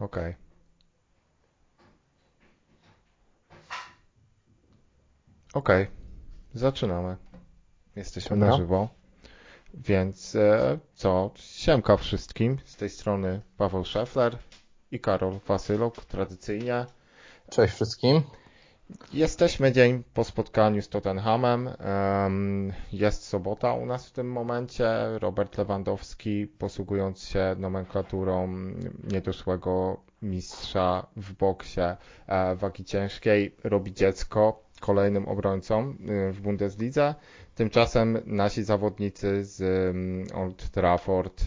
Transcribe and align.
Okej. 0.00 0.34
Okej. 5.54 5.86
Zaczynamy. 6.54 7.16
Jesteśmy 7.96 8.36
na 8.36 8.46
Dobra. 8.46 8.56
żywo. 8.56 8.88
Więc 9.74 10.34
e, 10.34 10.78
co? 10.94 11.30
Siemka 11.36 11.96
wszystkim. 11.96 12.58
Z 12.64 12.76
tej 12.76 12.90
strony 12.90 13.40
Paweł 13.56 13.84
Szefler 13.84 14.38
i 14.90 15.00
Karol 15.00 15.40
Wasyluk. 15.46 16.04
Tradycyjnie. 16.04 16.86
Cześć 17.50 17.74
wszystkim. 17.74 18.22
Jesteśmy 19.12 19.72
dzień 19.72 20.02
po 20.14 20.24
spotkaniu 20.24 20.82
z 20.82 20.88
Tottenhamem. 20.88 21.68
Em, 21.78 22.72
Jest 22.92 23.24
sobota 23.24 23.72
u 23.74 23.86
nas 23.86 24.08
w 24.08 24.12
tym 24.12 24.32
momencie. 24.32 24.88
Robert 25.18 25.58
Lewandowski, 25.58 26.46
posługując 26.46 27.22
się 27.28 27.56
nomenklaturą 27.58 28.48
niedoszłego 29.12 30.00
mistrza 30.22 31.06
w 31.16 31.32
boksie 31.32 31.80
e, 32.26 32.56
wagi 32.56 32.84
ciężkiej, 32.84 33.54
robi 33.64 33.92
dziecko 33.92 34.62
kolejnym 34.80 35.28
obrońcom 35.28 35.98
y, 36.28 36.32
w 36.32 36.40
Bundeslidze. 36.40 37.14
Tymczasem 37.54 38.18
nasi 38.26 38.62
zawodnicy 38.64 39.44
z 39.44 39.62
Old 40.34 40.70
Trafford 40.70 41.44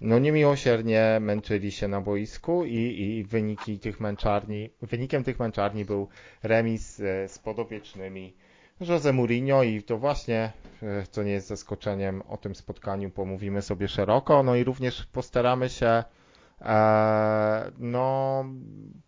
no 0.00 0.18
niemiłosiernie 0.18 1.18
męczyli 1.20 1.72
się 1.72 1.88
na 1.88 2.00
boisku 2.00 2.64
i, 2.64 2.76
i 3.00 3.24
wyniki 3.24 3.78
tych 3.78 4.00
męczarni, 4.00 4.70
wynikiem 4.82 5.24
tych 5.24 5.38
męczarni 5.38 5.84
był 5.84 6.08
remis 6.42 7.00
e, 7.00 7.28
z 7.28 7.38
podopiecznymi 7.38 8.34
Jose 8.80 9.12
Mourinho 9.12 9.62
i 9.62 9.82
to 9.82 9.98
właśnie, 9.98 10.52
e, 10.82 11.06
co 11.10 11.22
nie 11.22 11.32
jest 11.32 11.46
zaskoczeniem, 11.46 12.22
o 12.28 12.36
tym 12.36 12.54
spotkaniu 12.54 13.10
pomówimy 13.10 13.62
sobie 13.62 13.88
szeroko, 13.88 14.42
no 14.42 14.56
i 14.56 14.64
również 14.64 15.06
postaramy 15.06 15.68
się 15.68 16.04
no 17.78 18.44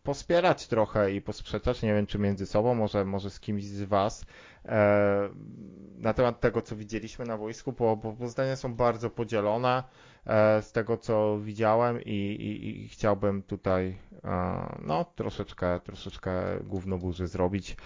pospierać 0.03 0.67
trochę 0.67 1.13
i 1.13 1.23
posprzeczać, 1.23 1.83
nie 1.83 1.95
wiem 1.95 2.07
czy 2.07 2.19
między 2.19 2.47
sobą, 2.47 2.74
może, 2.74 3.05
może 3.05 3.30
z 3.30 3.41
kimś 3.41 3.65
z 3.65 3.83
Was 3.83 4.24
e, 4.65 5.29
na 5.99 6.15
temat 6.15 6.41
tego, 6.41 6.63
co 6.63 6.77
widzieliśmy 6.77 7.24
na 7.24 7.39
boisku, 7.39 7.73
bo, 7.73 7.97
bo, 7.97 8.29
zdania 8.29 8.57
są 8.57 8.74
bardzo 8.74 9.11
podzielone 9.11 9.83
e, 10.27 10.63
z 10.63 10.73
tego, 10.73 10.97
co 10.97 11.39
widziałem 11.41 12.02
i, 12.02 12.11
i, 12.11 12.85
i 12.85 12.89
chciałbym 12.89 13.43
tutaj 13.43 13.99
e, 14.24 14.77
no 14.83 15.05
troszeczkę, 15.05 15.80
troszeczkę 15.80 16.33
gównoburzy 16.65 17.27
zrobić. 17.27 17.77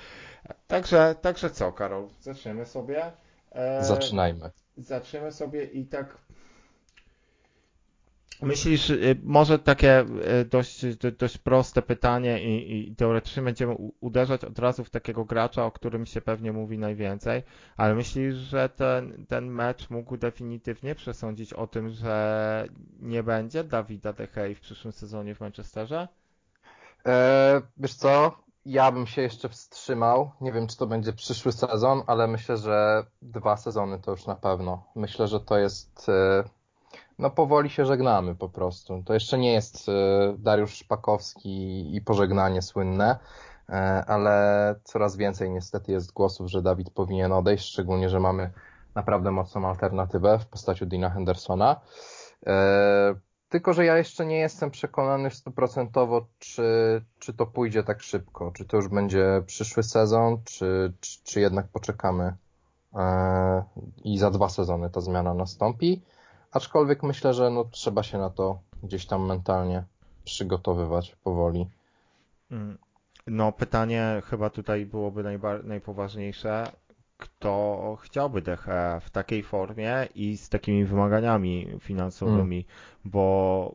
Także, 0.66 1.14
także 1.20 1.50
co, 1.50 1.72
Karol, 1.72 2.08
zaczniemy 2.20 2.66
sobie. 2.66 3.12
E, 3.52 3.84
Zaczynajmy. 3.84 4.50
Zaczniemy 4.76 5.32
sobie 5.32 5.64
i 5.64 5.86
tak. 5.86 6.18
Myślisz, 8.42 8.90
y, 8.90 9.16
może 9.22 9.58
takie 9.58 10.00
y, 10.40 10.44
dość, 10.44 10.96
do- 10.96 11.12
dość 11.12 11.38
proste 11.38 11.82
pytanie 11.82 12.44
i, 12.44 12.88
i 12.90 12.96
teoretycznie 12.96 13.42
będziemy 13.42 13.74
uderzać 14.00 14.44
od 14.44 14.58
razu 14.58 14.84
w 14.84 14.90
takiego 14.90 15.24
gracza, 15.24 15.64
o 15.64 15.70
którym 15.70 16.06
się 16.06 16.20
pewnie 16.20 16.52
mówi 16.52 16.78
najwięcej, 16.78 17.42
ale 17.76 17.94
myślisz, 17.94 18.34
że 18.34 18.68
ten, 18.68 19.26
ten 19.28 19.46
mecz 19.50 19.90
mógł 19.90 20.16
definitywnie 20.16 20.94
przesądzić 20.94 21.52
o 21.52 21.66
tym, 21.66 21.90
że 21.90 22.68
nie 23.00 23.22
będzie 23.22 23.64
Dawida 23.64 24.12
De 24.12 24.28
Gea 24.28 24.54
w 24.54 24.60
przyszłym 24.60 24.92
sezonie 24.92 25.34
w 25.34 25.40
Manchesterze? 25.40 26.08
E, 27.06 27.62
wiesz 27.76 27.94
co? 27.94 28.38
Ja 28.66 28.92
bym 28.92 29.06
się 29.06 29.22
jeszcze 29.22 29.48
wstrzymał. 29.48 30.30
Nie 30.40 30.52
wiem, 30.52 30.66
czy 30.66 30.76
to 30.76 30.86
będzie 30.86 31.12
przyszły 31.12 31.52
sezon, 31.52 32.02
ale 32.06 32.26
myślę, 32.26 32.56
że 32.56 33.06
dwa 33.22 33.56
sezony 33.56 33.98
to 33.98 34.10
już 34.10 34.26
na 34.26 34.34
pewno. 34.34 34.86
Myślę, 34.96 35.28
że 35.28 35.40
to 35.40 35.58
jest. 35.58 36.08
E, 36.08 36.44
no, 37.18 37.30
powoli 37.30 37.70
się 37.70 37.86
żegnamy 37.86 38.34
po 38.34 38.48
prostu. 38.48 39.02
To 39.06 39.14
jeszcze 39.14 39.38
nie 39.38 39.52
jest 39.52 39.88
e, 39.88 39.92
Dariusz 40.38 40.74
Szpakowski 40.74 41.96
i 41.96 42.00
pożegnanie 42.00 42.62
słynne, 42.62 43.18
e, 43.68 44.04
ale 44.06 44.74
coraz 44.84 45.16
więcej 45.16 45.50
niestety 45.50 45.92
jest 45.92 46.12
głosów, 46.12 46.50
że 46.50 46.62
Dawid 46.62 46.90
powinien 46.90 47.32
odejść, 47.32 47.68
szczególnie, 47.68 48.08
że 48.08 48.20
mamy 48.20 48.50
naprawdę 48.94 49.30
mocną 49.30 49.68
alternatywę 49.68 50.38
w 50.38 50.46
postaci 50.46 50.86
Dina 50.86 51.10
Hendersona. 51.10 51.80
E, 52.46 53.14
Tylko, 53.48 53.72
że 53.72 53.84
ja 53.84 53.98
jeszcze 53.98 54.26
nie 54.26 54.38
jestem 54.38 54.70
przekonany 54.70 55.30
stuprocentowo, 55.30 56.26
czy, 56.38 57.02
czy 57.18 57.34
to 57.34 57.46
pójdzie 57.46 57.82
tak 57.84 58.02
szybko. 58.02 58.50
Czy 58.50 58.64
to 58.64 58.76
już 58.76 58.88
będzie 58.88 59.42
przyszły 59.46 59.82
sezon, 59.82 60.38
czy, 60.44 60.92
czy, 61.00 61.18
czy 61.24 61.40
jednak 61.40 61.68
poczekamy 61.68 62.34
i 64.04 64.18
za 64.18 64.30
dwa 64.30 64.48
sezony 64.48 64.90
ta 64.90 65.00
zmiana 65.00 65.34
nastąpi. 65.34 66.02
Aczkolwiek 66.54 67.02
myślę, 67.02 67.34
że 67.34 67.50
no, 67.50 67.64
trzeba 67.64 68.02
się 68.02 68.18
na 68.18 68.30
to 68.30 68.58
gdzieś 68.82 69.06
tam 69.06 69.26
mentalnie 69.26 69.84
przygotowywać 70.24 71.16
powoli. 71.24 71.66
Mm. 72.50 72.78
No, 73.26 73.52
pytanie 73.52 74.22
chyba 74.24 74.50
tutaj 74.50 74.86
byłoby 74.86 75.22
najba- 75.22 75.62
najpoważniejsze. 75.64 76.72
Kto 77.16 77.96
chciałby 78.02 78.42
Gea 78.42 79.00
w 79.00 79.10
takiej 79.10 79.42
formie 79.42 80.08
i 80.14 80.36
z 80.36 80.48
takimi 80.48 80.84
wymaganiami 80.84 81.68
finansowymi? 81.80 82.66
Bo, 83.04 83.74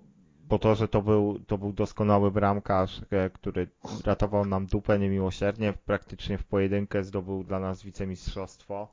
bo 0.50 0.60
to, 0.60 0.76
że 0.76 0.88
to 0.88 1.02
był, 1.02 1.40
to 1.48 1.58
był 1.58 1.74
doskonały 1.74 2.32
bramkarz, 2.32 3.02
e, 3.12 3.30
który 3.30 3.68
ratował 4.06 4.46
nam 4.46 4.66
dupę 4.66 5.00
niemiłosiernie, 5.00 5.74
praktycznie 5.86 6.38
w 6.38 6.44
pojedynkę 6.44 7.04
zdobył 7.04 7.44
dla 7.44 7.60
nas 7.60 7.84
wicemistrzostwo. 7.84 8.88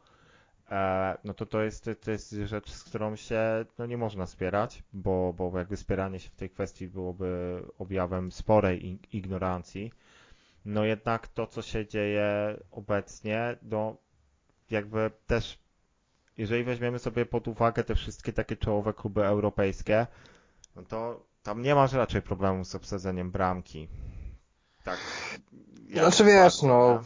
E, 0.70 1.18
no 1.24 1.34
to 1.34 1.46
to 1.46 1.62
jest, 1.62 1.90
to 2.00 2.10
jest 2.10 2.30
rzecz, 2.44 2.70
z 2.70 2.84
którą 2.84 3.16
się 3.16 3.64
no 3.78 3.86
nie 3.86 3.96
można 3.96 4.26
spierać, 4.26 4.82
bo, 4.92 5.32
bo 5.36 5.58
jakby 5.58 5.76
spieranie 5.76 6.20
się 6.20 6.30
w 6.30 6.36
tej 6.36 6.50
kwestii 6.50 6.88
byłoby 6.88 7.62
objawem 7.78 8.32
sporej 8.32 8.82
ig- 8.82 9.08
ignorancji. 9.16 9.92
No 10.64 10.84
jednak 10.84 11.28
to, 11.28 11.46
co 11.46 11.62
się 11.62 11.86
dzieje 11.86 12.56
obecnie, 12.70 13.56
no 13.62 13.96
jakby 14.70 15.10
też, 15.26 15.58
jeżeli 16.36 16.64
weźmiemy 16.64 16.98
sobie 16.98 17.26
pod 17.26 17.48
uwagę 17.48 17.84
te 17.84 17.94
wszystkie 17.94 18.32
takie 18.32 18.56
czołowe 18.56 18.92
kluby 18.94 19.24
europejskie, 19.24 20.06
no 20.76 20.82
to 20.82 21.26
tam 21.42 21.62
nie 21.62 21.74
masz 21.74 21.92
raczej 21.92 22.22
problemu 22.22 22.64
z 22.64 22.74
obsadzeniem 22.74 23.30
bramki. 23.30 23.88
Tak. 24.84 24.98
ja 25.88 26.02
Znaczy 26.02 26.24
wiesz, 26.24 26.52
patrzę, 26.52 26.66
no? 26.66 27.02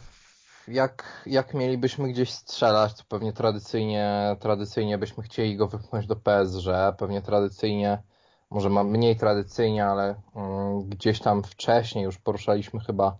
Jak, 0.67 1.23
jak 1.25 1.53
mielibyśmy 1.53 2.07
gdzieś 2.09 2.31
strzelać, 2.31 2.93
to 2.93 3.03
pewnie 3.09 3.33
tradycyjnie, 3.33 4.35
tradycyjnie 4.39 4.97
byśmy 4.97 5.23
chcieli 5.23 5.57
go 5.57 5.67
wypchnąć 5.67 6.07
do 6.07 6.15
PSG, 6.15 6.67
pewnie 6.97 7.21
tradycyjnie, 7.21 8.01
może 8.49 8.69
mniej 8.69 9.15
tradycyjnie, 9.15 9.85
ale 9.85 10.15
mm, 10.35 10.89
gdzieś 10.89 11.19
tam 11.19 11.43
wcześniej 11.43 12.03
już 12.03 12.17
poruszaliśmy 12.17 12.79
chyba 12.79 13.17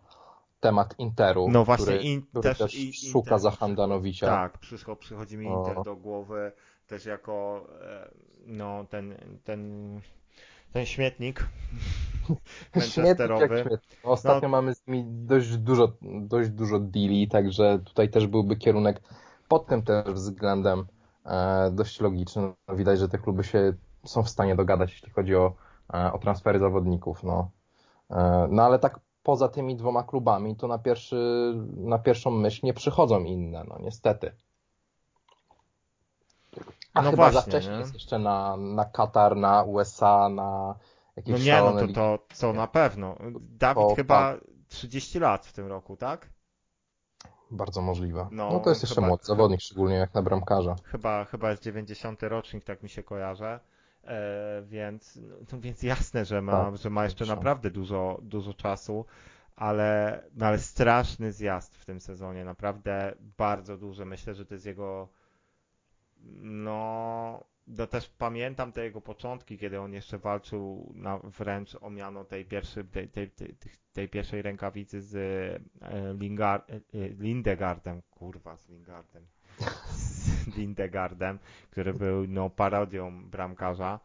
temat 0.59 0.99
Interu, 0.99 1.47
No 1.49 1.65
właśnie, 1.65 1.85
który, 1.85 1.97
in, 1.97 2.21
który 2.21 2.55
też, 2.55 2.75
i, 2.75 2.93
szuka 2.93 3.17
Inter 3.17 3.39
za 3.39 3.49
przyszło- 3.49 3.59
Handanowicia. 3.59 4.27
Tak, 4.27 4.57
przyszło, 4.57 4.95
przychodzi 4.95 5.37
mi. 5.37 5.47
Inter 5.47 5.83
do 5.83 5.95
głowy 5.95 6.51
też 6.87 7.05
jako 7.05 7.65
e, 7.81 8.11
no 8.45 8.85
ten, 8.89 9.15
ten, 9.43 10.01
ten 10.73 10.85
śmietnik 10.85 11.47
Śmietnik 12.27 12.39
manchesterowy. 12.75 13.47
śmietnik. 13.47 13.81
Ostatnio 14.03 14.47
No. 14.49 14.51
mamy 14.51 14.75
z 14.75 14.87
nimi 14.87 15.03
dość 15.07 15.57
dużo, 15.57 15.91
dość 16.21 16.49
dużo 16.49 16.79
deali, 16.79 17.27
także 17.27 17.79
tutaj 17.85 18.09
też 18.09 18.27
byłby 18.27 18.55
kierunek 18.55 19.01
pod 19.47 19.65
tym 19.67 19.81
też 19.81 20.05
względem 20.13 20.85
e, 21.25 21.71
dość 21.71 21.99
logiczny. 21.99 22.53
No, 22.67 22.75
widać, 22.75 22.99
że 22.99 23.09
te 23.09 23.17
kluby 23.17 23.43
się 23.43 23.73
są 24.05 24.23
w 24.23 24.29
stanie 24.29 24.55
dogadać, 24.55 24.91
jeśli 24.91 25.09
chodzi 25.11 25.35
o, 25.35 25.53
e, 25.93 26.13
o 26.13 26.17
transfery 26.17 26.59
zawodników. 26.59 27.23
No. 27.23 27.51
E, 28.11 28.47
no 28.51 28.63
ale 28.63 28.79
tak 28.79 28.99
poza 29.23 29.47
tymi 29.47 29.75
dwoma 29.75 30.03
klubami, 30.03 30.55
to 30.55 30.67
na, 30.67 30.77
pierwszy, 30.77 31.53
na 31.77 31.99
pierwszą 31.99 32.31
myśl 32.31 32.65
nie 32.65 32.73
przychodzą 32.73 33.23
inne, 33.23 33.63
no 33.67 33.77
niestety. 33.79 34.31
A 36.93 37.01
No 37.01 37.11
chyba 37.11 37.25
za 37.25 37.31
właśnie, 37.31 37.51
wcześnie 37.51 37.73
nie? 37.73 37.79
jest 37.79 37.93
jeszcze 37.93 38.19
na, 38.19 38.57
na 38.57 38.85
Katar, 38.85 39.35
na 39.37 39.63
USA, 39.63 40.29
na 40.29 40.75
jakieś 41.15 41.31
No 41.31 41.45
nie, 41.45 41.61
no 41.61 41.87
to, 41.87 41.87
to, 41.93 42.19
to 42.39 42.53
na 42.53 42.67
pewno. 42.67 43.15
Dawid 43.39 43.75
To 43.89 43.95
chyba 43.95 44.37
30 44.67 45.19
lat 45.19 45.45
w 45.45 45.53
tym 45.53 45.67
roku, 45.67 45.97
tak? 45.97 46.29
Bardzo 47.51 47.81
możliwe. 47.81 48.27
No, 48.31 48.49
No, 48.53 48.59
to 48.59 48.69
jest 48.69 48.81
jeszcze 48.81 48.95
chyba- 48.95 49.07
młody 49.07 49.23
zawodnik, 49.25 49.61
szczególnie 49.61 49.95
jak 49.95 50.13
na 50.13 50.21
bramkarza. 50.21 50.75
Chyba, 50.83 51.25
chyba 51.25 51.49
jest 51.51 51.63
90 51.63 52.23
rocznik, 52.23 52.63
tak 52.63 52.83
mi 52.83 52.89
się 52.89 53.03
kojarzy. 53.03 53.59
E, 54.03 54.61
więc, 54.65 55.19
no, 55.51 55.59
więc 55.59 55.83
jasne, 55.83 56.25
że 56.25 56.41
ma, 56.41 56.51
Tak, 56.51 56.77
że 56.77 56.89
ma 56.89 57.03
jeszcze 57.03 57.25
90. 57.25 57.39
naprawdę 57.39 57.71
dużo, 57.71 58.19
dużo 58.21 58.53
czasu, 58.53 59.05
ale, 59.55 60.21
no, 60.35 60.45
ale 60.45 60.59
straszny 60.59 61.31
zjazd 61.31 61.75
w 61.75 61.85
tym 61.85 62.01
sezonie, 62.01 62.45
naprawdę 62.45 63.15
bardzo 63.37 63.77
duży. 63.77 64.05
Myślę, 64.05 64.33
że 64.35 64.45
to 64.45 64.53
jest 64.53 64.65
jego, 64.65 65.07
no, 66.41 67.43
no 67.67 67.87
też 67.87 68.09
pamiętam 68.09 68.71
te 68.71 68.83
jego 68.83 69.01
początki, 69.01 69.57
kiedy 69.57 69.79
on 69.79 69.93
jeszcze 69.93 70.17
walczył 70.17 70.93
na, 70.95 71.17
wręcz 71.17 71.77
o 71.81 71.89
miano 71.89 72.23
tej, 72.25 72.45
pierwszej, 72.45 72.85
tej, 72.85 73.07
tej, 73.09 73.29
tej, 73.29 73.55
tej 73.93 74.09
pierwszej 74.09 74.41
rękawicy 74.41 75.01
z 75.01 75.15
e, 75.15 75.87
e, 75.87 76.13
Lindegardem, 77.19 78.01
kurwa, 78.11 78.57
z 78.57 78.69
Lingardem 78.69 79.25
z 79.91 80.57
Lindegardem, 80.57 81.39
który 81.71 81.93
był 81.93 82.27
no, 82.27 82.49
parodią 82.49 83.25
bramkarza. 83.29 83.99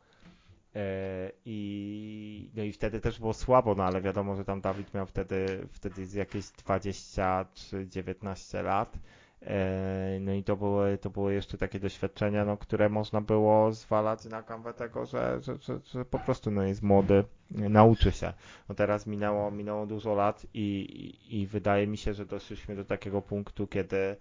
I, 1.44 2.50
no 2.54 2.62
i 2.62 2.72
wtedy 2.72 3.00
też 3.00 3.18
było 3.18 3.34
słabo, 3.34 3.74
no 3.74 3.84
ale 3.84 4.00
wiadomo, 4.00 4.36
że 4.36 4.44
tam 4.44 4.60
Dawid 4.60 4.94
miał 4.94 5.06
wtedy, 5.06 5.66
wtedy 5.72 6.06
jakieś 6.14 6.48
20 6.50 7.46
czy 7.54 7.86
19 7.88 8.62
lat. 8.62 8.98
E, 9.46 10.18
no 10.20 10.32
i 10.32 10.42
to 10.44 10.56
były, 10.56 10.98
to 10.98 11.10
były 11.10 11.34
jeszcze 11.34 11.58
takie 11.58 11.80
doświadczenia, 11.80 12.44
no, 12.44 12.56
które 12.56 12.88
można 12.88 13.20
było 13.20 13.72
zwalać 13.72 14.24
na 14.24 14.42
kanwę 14.42 14.74
tego, 14.74 15.06
że, 15.06 15.38
że, 15.42 15.56
że, 15.56 15.78
że 15.84 16.04
po 16.04 16.18
prostu 16.18 16.50
no, 16.50 16.62
jest 16.62 16.82
młody, 16.82 17.24
nauczy 17.50 18.12
się. 18.12 18.32
No 18.68 18.74
teraz 18.74 19.06
minęło, 19.06 19.50
minęło 19.50 19.86
dużo 19.86 20.14
lat 20.14 20.46
i, 20.54 20.60
i, 21.30 21.40
i 21.40 21.46
wydaje 21.46 21.86
mi 21.86 21.96
się, 21.96 22.14
że 22.14 22.26
doszliśmy 22.26 22.76
do 22.76 22.84
takiego 22.84 23.22
punktu, 23.22 23.66
kiedy 23.66 24.16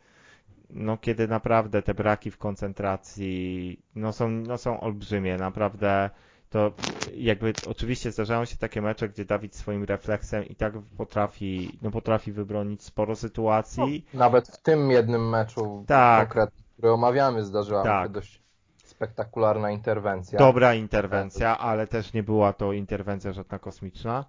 no 0.69 0.97
kiedy 0.97 1.27
naprawdę 1.27 1.81
te 1.81 1.93
braki 1.93 2.31
w 2.31 2.37
koncentracji 2.37 3.79
no 3.95 4.13
są, 4.13 4.29
no 4.29 4.57
są 4.57 4.79
olbrzymie, 4.79 5.37
naprawdę 5.37 6.09
to 6.55 6.71
jakby 7.15 7.53
oczywiście 7.67 8.11
zdarzają 8.11 8.45
się 8.45 8.57
takie 8.57 8.81
mecze, 8.81 9.09
gdzie 9.09 9.25
Dawid 9.25 9.55
swoim 9.55 9.83
refleksem 9.83 10.45
i 10.45 10.55
tak 10.55 10.73
potrafi, 10.97 11.79
no 11.81 11.91
potrafi 11.91 12.31
wybronić 12.31 12.83
sporo 12.83 13.15
sytuacji. 13.15 14.05
No, 14.13 14.19
nawet 14.19 14.47
w 14.47 14.61
tym 14.61 14.91
jednym 14.91 15.29
meczu 15.29 15.83
tak. 15.87 16.27
konkretnie, 16.27 16.63
który 16.73 16.91
omawiamy, 16.91 17.43
zdarzyła 17.43 17.83
tak. 17.83 18.07
się 18.07 18.13
dość 18.13 18.41
spektakularna 18.83 19.71
interwencja. 19.71 20.39
Dobra 20.39 20.73
interwencja, 20.73 21.57
ale 21.57 21.87
też 21.87 22.13
nie 22.13 22.23
była 22.23 22.53
to 22.53 22.73
interwencja 22.73 23.33
żadna 23.33 23.59
kosmiczna. 23.59 24.25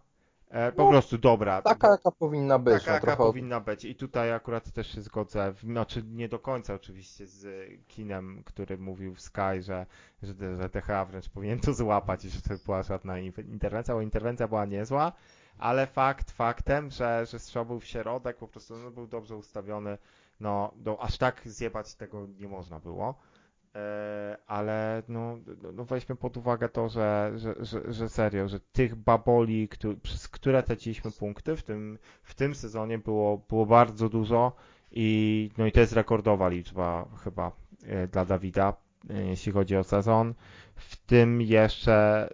E, 0.51 0.73
po 0.73 0.85
no, 0.85 0.91
prostu 0.91 1.19
dobra. 1.19 1.63
Taka 1.63 1.91
jaka 1.91 2.11
powinna 2.11 2.59
być. 2.59 2.85
Taka 2.85 2.91
no, 2.91 2.95
jaka 2.95 3.17
powinna 3.17 3.61
być. 3.61 3.85
I 3.85 3.95
tutaj 3.95 4.33
akurat 4.33 4.73
też 4.73 4.95
się 4.95 5.03
zgodzę, 5.03 5.55
znaczy 5.63 6.03
nie 6.03 6.29
do 6.29 6.39
końca 6.39 6.75
oczywiście 6.75 7.27
z 7.27 7.71
Kinem, 7.89 8.43
który 8.45 8.79
mówił 8.79 9.15
w 9.15 9.21
Sky, 9.21 9.63
że, 9.63 9.87
że, 10.23 10.57
że 10.57 10.71
THA 10.71 11.05
wręcz 11.05 11.29
powinien 11.29 11.61
to 11.61 11.75
złapać 11.75 12.25
i 12.25 12.31
że 12.31 12.43
to 12.43 12.55
była 12.65 12.83
żadna 12.83 13.19
interwencja, 13.19 13.95
bo 13.95 14.01
interwencja 14.01 14.49
była 14.49 14.65
niezła, 14.65 15.13
ale 15.59 15.87
fakt 15.87 16.31
faktem, 16.31 16.91
że, 16.91 17.27
że 17.27 17.39
strzał 17.39 17.67
był 17.67 17.81
w 17.81 17.85
środek, 17.85 18.37
po 18.37 18.49
prostu 18.49 18.77
no, 18.77 18.91
był 18.91 19.07
dobrze 19.07 19.37
ustawiony, 19.37 19.99
no, 20.41 20.73
do, 20.77 21.03
aż 21.03 21.19
tak 21.19 21.43
zjebać 21.45 21.95
tego 21.95 22.27
nie 22.39 22.49
można 22.49 22.81
było. 22.81 23.15
E, 23.77 24.37
ale 24.47 25.03
no, 25.09 25.39
no 25.75 25.85
weźmy 25.85 26.17
pod 26.17 26.37
uwagę 26.37 26.69
to, 26.69 26.89
że, 26.89 27.33
że, 27.37 27.55
że, 27.65 27.93
że 27.93 28.09
serio, 28.09 28.49
że 28.49 28.61
tych 28.61 28.95
baboli, 28.95 29.69
który, 29.69 29.97
przez 29.97 30.29
które 30.29 30.63
traciliśmy 30.63 31.11
punkty 31.11 31.57
w 31.57 31.63
tym, 31.63 31.99
w 32.23 32.35
tym 32.35 32.55
sezonie 32.55 32.99
było, 32.99 33.39
było 33.49 33.67
bardzo 33.67 34.09
dużo 34.09 34.53
i, 34.91 35.51
no 35.59 35.67
i 35.67 35.73
to 35.73 35.81
jest 35.81 35.93
rekordowa 35.93 36.49
liczba 36.49 37.09
chyba 37.25 37.53
e, 37.87 38.09
dla 38.09 38.25
Dawida, 38.25 38.75
e, 39.11 39.23
jeśli 39.27 39.53
chodzi 39.53 39.77
o 39.77 39.85
sezon. 39.85 40.35
W 40.75 40.97
tym 40.97 41.43
jeszcze 41.43 42.29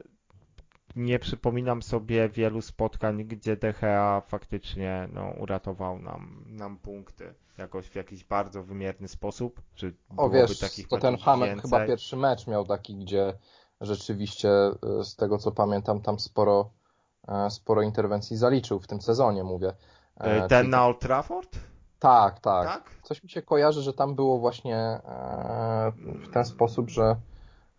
nie 0.97 1.19
przypominam 1.19 1.83
sobie 1.83 2.29
wielu 2.29 2.63
spotkań, 2.63 3.25
gdzie 3.25 3.57
DHA 3.57 4.23
faktycznie 4.27 5.09
no, 5.13 5.33
uratował 5.39 5.99
nam, 5.99 6.45
nam 6.47 6.79
punkty 6.79 7.35
jakoś 7.59 7.89
w 7.89 7.95
jakiś 7.95 8.25
bardzo 8.25 8.63
wymierny 8.63 9.09
sposób? 9.09 9.63
Czy 9.75 9.95
o 10.17 10.31
wiesz, 10.31 10.59
takich 10.59 10.89
to 10.89 10.99
ten 10.99 11.17
Hamek 11.17 11.63
chyba 11.63 11.87
pierwszy 11.87 12.17
mecz 12.17 12.47
miał 12.47 12.65
taki, 12.65 12.97
gdzie 12.97 13.35
rzeczywiście 13.81 14.49
e, 14.49 15.05
z 15.05 15.17
tego 15.17 15.39
co 15.39 15.53
pamiętam 15.53 16.01
tam 16.01 16.19
sporo, 16.19 16.71
e, 17.29 17.51
sporo 17.51 17.83
interwencji 17.83 18.37
zaliczył 18.37 18.81
w 18.81 18.87
tym 18.87 19.01
sezonie, 19.01 19.45
mówię. 19.45 19.75
E, 20.17 20.49
ten 20.49 20.61
Czyli... 20.61 20.71
na 20.71 20.87
Old 20.87 21.01
Trafford? 21.01 21.59
Tak, 21.99 22.41
tak, 22.41 22.67
tak. 22.67 22.91
Coś 23.03 23.23
mi 23.23 23.31
się 23.31 23.43
kojarzy, 23.43 23.83
że 23.83 23.93
tam 23.93 24.15
było 24.15 24.39
właśnie 24.39 25.01
w 26.05 26.33
ten 26.33 26.45
sposób, 26.45 26.91
że 26.91 27.17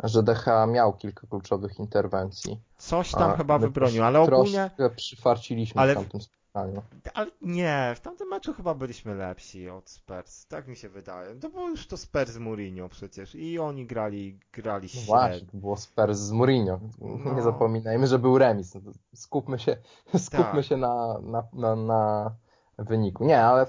że 0.04 0.24
DHA 0.24 0.66
miał 0.66 0.94
kilka 0.94 1.28
kluczowych 1.28 1.80
interwencji. 1.80 2.60
Coś 2.78 3.12
tam 3.12 3.32
A, 3.32 3.38
chyba 3.38 3.60
wybronił, 3.60 4.04
ale 4.04 4.22
ogólnie... 4.22 4.72
przyfarciliśmy 4.96 5.82
ale... 5.82 5.94
w 5.94 5.98
tamtym 5.98 6.22
spotkaniu. 6.22 6.82
Ale 7.14 7.32
nie, 7.42 7.94
w 7.96 8.00
tamtym 8.00 8.28
meczu 8.28 8.54
chyba 8.54 8.74
byliśmy 8.74 9.16
lepsi 9.16 9.70
od 9.70 9.90
Spurs, 9.90 10.46
tak 10.46 10.68
mi 10.68 10.76
się 10.76 10.90
wydaje. 10.90 11.36
To 11.36 11.50
było 11.50 11.70
już 11.70 11.88
to 11.88 11.98
Spurs 11.98 12.32
z 12.32 12.38
Mourinho 12.38 12.90
przecież 12.90 13.36
i 13.36 13.60
oni 13.60 13.86
grali, 13.86 14.40
grali 14.54 14.90
no 14.96 15.02
Właśnie, 15.02 15.48
to 15.48 15.58
było 15.58 15.78
Spurs 15.78 16.18
z 16.18 16.32
Mourinho. 16.32 16.80
No. 17.00 17.36
Nie 17.36 17.42
zapominajmy, 17.42 18.08
że 18.08 18.20
był 18.20 18.38
remis. 18.38 18.76
No 18.76 18.82
skupmy 19.16 19.60
się, 19.60 19.78
skupmy 20.28 20.54
tak. 20.54 20.66
się 20.66 20.78
na, 20.78 21.20
na, 21.22 21.44
na, 21.54 21.76
na 21.76 22.32
wyniku. 22.78 23.26
Nie, 23.26 23.42
ale 23.42 23.66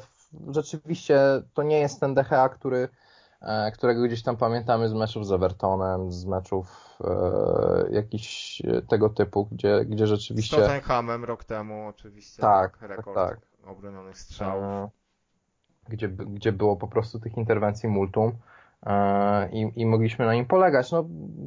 rzeczywiście 0.50 1.18
to 1.54 1.62
nie 1.62 1.78
jest 1.78 2.00
ten 2.00 2.14
DHA, 2.14 2.48
który 2.48 2.88
którego 3.74 4.02
gdzieś 4.02 4.22
tam 4.22 4.36
pamiętamy 4.36 4.88
z 4.88 4.92
meczów 4.92 5.26
z 5.26 5.32
Evertonem, 5.32 6.12
z 6.12 6.26
meczów 6.26 6.98
e, 7.04 7.94
jakiś 7.94 8.62
tego 8.88 9.08
typu, 9.08 9.48
gdzie, 9.52 9.84
gdzie 9.84 10.06
rzeczywiście... 10.06 10.56
Z 10.56 10.60
Tottenhamem 10.60 11.24
rok 11.24 11.44
temu 11.44 11.86
oczywiście. 11.86 12.42
Tak, 12.42 12.78
tak, 12.78 12.80
tak 12.80 12.90
rekord 12.90 13.16
tak, 13.16 13.40
tak. 13.40 13.70
obronionych 13.70 14.18
strzałów. 14.18 14.64
E, 14.64 14.88
gdzie, 15.88 16.08
gdzie 16.08 16.52
było 16.52 16.76
po 16.76 16.88
prostu 16.88 17.20
tych 17.20 17.36
interwencji 17.36 17.88
multum 17.88 18.32
e, 18.86 19.50
i, 19.50 19.72
i 19.76 19.86
mogliśmy 19.86 20.26
na 20.26 20.34
nim 20.34 20.46
polegać. 20.46 20.92
No, 20.92 21.04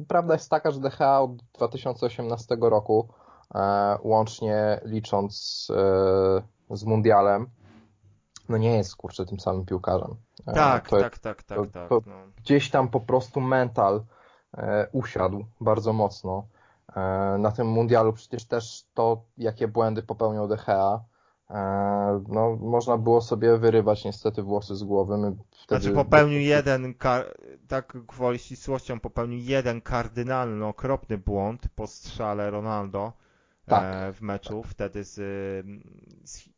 prawda 0.08 0.34
jest 0.34 0.50
taka, 0.50 0.70
że 0.70 0.80
DHA 0.80 1.20
od 1.20 1.36
2018 1.36 2.56
roku, 2.60 3.08
e, 3.54 3.98
łącznie 4.02 4.80
licząc 4.84 5.66
e, 6.70 6.76
z 6.76 6.84
Mundialem, 6.84 7.46
no 8.48 8.56
nie 8.56 8.76
jest 8.76 8.96
kurczę 8.96 9.26
tym 9.26 9.40
samym 9.40 9.64
piłkarzem. 9.64 10.16
E, 10.46 10.52
tak, 10.52 10.88
to, 10.88 11.00
tak, 11.00 11.18
tak, 11.18 11.42
tak, 11.42 11.58
to, 11.58 11.66
tak. 11.66 11.88
To 11.88 12.00
no. 12.06 12.14
Gdzieś 12.36 12.70
tam 12.70 12.88
po 12.88 13.00
prostu 13.00 13.40
mental 13.40 14.04
e, 14.56 14.88
usiadł 14.92 15.44
bardzo 15.60 15.92
mocno. 15.92 16.46
E, 16.96 17.00
na 17.38 17.52
tym 17.52 17.66
mundialu 17.66 18.12
przecież 18.12 18.44
też 18.44 18.84
to, 18.94 19.22
jakie 19.38 19.68
błędy 19.68 20.02
popełniał 20.02 20.48
De 20.48 20.56
Gea, 20.66 21.00
e, 21.50 22.24
no, 22.28 22.56
można 22.60 22.98
było 22.98 23.20
sobie 23.20 23.58
wyrywać 23.58 24.04
niestety 24.04 24.42
włosy 24.42 24.76
z 24.76 24.84
głowy. 24.84 25.18
My 25.18 25.36
wtedy... 25.64 25.80
Znaczy 25.80 25.94
popełnił 25.94 26.40
jeden, 26.40 26.94
tak 27.68 27.96
gwoli 28.08 28.38
ścisłością, 28.38 29.00
popełnił 29.00 29.38
jeden 29.38 29.80
kardynalny, 29.80 30.66
okropny 30.66 31.18
błąd 31.18 31.68
po 31.76 31.86
strzale 31.86 32.50
Ronaldo 32.50 33.12
tak. 33.68 33.84
E, 33.84 34.12
w 34.12 34.20
meczu 34.22 34.62
wtedy 34.62 35.04
z, 35.04 35.14
z 36.24 36.48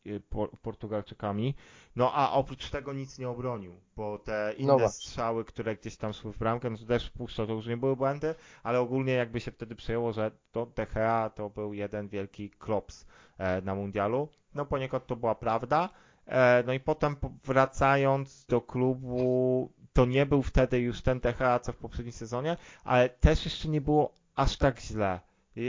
Portugalczykami. 0.62 1.54
No 1.96 2.12
a 2.14 2.32
oprócz 2.32 2.70
tego 2.70 2.92
nic 2.92 3.18
nie 3.18 3.28
obronił, 3.28 3.80
bo 3.96 4.18
te 4.18 4.54
inne 4.56 4.76
no 4.76 4.88
strzały, 4.88 5.44
które 5.44 5.76
gdzieś 5.76 5.96
tam 5.96 6.12
szły 6.12 6.32
w 6.32 6.38
bramkę, 6.38 6.70
no 6.70 6.78
to 6.78 6.84
też 6.84 7.06
wpuszczał, 7.06 7.46
to 7.46 7.52
już 7.52 7.66
nie 7.66 7.76
były 7.76 7.96
błędy, 7.96 8.34
ale 8.62 8.80
ogólnie 8.80 9.12
jakby 9.12 9.40
się 9.40 9.50
wtedy 9.50 9.74
przejęło, 9.74 10.12
że 10.12 10.30
to 10.52 10.66
DHA 10.66 11.30
to 11.30 11.50
był 11.50 11.74
jeden 11.74 12.08
wielki 12.08 12.50
klops 12.50 13.06
e, 13.38 13.62
na 13.62 13.74
mundialu. 13.74 14.28
No 14.54 14.66
poniekąd 14.66 15.06
to 15.06 15.16
była 15.16 15.34
prawda. 15.34 15.88
E, 16.26 16.62
no 16.66 16.72
i 16.72 16.80
potem 16.80 17.16
wracając 17.44 18.44
do 18.44 18.60
klubu, 18.60 19.72
to 19.92 20.06
nie 20.06 20.26
był 20.26 20.42
wtedy 20.42 20.78
już 20.78 21.02
ten 21.02 21.20
THA 21.20 21.58
co 21.58 21.72
w 21.72 21.76
poprzednim 21.76 22.12
sezonie, 22.12 22.56
ale 22.84 23.08
też 23.08 23.44
jeszcze 23.44 23.68
nie 23.68 23.80
było 23.80 24.12
aż 24.34 24.56
tak 24.56 24.80
źle 24.80 25.20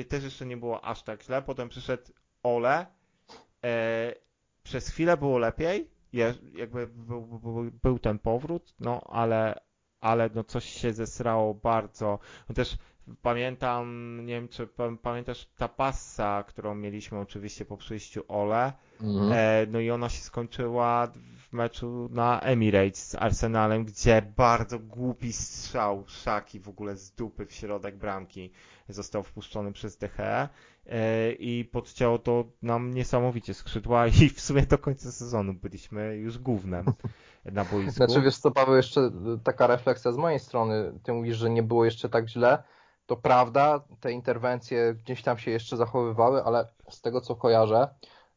też 0.10 0.24
jeszcze 0.24 0.46
nie 0.46 0.58
było 0.58 0.86
aż 0.86 1.04
tak 1.04 1.24
źle. 1.24 1.42
Potem 1.42 1.70
przyszedł 1.70 2.04
Ole. 2.44 2.86
E, 3.64 4.14
przez 4.64 4.90
chwilę 4.90 5.18
było 5.18 5.38
lepiej. 5.38 5.90
Je, 6.14 6.34
jakby 6.54 6.88
był, 6.88 7.22
był, 7.22 7.72
był, 7.84 8.00
ten 8.00 8.20
powrót, 8.20 8.74
no 8.80 9.02
ale, 9.10 9.62
ale 10.00 10.30
no 10.36 10.44
coś 10.44 10.66
się 10.66 10.94
zesrało 10.94 11.54
bardzo. 11.54 12.20
No 12.50 12.56
też 12.56 12.78
pamiętam, 13.22 14.18
nie 14.26 14.34
wiem 14.34 14.48
czy 14.48 14.68
pamiętasz 15.02 15.48
ta 15.58 15.68
passa, 15.68 16.44
którą 16.48 16.76
mieliśmy 16.76 17.20
oczywiście 17.20 17.66
po 17.66 17.78
przyjściu 17.78 18.24
Ole. 18.28 18.74
Mhm. 19.02 19.32
E, 19.32 19.66
no 19.72 19.80
i 19.80 19.92
ona 19.92 20.10
się 20.10 20.22
skończyła 20.22 21.12
meczu 21.54 22.10
na 22.12 22.40
Emirates 22.40 23.10
z 23.10 23.16
Arsenalem, 23.16 23.86
gdzie 23.86 24.22
bardzo 24.38 24.80
głupi 24.80 25.34
strzał 25.34 26.04
Szaki 26.08 26.60
w 26.60 26.70
ogóle 26.70 26.96
z 26.96 27.12
dupy 27.12 27.46
w 27.46 27.54
środek 27.54 27.98
bramki 27.98 28.52
został 28.90 29.24
wpuszczony 29.24 29.72
przez 29.72 29.98
DHE 29.98 30.50
i 31.40 31.70
podcięło 31.72 32.20
to 32.20 32.44
nam 32.62 32.94
niesamowicie 32.94 33.54
skrzydła 33.54 34.08
i 34.22 34.30
w 34.30 34.42
sumie 34.42 34.62
do 34.62 34.78
końca 34.78 35.12
sezonu 35.12 35.54
byliśmy 35.54 36.16
już 36.18 36.38
głównym 36.38 36.86
na 37.46 37.66
boisku. 37.66 37.92
Znaczy 37.92 38.22
wiesz 38.22 38.38
co 38.38 38.52
Paweł, 38.52 38.76
jeszcze 38.76 39.12
taka 39.44 39.68
refleksja 39.68 40.12
z 40.12 40.18
mojej 40.18 40.40
strony, 40.40 41.00
ty 41.04 41.14
mówisz, 41.14 41.38
że 41.38 41.50
nie 41.50 41.64
było 41.64 41.86
jeszcze 41.86 42.10
tak 42.10 42.30
źle, 42.30 42.64
to 43.06 43.18
prawda, 43.18 43.80
te 44.00 44.12
interwencje 44.12 44.94
gdzieś 44.94 45.22
tam 45.22 45.38
się 45.38 45.52
jeszcze 45.52 45.78
zachowywały, 45.78 46.44
ale 46.44 46.68
z 46.90 47.02
tego 47.02 47.22
co 47.22 47.36
kojarzę, 47.36 47.88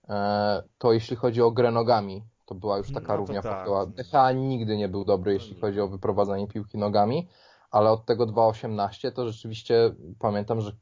e, 0.08 0.62
to 0.78 0.92
jeśli 0.92 1.16
chodzi 1.16 1.42
o 1.42 1.50
grę 1.50 1.70
nogami, 1.70 2.24
to 2.46 2.54
była 2.54 2.78
już 2.78 2.92
taka 2.92 3.12
no 3.12 3.16
równia 3.16 3.42
tak. 3.42 3.68
DHA 3.88 4.32
nigdy 4.32 4.76
nie 4.76 4.88
był 4.88 5.04
dobry, 5.04 5.32
jeśli 5.32 5.60
chodzi 5.60 5.80
o 5.80 5.88
wyprowadzanie 5.88 6.48
piłki 6.48 6.78
nogami, 6.78 7.28
ale 7.70 7.90
od 7.90 8.06
tego 8.06 8.26
2.18 8.26 9.12
to 9.12 9.32
rzeczywiście 9.32 9.94
pamiętam, 10.18 10.60
że 10.60 10.72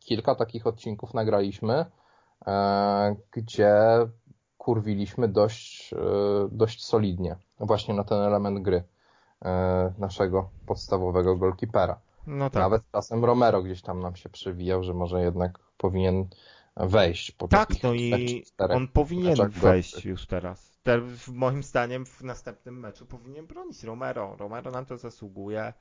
kilka 0.00 0.34
takich 0.34 0.66
odcinków 0.66 1.14
nagraliśmy, 1.14 1.86
e, 2.46 3.16
gdzie 3.32 3.76
kurwiliśmy 4.58 5.28
dość, 5.28 5.92
e, 5.92 5.96
dość 6.50 6.84
solidnie 6.84 7.36
właśnie 7.60 7.94
na 7.94 8.04
ten 8.04 8.18
element 8.18 8.62
gry 8.62 8.82
naszego 9.98 10.50
podstawowego 10.66 11.36
golkipera. 11.36 12.00
No 12.26 12.50
tak. 12.50 12.62
Nawet 12.62 12.82
czasem 12.92 13.24
Romero 13.24 13.62
gdzieś 13.62 13.82
tam 13.82 14.00
nam 14.00 14.16
się 14.16 14.28
przewijał, 14.28 14.82
że 14.82 14.94
może 14.94 15.22
jednak 15.22 15.58
powinien 15.76 16.28
wejść 16.76 17.30
po 17.30 17.48
Tak, 17.48 17.82
no 17.82 17.94
i 17.94 18.44
on 18.58 18.88
powinien 18.88 19.36
wejść 19.48 20.04
już 20.04 20.26
teraz. 20.26 20.73
W 20.92 21.28
moim 21.28 21.62
zdaniem 21.62 22.06
w 22.06 22.22
następnym 22.22 22.80
meczu 22.80 23.06
powinien 23.06 23.46
bronić 23.46 23.84
Romero. 23.84 24.36
Romero 24.38 24.70
na 24.70 24.84
to 24.84 24.96
zasługuje. 24.96 25.72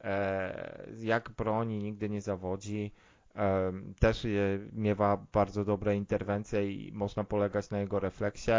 E, 0.00 0.86
jak 1.00 1.30
broni, 1.30 1.78
nigdy 1.78 2.08
nie 2.08 2.20
zawodzi. 2.20 2.92
E, 3.36 3.72
też 4.00 4.26
miewa 4.72 5.26
bardzo 5.32 5.64
dobre 5.64 5.96
interwencje 5.96 6.72
i 6.72 6.92
można 6.92 7.24
polegać 7.24 7.70
na 7.70 7.78
jego 7.78 8.00
refleksie. 8.00 8.52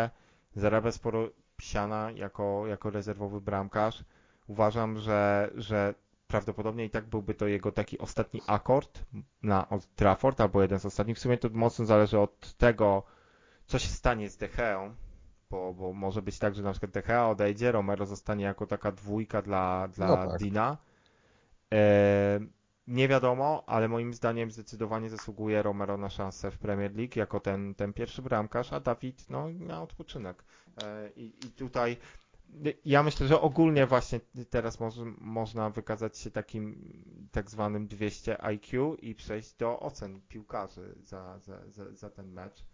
Zarabia 0.55 0.91
sporo 0.91 1.29
psiana 1.57 2.11
jako, 2.11 2.67
jako 2.67 2.89
rezerwowy 2.89 3.41
bramkarz. 3.41 4.03
Uważam, 4.47 4.97
że, 4.97 5.51
że 5.55 5.93
prawdopodobnie 6.27 6.85
i 6.85 6.89
tak 6.89 7.05
byłby 7.05 7.33
to 7.33 7.47
jego 7.47 7.71
taki 7.71 7.97
ostatni 7.97 8.41
akord 8.47 8.99
na 9.43 9.69
Old 9.69 9.95
Trafford, 9.95 10.41
albo 10.41 10.61
jeden 10.61 10.79
z 10.79 10.85
ostatnich. 10.85 11.17
W 11.17 11.19
sumie 11.19 11.37
to 11.37 11.49
mocno 11.51 11.85
zależy 11.85 12.19
od 12.19 12.53
tego, 12.53 13.03
co 13.65 13.79
się 13.79 13.87
stanie 13.87 14.29
z 14.29 14.37
De 14.37 14.49
Gea, 14.49 14.91
bo, 15.49 15.73
bo 15.73 15.93
może 15.93 16.21
być 16.21 16.39
tak, 16.39 16.55
że 16.55 16.63
na 16.63 16.71
przykład 16.71 17.05
Gea 17.05 17.29
odejdzie, 17.29 17.71
Romero 17.71 18.05
zostanie 18.05 18.45
jako 18.45 18.67
taka 18.67 18.91
dwójka 18.91 19.41
dla, 19.41 19.87
dla 19.87 20.07
no 20.07 20.15
tak. 20.15 20.39
Dina. 20.39 20.77
E, 21.73 22.39
nie 22.87 23.07
wiadomo, 23.07 23.63
ale 23.67 23.87
moim 23.87 24.13
zdaniem 24.13 24.51
zdecydowanie 24.51 25.09
zasługuje 25.09 25.61
Romero 25.61 25.97
na 25.97 26.09
szansę 26.09 26.51
w 26.51 26.57
Premier 26.57 26.95
League 26.95 27.19
jako 27.19 27.39
ten, 27.39 27.75
ten 27.75 27.93
pierwszy 27.93 28.21
bramkarz, 28.21 28.73
a 28.73 28.79
Dawid 28.79 29.29
no, 29.29 29.49
na 29.49 29.81
odpoczynek. 29.81 30.43
E, 30.83 31.09
I, 31.15 31.25
I 31.25 31.51
tutaj 31.51 31.97
ja 32.85 33.03
myślę, 33.03 33.27
że 33.27 33.41
ogólnie 33.41 33.85
właśnie 33.85 34.19
teraz 34.49 34.79
mo 34.79 34.89
można 35.17 35.69
wykazać 35.69 36.17
się 36.17 36.31
takim 36.31 36.93
tak 37.31 37.51
zwanym 37.51 37.87
200 37.87 38.41
IQ 38.41 38.95
i 38.95 39.15
przejść 39.15 39.53
do 39.53 39.79
ocen 39.79 40.21
piłkarzy 40.21 40.95
za, 41.03 41.39
za, 41.39 41.59
za, 41.69 41.91
za 41.91 42.09
ten 42.09 42.31
mecz 42.31 42.65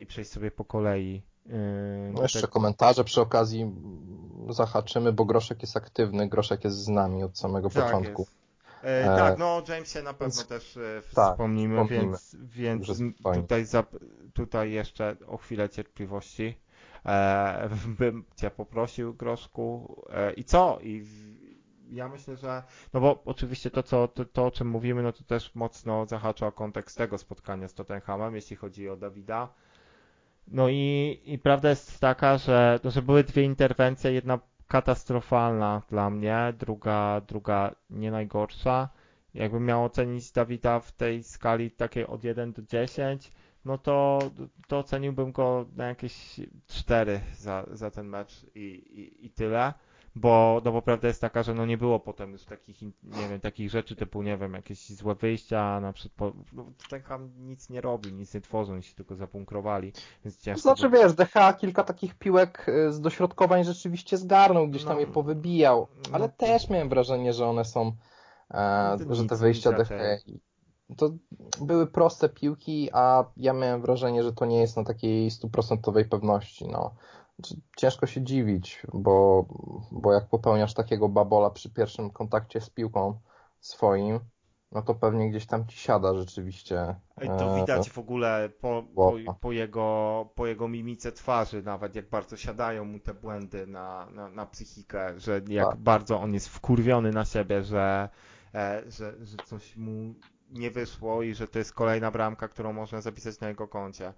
i 0.00 0.06
przejść 0.06 0.30
sobie 0.30 0.50
po 0.50 0.64
kolei. 0.64 1.22
E, 1.46 2.12
no 2.12 2.22
jeszcze 2.22 2.40
te... 2.40 2.48
komentarze 2.48 3.04
przy 3.04 3.20
okazji 3.20 3.72
zahaczymy, 4.48 5.12
bo 5.12 5.24
Groszek 5.24 5.62
jest 5.62 5.76
aktywny, 5.76 6.28
Groszek 6.28 6.64
jest 6.64 6.76
z 6.76 6.88
nami 6.88 7.24
od 7.24 7.38
samego 7.38 7.70
tak 7.70 7.84
początku. 7.84 8.22
Jest. 8.22 8.44
E, 8.84 9.12
e, 9.12 9.16
tak, 9.16 9.38
no 9.38 9.62
Jamesie 9.68 10.02
na 10.02 10.12
pewno 10.12 10.34
więc, 10.34 10.46
też 10.46 10.76
e, 10.76 11.02
tak, 11.14 11.32
wspomnimy, 11.32 11.86
więc, 11.86 12.36
więc 12.40 12.86
tutaj, 13.42 13.64
za, 13.64 13.84
tutaj 14.32 14.72
jeszcze 14.72 15.16
o 15.26 15.36
chwilę 15.36 15.68
cierpliwości 15.68 16.58
e, 17.06 17.68
bym 17.98 18.24
cię 18.36 18.50
poprosił, 18.50 19.14
Groszku. 19.14 19.96
E, 20.10 20.32
I 20.32 20.44
co? 20.44 20.78
I 20.82 21.04
ja 21.90 22.08
myślę, 22.08 22.36
że, 22.36 22.62
no 22.92 23.00
bo 23.00 23.22
oczywiście 23.24 23.70
to, 23.70 23.82
co, 23.82 24.08
to, 24.08 24.24
to, 24.24 24.46
o 24.46 24.50
czym 24.50 24.68
mówimy, 24.68 25.02
no 25.02 25.12
to 25.12 25.24
też 25.24 25.54
mocno 25.54 26.06
zahacza 26.06 26.46
o 26.46 26.52
kontekst 26.52 26.98
tego 26.98 27.18
spotkania 27.18 27.68
z 27.68 27.74
Tottenhamem, 27.74 28.34
jeśli 28.34 28.56
chodzi 28.56 28.88
o 28.88 28.96
Dawida. 28.96 29.48
No 30.48 30.68
i, 30.68 31.20
i 31.24 31.38
prawda 31.38 31.68
jest 31.70 32.00
taka, 32.00 32.38
że, 32.38 32.80
no, 32.84 32.90
że 32.90 33.02
były 33.02 33.24
dwie 33.24 33.42
interwencje, 33.42 34.12
jedna 34.12 34.38
katastrofalna 34.68 35.82
dla 35.90 36.10
mnie, 36.10 36.52
druga, 36.58 37.20
druga 37.28 37.74
nie 37.90 38.10
najgorsza. 38.10 38.88
Jakbym 39.34 39.64
miał 39.66 39.84
ocenić 39.84 40.32
Dawida 40.32 40.80
w 40.80 40.92
tej 40.92 41.22
skali 41.22 41.70
takiej 41.70 42.06
od 42.06 42.24
1 42.24 42.52
do 42.52 42.62
10, 42.62 43.32
no 43.64 43.78
to, 43.78 44.18
to 44.68 44.78
oceniłbym 44.78 45.32
go 45.32 45.66
na 45.76 45.86
jakieś 45.86 46.40
4 46.66 47.20
za, 47.36 47.66
za 47.72 47.90
ten 47.90 48.06
mecz 48.08 48.46
i, 48.54 48.60
i, 48.60 49.26
i 49.26 49.30
tyle. 49.30 49.72
Bo, 50.16 50.60
no 50.64 50.72
bo 50.72 50.82
prawda 50.82 51.08
jest 51.08 51.20
taka, 51.20 51.42
że 51.42 51.54
no 51.54 51.66
nie 51.66 51.78
było 51.78 52.00
potem 52.00 52.32
już 52.32 52.44
takich, 52.44 52.82
nie 52.82 53.28
wiem, 53.30 53.40
takich 53.40 53.70
rzeczy 53.70 53.96
typu, 53.96 54.22
nie 54.22 54.36
wiem, 54.36 54.52
jakieś 54.54 54.88
złe 54.92 55.14
wyjścia, 55.14 55.80
na 55.80 55.92
przykład, 55.92 56.34
no, 56.52 56.64
Tottenham 56.82 57.30
nic 57.38 57.70
nie 57.70 57.80
robi, 57.80 58.12
nic 58.12 58.34
nie 58.34 58.40
tworzą, 58.40 58.80
się 58.80 58.94
tylko 58.94 59.16
zapunkrowali, 59.16 59.92
więc 60.24 60.38
ciężko. 60.38 60.68
To 60.68 60.74
znaczy, 60.76 60.96
wiesz, 60.96 61.12
DH 61.12 61.58
kilka 61.58 61.84
takich 61.84 62.14
piłek 62.14 62.68
y, 62.68 62.92
z 62.92 63.00
dośrodkowań 63.00 63.64
rzeczywiście 63.64 64.16
zgarnął, 64.16 64.68
gdzieś 64.68 64.84
tam 64.84 64.94
no, 64.94 65.00
je 65.00 65.06
powybijał, 65.06 65.88
ale 66.12 66.26
no, 66.26 66.32
też 66.36 66.70
miałem 66.70 66.88
wrażenie, 66.88 67.32
że 67.32 67.46
one 67.46 67.64
są, 67.64 67.92
e, 68.50 68.96
no 69.06 69.14
że 69.14 69.24
te 69.24 69.36
wyjścia 69.36 69.72
DH 69.72 69.90
to 70.96 71.10
były 71.60 71.86
proste 71.86 72.28
piłki, 72.28 72.88
a 72.92 73.24
ja 73.36 73.52
miałem 73.52 73.82
wrażenie, 73.82 74.22
że 74.22 74.32
to 74.32 74.46
nie 74.46 74.60
jest 74.60 74.76
na 74.76 74.84
takiej 74.84 75.30
stuprocentowej 75.30 76.04
pewności. 76.04 76.68
No. 76.68 76.94
Ciężko 77.76 78.06
się 78.06 78.22
dziwić, 78.22 78.82
bo, 78.92 79.46
bo 79.90 80.12
jak 80.12 80.28
popełniasz 80.28 80.74
takiego 80.74 81.08
babola 81.08 81.50
przy 81.50 81.70
pierwszym 81.70 82.10
kontakcie 82.10 82.60
z 82.60 82.70
piłką 82.70 83.20
swoim, 83.60 84.20
no 84.72 84.82
to 84.82 84.94
pewnie 84.94 85.30
gdzieś 85.30 85.46
tam 85.46 85.66
ci 85.66 85.78
siada 85.78 86.14
rzeczywiście. 86.14 86.94
I 87.22 87.26
to 87.26 87.56
e, 87.56 87.60
widać 87.60 87.90
w 87.90 87.98
ogóle 87.98 88.50
po, 88.60 88.84
po, 88.94 89.34
po, 89.40 89.52
jego, 89.52 90.28
po 90.34 90.46
jego 90.46 90.68
mimice 90.68 91.12
twarzy, 91.12 91.62
nawet 91.62 91.94
jak 91.94 92.08
bardzo 92.08 92.36
siadają 92.36 92.84
mu 92.84 92.98
te 92.98 93.14
błędy 93.14 93.66
na, 93.66 94.06
na, 94.10 94.28
na 94.28 94.46
psychikę, 94.46 95.20
że 95.20 95.40
jak 95.48 95.68
tak. 95.68 95.78
bardzo 95.78 96.20
on 96.20 96.34
jest 96.34 96.48
wkurwiony 96.48 97.10
na 97.10 97.24
siebie, 97.24 97.62
że, 97.62 98.08
e, 98.54 98.82
że, 98.86 99.14
że 99.24 99.36
coś 99.46 99.76
mu 99.76 100.14
nie 100.50 100.70
wyszło 100.70 101.22
i 101.22 101.34
że 101.34 101.48
to 101.48 101.58
jest 101.58 101.72
kolejna 101.72 102.10
bramka, 102.10 102.48
którą 102.48 102.72
można 102.72 103.00
zapisać 103.00 103.40
na 103.40 103.48
jego 103.48 103.68
koncie. 103.68 104.12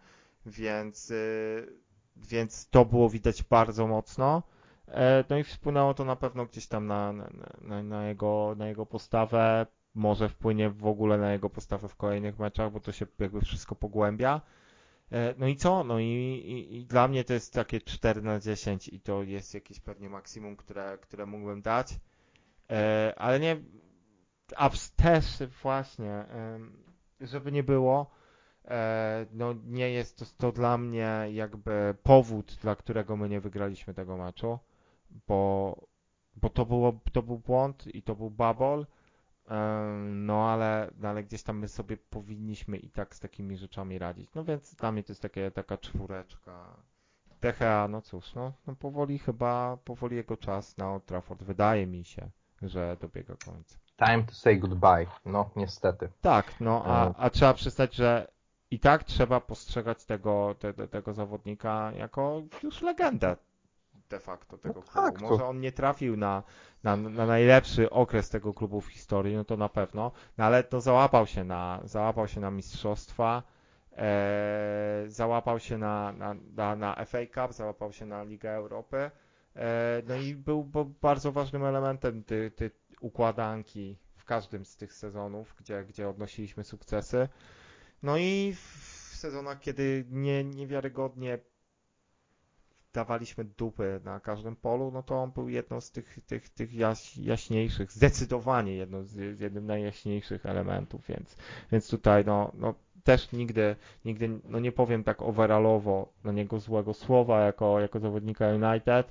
Więc, 0.47 1.11
y, 1.11 1.86
więc 2.17 2.69
to 2.69 2.85
było 2.85 3.11
widać 3.11 3.43
bardzo 3.43 3.87
mocno. 3.87 4.43
E, 4.89 5.25
no 5.31 5.39
i 5.39 5.45
wpłynęło 5.45 5.95
to 5.95 6.05
na 6.05 6.17
pewno 6.17 6.47
gdzieś 6.47 6.67
tam 6.67 6.87
na, 6.87 7.13
na, 7.13 7.83
na, 7.83 8.09
jego, 8.09 8.55
na 8.57 8.69
jego 8.69 8.87
postawę. 8.87 9.67
Może 9.95 10.29
wpłynie 10.29 10.71
w 10.71 10.87
ogóle 10.87 11.19
na 11.19 11.33
jego 11.33 11.51
postawę 11.51 11.89
w 11.89 11.97
kolejnych 11.97 12.39
meczach, 12.39 12.73
bo 12.73 12.81
to 12.81 12.93
się 12.93 13.07
jakby 13.19 13.41
wszystko 13.41 13.75
pogłębia. 13.75 14.41
E, 15.13 15.35
no 15.39 15.47
i 15.47 15.57
co? 15.57 15.85
No 15.85 15.99
i, 15.99 16.05
i, 16.05 16.77
i, 16.77 16.87
dla 16.87 17.09
mnie 17.09 17.25
to 17.25 17.33
jest 17.33 17.55
takie 17.55 17.81
4 17.81 18.23
na 18.23 18.41
10 18.41 18.89
i 18.89 19.01
to 19.01 19.23
jest 19.23 19.55
jakieś 19.55 19.81
pewnie 19.81 20.11
maksimum, 20.11 20.57
które, 20.57 20.99
które 20.99 21.27
mógłbym 21.27 21.63
dać. 21.63 21.99
E, 22.71 23.15
ale 23.17 23.41
nie, 23.41 23.57
Apps 24.57 24.91
też 24.91 25.25
właśnie, 25.63 26.25
żeby 27.21 27.53
nie 27.53 27.63
było, 27.63 28.11
no 29.33 29.55
nie 29.67 29.91
jest 29.91 30.19
to, 30.19 30.25
to 30.39 30.53
dla 30.53 30.79
mnie 30.79 31.27
jakby 31.33 31.95
powód, 32.03 32.59
dla 32.63 32.77
którego 32.77 33.17
my 33.17 33.29
nie 33.29 33.41
wygraliśmy 33.41 33.95
tego 33.95 34.17
meczu, 34.17 34.59
bo, 35.29 35.77
bo 36.37 36.51
to, 36.51 36.67
było, 36.67 37.01
to 37.13 37.23
był 37.23 37.39
błąd 37.39 37.95
i 37.95 38.03
to 38.03 38.15
był 38.15 38.31
bubble, 38.31 38.85
no 40.11 40.51
ale, 40.51 40.91
no 40.99 41.09
ale 41.09 41.25
gdzieś 41.25 41.43
tam 41.43 41.59
my 41.59 41.69
sobie 41.69 41.97
powinniśmy 41.97 42.77
i 42.77 42.91
tak 42.91 43.15
z 43.15 43.21
takimi 43.21 43.57
rzeczami 43.57 43.99
radzić. 43.99 44.31
No 44.35 44.45
więc 44.45 44.75
dla 44.75 44.93
mnie 44.93 45.03
to 45.03 45.13
jest 45.13 45.23
takie, 45.23 45.51
taka 45.51 45.79
czwóreczka. 45.79 46.77
THA, 47.41 47.89
no 47.89 48.03
cóż, 48.03 48.35
no, 48.35 48.53
no 48.67 48.77
powoli 48.77 49.19
chyba, 49.19 49.77
powoli 49.85 50.17
jego 50.17 50.37
czas 50.37 50.77
na 50.77 50.93
Old 50.93 51.07
Trafford, 51.07 51.43
wydaje 51.43 51.87
mi 51.87 52.05
się, 52.05 52.31
że 52.63 52.97
dobiega 53.01 53.35
końca. 53.45 53.79
Time 54.07 54.25
to 54.25 54.35
say 54.35 54.59
goodbye. 54.59 55.07
No, 55.25 55.51
niestety. 55.57 56.09
Tak, 56.21 56.61
no, 56.61 56.85
a, 56.85 57.09
e. 57.09 57.15
a 57.17 57.31
trzeba 57.31 57.55
przyznać, 57.55 57.95
że 57.95 58.29
i 58.71 58.79
tak 58.81 59.05
trzeba 59.05 59.41
postrzegać 59.41 60.05
tego, 60.05 60.55
te, 60.59 60.73
tego 60.89 61.13
zawodnika 61.15 61.93
jako 61.93 62.43
już 62.63 62.83
legendę 62.83 63.37
de 64.11 64.21
facto 64.21 64.59
tego 64.59 64.75
no 64.81 64.83
klubu. 64.83 65.07
Tak, 65.13 65.21
Może 65.21 65.45
on 65.45 65.61
nie 65.61 65.73
trafił 65.73 66.17
na, 66.17 66.43
na, 66.85 66.97
na, 66.97 67.27
najlepszy 67.27 67.91
okres 67.91 68.31
tego 68.31 68.55
klubu 68.55 68.81
w 68.81 68.87
historii, 68.87 69.37
no 69.37 69.45
to 69.45 69.57
na 69.57 69.69
pewno, 69.69 70.13
no 70.39 70.45
ale 70.45 70.65
to 70.65 70.81
załapał 70.81 71.27
się 71.27 71.45
na, 71.45 71.81
załapał 71.85 72.29
się 72.29 72.41
na 72.41 72.51
mistrzostwa, 72.51 73.43
e, 73.97 75.05
załapał 75.07 75.59
się 75.61 75.79
na, 75.79 76.13
na, 76.13 76.35
na, 76.57 76.77
na 76.77 77.05
FA 77.05 77.19
Cup, 77.27 77.53
załapał 77.53 77.93
się 77.93 78.07
na 78.07 78.23
Ligę 78.23 78.51
Europy, 78.51 79.11
e, 79.57 80.03
no 80.09 80.15
i 80.17 80.35
był, 80.35 80.65
był 80.65 80.85
bardzo 80.85 81.33
ważnym 81.33 81.65
elementem 81.65 82.25
ty, 82.25 82.51
ty, 82.57 82.71
układanki 83.01 83.99
w 84.17 84.25
każdym 84.25 84.65
z 84.65 84.77
tych 84.77 84.93
sezonów, 84.93 85.55
gdzie, 85.59 85.85
gdzie 85.85 86.09
odnosiliśmy 86.09 86.65
sukcesy. 86.65 87.29
No 88.03 88.17
i 88.17 88.55
w 88.55 89.17
sezonach, 89.17 89.61
kiedy 89.61 90.05
nie, 90.11 90.45
niewiarygodnie 90.45 91.39
dawaliśmy 92.93 93.45
dupy 93.45 94.01
na 94.05 94.21
każdym 94.21 94.57
polu, 94.57 94.91
no 94.91 95.03
to 95.03 95.23
on 95.23 95.31
był 95.31 95.49
jedną 95.49 95.81
z 95.81 95.91
tych, 95.91 96.19
tych, 96.27 96.49
tych 96.49 96.75
jaś, 96.75 97.17
jaśniejszych, 97.17 97.93
zdecydowanie 97.93 98.77
jedną 98.77 99.05
z, 99.05 99.41
jednym 99.41 99.67
najjaśniejszych 99.67 100.47
elementów, 100.47 101.07
więc, 101.09 101.37
więc 101.73 101.91
tutaj 101.91 102.25
no, 102.25 102.53
no 102.55 102.75
też 103.05 103.33
nigdy, 103.33 103.77
nigdy 104.05 104.41
no 104.45 104.59
nie 104.61 104.73
powiem 104.73 105.05
tak 105.05 105.23
overallowo 105.23 106.13
na 106.25 106.33
niego 106.33 106.61
złego 106.61 106.95
słowa 106.95 107.41
jako, 107.41 107.81
jako 107.81 108.01
zawodnika 108.01 108.47
United, 108.49 109.07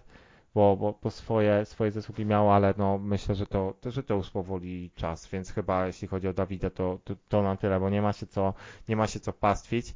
bo, 0.56 0.78
bo, 0.78 1.00
bo 1.04 1.12
swoje, 1.12 1.66
swoje 1.66 1.92
zasługi 1.92 2.26
miał, 2.26 2.52
ale 2.52 2.74
no 2.78 2.98
myślę, 2.98 3.36
że 3.36 3.48
to, 3.48 3.74
to, 3.82 3.92
że 3.92 4.04
to 4.04 4.14
już 4.14 4.30
powoli 4.30 4.92
czas, 4.96 5.28
więc 5.28 5.52
chyba 5.52 5.88
jeśli 5.88 6.08
chodzi 6.08 6.28
o 6.28 6.34
Dawida, 6.34 6.70
to, 6.70 7.00
to, 7.04 7.16
to 7.30 7.44
na 7.44 7.56
tyle, 7.56 7.80
bo 7.80 7.90
nie 7.90 8.02
ma 8.02 8.14
się 8.14 8.28
co, 8.28 8.54
nie 8.90 8.96
ma 8.96 9.08
się 9.08 9.20
co 9.20 9.34
pastwić. 9.34 9.96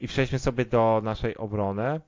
I 0.00 0.08
przejdźmy 0.08 0.38
sobie 0.38 0.64
do 0.64 1.00
naszej 1.04 1.36
obrony 1.36 2.00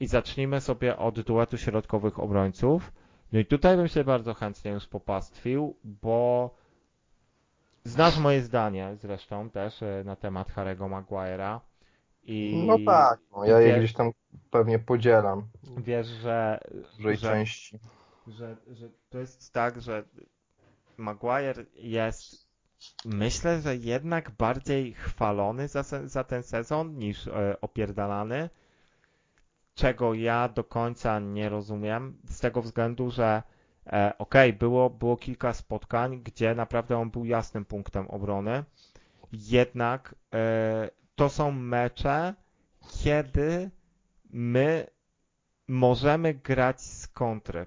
i 0.00 0.06
zacznijmy 0.06 0.60
sobie 0.60 0.96
od 0.96 1.20
duetu 1.20 1.58
środkowych 1.58 2.18
obrońców. 2.18 2.92
No 3.32 3.38
i 3.38 3.46
tutaj 3.46 3.76
bym 3.76 3.88
się 3.88 4.04
bardzo 4.04 4.34
chętnie 4.34 4.70
już 4.70 4.86
popastwił, 4.86 5.76
bo 5.84 6.50
znasz 7.84 8.18
moje 8.18 8.42
zdanie 8.42 8.96
zresztą 8.96 9.50
też 9.50 9.82
e, 9.82 10.02
na 10.04 10.16
temat 10.16 10.48
Harry'ego 10.48 10.88
Maguire'a. 10.90 11.60
I 12.26 12.64
No 12.66 12.78
tak, 12.86 13.20
no, 13.32 13.44
ja 13.44 13.60
je 13.60 13.66
wiesz- 13.66 13.78
gdzieś 13.78 13.92
tam 13.92 14.10
pewnie 14.50 14.78
podzielam 14.78 15.48
Wiesz, 15.76 16.06
że, 16.06 16.60
w 16.92 16.96
dużej 16.96 17.16
że, 17.16 17.28
części. 17.28 17.78
że, 18.26 18.56
że 18.72 18.88
to 19.10 19.18
jest 19.18 19.52
tak, 19.52 19.82
że 19.82 20.04
Maguire 20.96 21.66
jest 21.74 22.46
myślę, 23.04 23.60
że 23.60 23.76
jednak 23.76 24.30
bardziej 24.30 24.92
chwalony 24.94 25.68
za, 25.68 25.82
za 26.04 26.24
ten 26.24 26.42
sezon 26.42 26.98
niż 26.98 27.26
e, 27.26 27.56
opierdalany, 27.60 28.50
czego 29.74 30.14
ja 30.14 30.48
do 30.48 30.64
końca 30.64 31.18
nie 31.18 31.48
rozumiem, 31.48 32.18
z 32.30 32.40
tego 32.40 32.62
względu, 32.62 33.10
że 33.10 33.42
e, 33.86 34.12
okej, 34.18 34.52
było, 34.52 34.90
było 34.90 35.16
kilka 35.16 35.52
spotkań, 35.54 36.20
gdzie 36.22 36.54
naprawdę 36.54 36.98
on 36.98 37.10
był 37.10 37.24
jasnym 37.24 37.64
punktem 37.64 38.08
obrony, 38.08 38.64
jednak 39.32 40.14
e, 40.34 40.90
to 41.14 41.28
są 41.28 41.50
mecze, 41.52 42.34
kiedy 43.02 43.70
my 44.30 44.86
możemy 45.68 46.34
grać 46.34 46.80
z 46.80 47.08
kontry. 47.08 47.66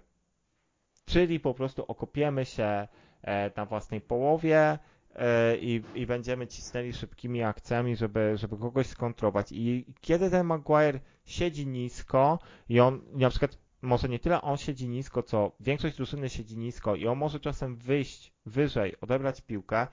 Czyli 1.06 1.40
po 1.40 1.54
prostu 1.54 1.86
okopiemy 1.88 2.46
się 2.46 2.88
e, 3.22 3.52
na 3.56 3.66
własnej 3.66 4.02
połowie 4.02 4.80
e, 5.16 5.58
i, 5.58 5.84
i 5.96 6.06
będziemy 6.06 6.48
cisnęli 6.48 6.94
szybkimi 6.94 7.44
akcjami, 7.44 7.96
żeby, 7.96 8.34
żeby 8.36 8.58
kogoś 8.58 8.88
skontrować. 8.88 9.52
I 9.52 9.86
kiedy 10.02 10.30
ten 10.30 10.46
Maguire 10.46 11.00
siedzi 11.26 11.68
nisko 11.68 12.40
i 12.70 12.80
on 12.80 13.02
na 13.14 13.30
przykład 13.30 13.58
może 13.82 14.10
nie 14.10 14.20
tyle 14.20 14.42
on 14.42 14.58
siedzi 14.58 14.90
nisko, 14.90 15.24
co 15.24 15.52
większość 15.60 15.96
drużyny 15.98 16.30
siedzi 16.30 16.58
nisko 16.58 16.96
i 16.96 17.08
on 17.08 17.18
może 17.18 17.40
czasem 17.40 17.76
wyjść 17.76 18.34
wyżej, 18.46 19.00
odebrać 19.02 19.42
piłkę, 19.42 19.88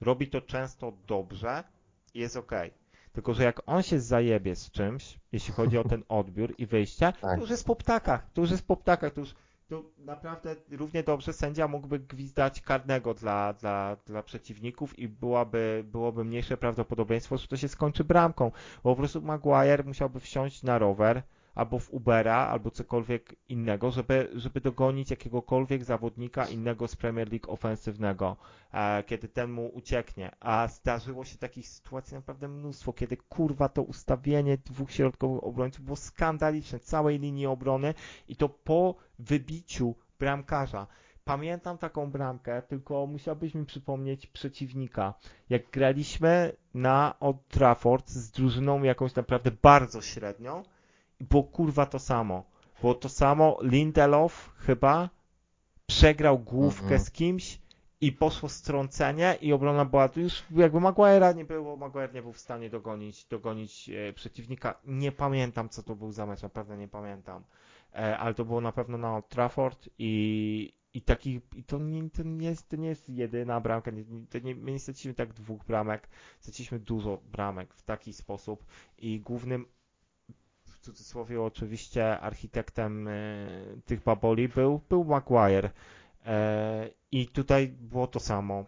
robi 0.00 0.28
to 0.28 0.40
często 0.40 0.92
dobrze 1.06 1.64
i 2.14 2.18
jest 2.20 2.36
ok. 2.36 2.50
Tylko, 3.14 3.34
że 3.34 3.44
jak 3.44 3.60
on 3.66 3.82
się 3.82 4.00
zajebie 4.00 4.56
z 4.56 4.70
czymś, 4.70 5.18
jeśli 5.32 5.54
chodzi 5.54 5.78
o 5.78 5.84
ten 5.84 6.02
odbiór 6.18 6.54
i 6.58 6.66
wyjście, 6.66 7.12
to 7.20 7.26
Tak. 7.26 7.40
już 7.40 7.50
jest 7.50 7.64
po 7.66 7.76
ptakach, 7.76 8.30
to 8.32 8.40
już 8.40 8.50
jest 8.50 8.66
po 8.66 8.76
ptakach, 8.76 9.12
to 9.12 9.20
już 9.20 9.34
to 9.68 9.82
naprawdę 9.98 10.56
równie 10.70 11.02
dobrze 11.02 11.32
sędzia 11.32 11.68
mógłby 11.68 11.98
gwizdać 11.98 12.60
karnego 12.60 13.14
dla, 13.14 13.52
dla, 13.52 13.96
dla 14.06 14.22
przeciwników 14.22 14.98
i 14.98 15.08
byłaby, 15.08 15.84
byłoby 15.86 16.24
mniejsze 16.24 16.56
prawdopodobieństwo, 16.56 17.38
że 17.38 17.48
to 17.48 17.56
się 17.56 17.68
skończy 17.68 18.04
bramką. 18.04 18.52
Bo 18.84 18.90
po 18.90 18.96
prostu 18.96 19.22
Maguire 19.22 19.84
musiałby 19.84 20.20
wsiąść 20.20 20.62
na 20.62 20.78
rower 20.78 21.22
albo 21.54 21.78
w 21.78 21.90
Ubera, 21.90 22.36
albo 22.36 22.70
cokolwiek 22.70 23.34
innego, 23.48 23.90
żeby, 23.90 24.30
żeby 24.34 24.60
dogonić 24.60 25.10
jakiegokolwiek 25.10 25.84
zawodnika 25.84 26.46
innego 26.46 26.88
z 26.88 26.96
Premier 26.96 27.30
League 27.32 27.52
ofensywnego, 27.52 28.36
e, 28.72 29.02
kiedy 29.02 29.28
ten 29.28 29.50
mu 29.50 29.66
ucieknie. 29.66 30.30
A 30.40 30.68
zdarzyło 30.68 31.24
się 31.24 31.38
takich 31.38 31.68
sytuacji 31.68 32.14
naprawdę 32.14 32.48
mnóstwo, 32.48 32.92
kiedy 32.92 33.16
kurwa 33.16 33.68
to 33.68 33.82
ustawienie 33.82 34.58
dwóch 34.58 34.92
środkowych 34.92 35.44
obrońców 35.44 35.84
było 35.84 35.96
skandaliczne, 35.96 36.78
całej 36.80 37.18
linii 37.18 37.46
obrony 37.46 37.94
i 38.28 38.36
to 38.36 38.48
po 38.48 38.94
wybiciu 39.18 39.94
bramkarza. 40.18 40.86
Pamiętam 41.24 41.78
taką 41.78 42.10
bramkę, 42.10 42.62
tylko 42.62 43.06
musiałbyś 43.06 43.54
mi 43.54 43.66
przypomnieć 43.66 44.26
przeciwnika. 44.26 45.14
Jak 45.50 45.70
graliśmy 45.70 46.52
na 46.74 47.14
Old 47.20 47.48
Trafford 47.48 48.10
z 48.10 48.30
drużyną 48.30 48.82
jakąś 48.82 49.14
naprawdę 49.14 49.50
bardzo 49.62 50.02
średnią, 50.02 50.62
było 51.30 51.44
kurwa 51.44 51.86
to 51.86 51.98
samo. 51.98 52.44
Było 52.80 52.94
to 52.94 53.08
samo, 53.08 53.58
Lindelof 53.62 54.52
chyba 54.56 55.10
przegrał 55.86 56.38
główkę 56.38 56.82
Mhm. 56.84 57.00
z 57.00 57.10
kimś 57.10 57.58
i 58.00 58.12
poszło 58.12 58.48
strącenie 58.48 59.38
i 59.40 59.52
obrona 59.52 59.84
była 59.84 60.08
tu 60.08 60.20
już 60.20 60.42
jakby 60.50 60.78
Maguire'a 60.78 61.36
nie 61.36 61.44
było, 61.44 61.76
Maguire 61.76 62.14
nie 62.14 62.22
był 62.22 62.32
w 62.32 62.38
stanie 62.38 62.70
dogonić, 62.70 63.24
dogonić 63.24 63.88
e, 63.90 64.12
przeciwnika. 64.12 64.74
Nie 64.84 65.12
pamiętam 65.12 65.68
co 65.68 65.82
to 65.82 65.96
był 65.96 66.12
za 66.12 66.26
mecz, 66.26 66.42
naprawdę 66.42 66.76
nie 66.76 66.88
pamiętam. 66.88 67.44
E, 67.94 68.18
ale 68.18 68.34
to 68.34 68.44
było 68.44 68.60
na 68.60 68.72
pewno 68.72 68.98
na 68.98 69.14
Old 69.16 69.28
Trafford 69.28 69.88
i, 69.98 70.72
i 70.94 71.02
taki, 71.02 71.40
i 71.56 71.64
to 71.64 71.78
nie, 71.78 72.10
to 72.10 72.22
nie 72.22 72.46
jest, 72.48 72.68
to 72.68 72.76
nie 72.76 72.88
jest 72.88 73.08
jedyna 73.08 73.60
bramka, 73.60 73.90
nie, 73.90 74.04
to 74.30 74.38
nie, 74.38 74.54
my 74.54 74.72
nie 74.72 74.78
straciliśmy 74.78 75.14
tak 75.14 75.32
dwóch 75.32 75.64
bramek, 75.64 76.08
straciliśmy 76.40 76.78
dużo 76.78 77.20
bramek 77.32 77.74
w 77.74 77.82
taki 77.82 78.12
sposób 78.12 78.64
i 78.98 79.20
głównym 79.20 79.66
cudzysłowie 80.84 81.42
oczywiście 81.42 82.20
architektem 82.20 83.08
e, 83.08 83.12
tych 83.84 84.02
baboli 84.02 84.48
był, 84.48 84.80
był 84.88 85.04
Maguire. 85.04 85.70
E, 86.26 86.90
I 87.12 87.26
tutaj 87.28 87.68
było 87.68 88.06
to 88.06 88.20
samo. 88.20 88.64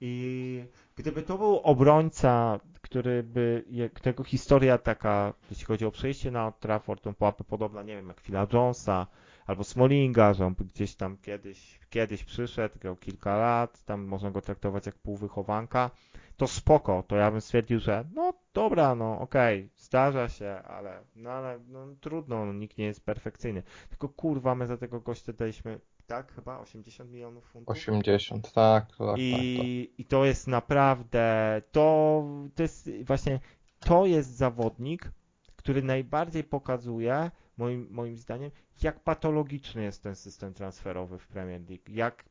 I 0.00 0.64
gdyby 0.96 1.22
to 1.22 1.38
był 1.38 1.58
obrońca, 1.58 2.60
który 2.80 3.22
by, 3.22 3.64
którego 3.94 4.24
historia 4.24 4.78
taka, 4.78 5.34
jeśli 5.50 5.64
chodzi 5.64 5.86
o 5.86 5.90
przejście 5.90 6.30
na 6.30 6.52
Trafford, 6.52 7.02
to 7.02 7.12
byłaby 7.12 7.44
podobna, 7.44 7.82
nie 7.82 7.96
wiem, 7.96 8.08
jak 8.08 8.20
Phila 8.20 8.46
Jonesa 8.52 9.06
albo 9.46 9.64
Smallinga, 9.64 10.34
że 10.34 10.46
on 10.46 10.54
gdzieś 10.74 10.94
tam 10.94 11.16
kiedyś, 11.16 11.80
kiedyś 11.90 12.24
przyszedł, 12.24 12.78
grał 12.78 12.96
kilka 12.96 13.36
lat, 13.36 13.84
tam 13.84 14.04
można 14.04 14.30
go 14.30 14.40
traktować 14.40 14.86
jak 14.86 14.98
półwychowanka, 14.98 15.90
to 16.36 16.46
spoko, 16.46 17.02
to 17.06 17.16
ja 17.16 17.30
bym 17.30 17.40
stwierdził, 17.40 17.80
że 17.80 18.04
no 18.14 18.32
dobra, 18.54 18.94
no 18.94 19.20
okej, 19.20 19.70
zdarza 19.76 20.28
się, 20.28 20.50
ale, 20.50 21.04
no 21.16 21.30
ale 21.30 21.60
no, 21.68 21.86
trudno, 22.00 22.46
no, 22.46 22.52
nikt 22.52 22.78
nie 22.78 22.84
jest 22.84 23.04
perfekcyjny. 23.04 23.62
Tylko 23.88 24.08
kurwa, 24.08 24.54
my 24.54 24.66
za 24.66 24.76
tego 24.76 25.00
gościa 25.00 25.32
daliśmy, 25.32 25.80
tak, 26.06 26.32
chyba 26.32 26.58
80 26.58 27.10
milionów 27.10 27.44
funtów? 27.44 27.76
80, 27.76 28.52
tak, 28.52 28.86
tak, 28.86 28.98
tak. 28.98 29.18
I, 29.18 29.94
I 29.98 30.04
to 30.04 30.24
jest 30.24 30.46
naprawdę, 30.46 31.62
to, 31.72 32.24
to 32.54 32.62
jest 32.62 32.90
właśnie, 33.04 33.40
to 33.80 34.06
jest 34.06 34.36
zawodnik, 34.36 35.12
który 35.56 35.82
najbardziej 35.82 36.44
pokazuje, 36.44 37.30
moim, 37.56 37.88
moim 37.90 38.16
zdaniem, 38.16 38.50
jak 38.82 39.00
patologiczny 39.00 39.82
jest 39.82 40.02
ten 40.02 40.16
system 40.16 40.54
transferowy 40.54 41.18
w 41.18 41.26
Premier 41.26 41.60
League. 41.68 41.84
Jak 41.88 42.24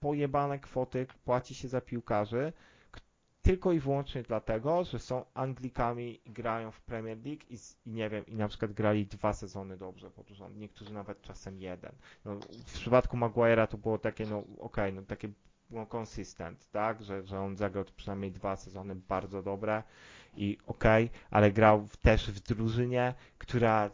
pojebane 0.00 0.58
kwoty 0.58 1.06
płaci 1.24 1.54
się 1.54 1.68
za 1.68 1.80
piłkarzy, 1.80 2.52
tylko 3.46 3.72
i 3.72 3.80
wyłącznie 3.80 4.22
dlatego, 4.22 4.84
że 4.84 4.98
są 4.98 5.24
Anglikami 5.34 6.20
i 6.24 6.30
grają 6.32 6.70
w 6.70 6.80
Premier 6.80 7.18
League 7.26 7.42
i, 7.50 7.54
i 7.86 7.90
nie 7.90 8.10
wiem, 8.10 8.26
i 8.26 8.34
na 8.34 8.48
przykład 8.48 8.72
grali 8.72 9.06
dwa 9.06 9.32
sezony 9.32 9.76
dobrze 9.76 10.10
pod 10.10 10.28
rząd, 10.28 10.56
niektórzy 10.56 10.92
nawet 10.92 11.22
czasem 11.22 11.60
jeden. 11.60 11.92
No, 12.24 12.34
w 12.66 12.72
przypadku 12.72 13.16
Maguire'a 13.16 13.66
to 13.66 13.78
było 13.78 13.98
takie, 13.98 14.26
no 14.26 14.44
okej, 14.58 14.92
no 14.92 15.02
takie 15.02 15.28
no, 15.70 15.86
consistent, 15.94 16.70
tak, 16.70 17.02
że, 17.02 17.26
że 17.26 17.40
on 17.40 17.56
zagrał 17.56 17.84
przynajmniej 17.96 18.32
dwa 18.32 18.56
sezony 18.56 18.94
bardzo 18.94 19.42
dobre 19.42 19.82
i 20.36 20.58
okej, 20.66 21.10
ale 21.30 21.52
grał 21.52 21.88
też 22.02 22.30
w 22.30 22.40
drużynie, 22.40 23.14
która 23.38 23.90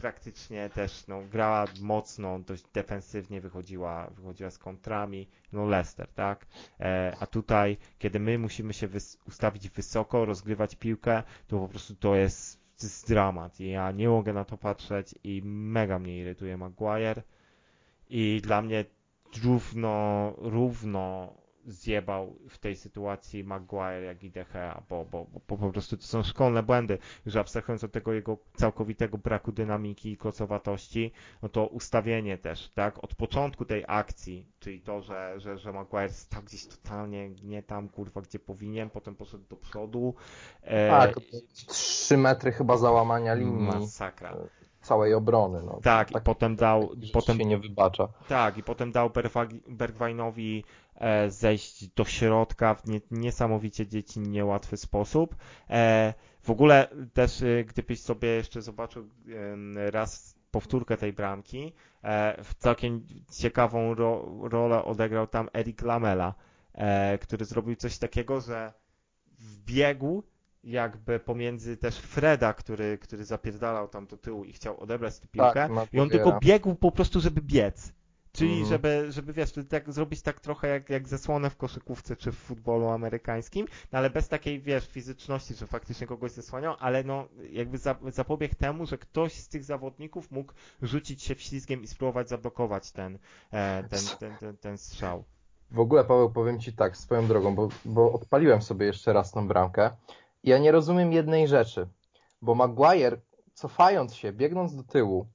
praktycznie 0.00 0.70
też 0.70 1.06
no, 1.06 1.22
grała 1.32 1.64
mocno, 1.80 2.38
dość 2.38 2.64
defensywnie 2.74 3.40
wychodziła, 3.40 4.10
wychodziła 4.10 4.50
z 4.50 4.58
kontrami, 4.58 5.28
no 5.52 5.66
Leicester, 5.66 6.08
tak, 6.08 6.46
e, 6.80 7.16
a 7.20 7.26
tutaj, 7.26 7.76
kiedy 7.98 8.20
my 8.20 8.38
musimy 8.38 8.72
się 8.72 8.88
wys- 8.88 9.16
ustawić 9.28 9.68
wysoko, 9.70 10.24
rozgrywać 10.24 10.76
piłkę, 10.76 11.22
to 11.48 11.58
po 11.58 11.68
prostu 11.68 11.94
to 11.94 12.14
jest, 12.14 12.60
to 12.78 12.86
jest 12.86 13.08
dramat. 13.08 13.60
I 13.60 13.70
ja 13.70 13.90
nie 13.92 14.08
mogę 14.08 14.32
na 14.32 14.44
to 14.44 14.56
patrzeć 14.58 15.14
i 15.24 15.42
mega 15.44 15.98
mnie 15.98 16.18
irytuje 16.18 16.56
Maguire. 16.56 17.22
I 18.10 18.40
dla 18.44 18.62
mnie 18.62 18.84
równo, 19.44 20.32
równo 20.38 21.34
zjebał 21.70 22.36
w 22.48 22.58
tej 22.58 22.76
sytuacji 22.76 23.44
Maguire 23.44 24.02
jak 24.02 24.24
i 24.24 24.30
De 24.30 24.44
Gea, 24.52 24.82
bo, 24.88 25.04
bo, 25.04 25.26
bo 25.32 25.40
po 25.40 25.70
prostu 25.72 25.96
to 25.96 26.02
są 26.02 26.22
szkolne 26.22 26.62
błędy, 26.62 26.98
już 27.26 27.36
abstrahując 27.36 27.84
od 27.84 27.92
tego 27.92 28.12
jego 28.12 28.38
całkowitego 28.54 29.18
braku 29.18 29.52
dynamiki 29.52 30.12
i 30.12 30.16
kocowatości, 30.16 31.12
no 31.42 31.48
to 31.48 31.66
ustawienie 31.66 32.38
też, 32.38 32.68
tak, 32.74 33.04
od 33.04 33.14
początku 33.14 33.64
tej 33.64 33.84
akcji, 33.88 34.46
czyli 34.60 34.80
to, 34.80 35.02
że, 35.02 35.34
że, 35.40 35.58
że 35.58 35.72
Maguire 35.72 36.12
stał 36.12 36.42
gdzieś 36.42 36.66
totalnie 36.66 37.30
nie 37.42 37.62
tam, 37.62 37.88
kurwa, 37.88 38.20
gdzie 38.20 38.38
powinien, 38.38 38.90
potem 38.90 39.14
poszedł 39.14 39.44
do 39.48 39.56
przodu. 39.56 40.14
E, 40.62 40.88
Tak, 40.90 41.14
3 41.66 42.16
metry 42.16 42.52
chyba 42.52 42.76
załamania 42.76 43.34
linii 43.34 43.62
Masakra. 43.62 44.36
Całej 44.90 45.14
obrony. 45.14 45.62
No. 45.66 45.80
Tak, 45.82 46.10
i 46.10 46.14
Tak- 46.14 46.22
potem 46.22 46.56
dał, 46.56 46.90
potem 47.12 47.38
się 47.38 47.44
nie 47.44 47.58
wybacza. 47.58 48.08
Tak, 48.28 48.58
i 48.58 48.62
potem 48.62 48.92
dał 48.92 49.10
Bergwijnowi 49.68 50.64
e, 50.94 51.30
zejść 51.30 51.88
do 51.88 52.04
środka 52.04 52.74
w 52.74 52.86
nie, 52.86 53.00
niesamowicie 53.10 53.86
dzieci 53.86 54.20
niełatwy 54.20 54.76
sposób. 54.76 55.36
E, 55.70 56.14
w 56.42 56.50
ogóle 56.50 56.88
też, 57.12 57.42
e, 57.42 57.64
gdybyś 57.64 58.00
sobie 58.00 58.28
jeszcze 58.28 58.62
zobaczył 58.62 59.08
raz 59.90 60.34
powtórkę 60.50 60.96
tej 60.96 61.12
bramki, 61.12 61.72
w 62.44 62.54
całkiem 62.58 63.06
ciekawą 63.38 63.94
ro, 63.94 64.26
rolę 64.42 64.84
odegrał 64.84 65.26
tam 65.26 65.48
Eric 65.54 65.82
Lamela, 65.82 66.34
który 67.20 67.44
zrobił 67.44 67.76
coś 67.76 67.98
takiego, 67.98 68.40
że 68.40 68.72
wbiegł 69.38 70.22
jakby 70.64 71.18
pomiędzy 71.20 71.76
też 71.76 71.96
Freda, 71.96 72.52
który, 72.52 72.98
który 72.98 73.24
zapierdalał 73.24 73.88
tam 73.88 74.06
do 74.06 74.16
tyłu 74.16 74.44
i 74.44 74.52
chciał 74.52 74.80
odebrać 74.80 75.18
tę 75.18 75.28
piłkę, 75.28 75.54
Tak, 75.54 75.70
i 75.92 76.00
on 76.00 76.10
tylko 76.10 76.38
biegł 76.42 76.74
po 76.74 76.92
prostu, 76.92 77.20
żeby 77.20 77.40
biec. 77.42 77.92
Czyli 78.32 78.50
Mhm. 78.50 78.68
żeby, 78.68 79.06
żeby 79.12 79.32
wiesz, 79.32 79.52
tak, 79.68 79.92
zrobić 79.92 80.22
tak 80.22 80.40
trochę 80.40 80.68
jak, 80.68 80.90
jak 80.90 81.08
zasłonę 81.08 81.50
w 81.50 81.56
koszykówce 81.56 82.16
czy 82.16 82.32
w 82.32 82.36
futbolu 82.36 82.88
amerykańskim, 82.88 83.66
no 83.92 83.98
ale 83.98 84.10
bez 84.10 84.28
takiej, 84.28 84.60
wiesz, 84.60 84.88
fizyczności, 84.88 85.54
że 85.54 85.66
faktycznie 85.66 86.06
kogoś 86.06 86.32
zasłaniał, 86.32 86.74
ale 86.78 87.04
no 87.04 87.28
jakby 87.50 87.78
za, 87.78 87.96
zapobiegł 88.08 88.54
temu, 88.54 88.86
że 88.86 88.98
ktoś 88.98 89.32
z 89.32 89.48
tych 89.48 89.64
zawodników 89.64 90.30
mógł 90.30 90.52
rzucić 90.82 91.22
się 91.22 91.34
wślizgiem 91.34 91.82
i 91.82 91.86
spróbować 91.86 92.28
zablokować 92.28 92.92
ten, 92.92 93.18
e, 93.50 93.84
ten, 93.88 94.00
ten, 94.18 94.36
ten, 94.36 94.56
ten 94.56 94.78
strzał. 94.78 95.24
W 95.70 95.80
ogóle, 95.80 96.04
Paweł, 96.04 96.30
powiem 96.30 96.60
Ci 96.60 96.72
tak, 96.72 96.96
swoją 96.96 97.26
drogą, 97.26 97.54
bo, 97.54 97.68
bo 97.84 98.12
odpaliłem 98.12 98.62
sobie 98.62 98.86
jeszcze 98.86 99.12
raz 99.12 99.32
tą 99.32 99.48
bramkę. 99.48 99.90
Ja 100.44 100.58
nie 100.58 100.72
rozumiem 100.72 101.12
jednej 101.12 101.48
rzeczy, 101.48 101.88
bo 102.42 102.54
Maguire, 102.54 103.20
cofając 103.54 104.14
się, 104.14 104.32
biegnąc 104.32 104.76
do 104.76 104.82
tyłu 104.82 105.26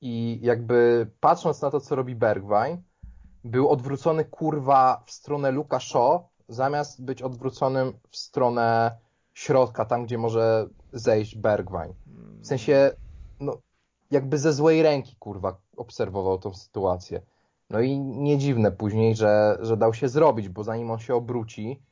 i 0.00 0.38
jakby 0.42 1.10
patrząc 1.20 1.62
na 1.62 1.70
to, 1.70 1.80
co 1.80 1.96
robi 1.96 2.14
Bergwijn, 2.14 2.82
był 3.44 3.68
odwrócony 3.68 4.24
kurwa 4.24 5.02
w 5.06 5.10
stronę 5.10 5.50
Luka 5.50 5.80
Shaw, 5.80 6.22
zamiast 6.48 7.04
być 7.04 7.22
odwróconym 7.22 7.92
w 8.10 8.16
stronę 8.16 8.98
środka, 9.34 9.84
tam 9.84 10.04
gdzie 10.04 10.18
może 10.18 10.68
zejść 10.92 11.36
Bergwijn. 11.36 11.94
W 12.40 12.46
sensie, 12.46 12.90
no, 13.40 13.58
jakby 14.10 14.38
ze 14.38 14.52
złej 14.52 14.82
ręki, 14.82 15.16
kurwa, 15.18 15.56
obserwował 15.76 16.38
tą 16.38 16.54
sytuację. 16.54 17.22
No 17.70 17.80
i 17.80 17.98
nie 17.98 18.38
dziwne 18.38 18.72
później, 18.72 19.16
że, 19.16 19.58
że 19.60 19.76
dał 19.76 19.94
się 19.94 20.08
zrobić, 20.08 20.48
bo 20.48 20.64
zanim 20.64 20.90
on 20.90 20.98
się 20.98 21.14
obróci, 21.14 21.82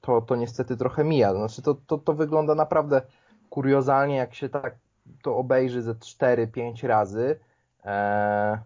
to, 0.00 0.20
to 0.20 0.36
niestety 0.36 0.76
trochę 0.76 1.04
mija. 1.04 1.34
Znaczy 1.34 1.62
to, 1.62 1.74
to, 1.86 1.98
to 1.98 2.12
wygląda 2.12 2.54
naprawdę 2.54 3.02
kuriozalnie, 3.50 4.16
jak 4.16 4.34
się 4.34 4.48
tak 4.48 4.74
to 5.22 5.36
obejrzy 5.36 5.82
ze 5.82 5.94
4-5 5.94 6.86
razy, 6.86 7.38
e, 7.84 8.58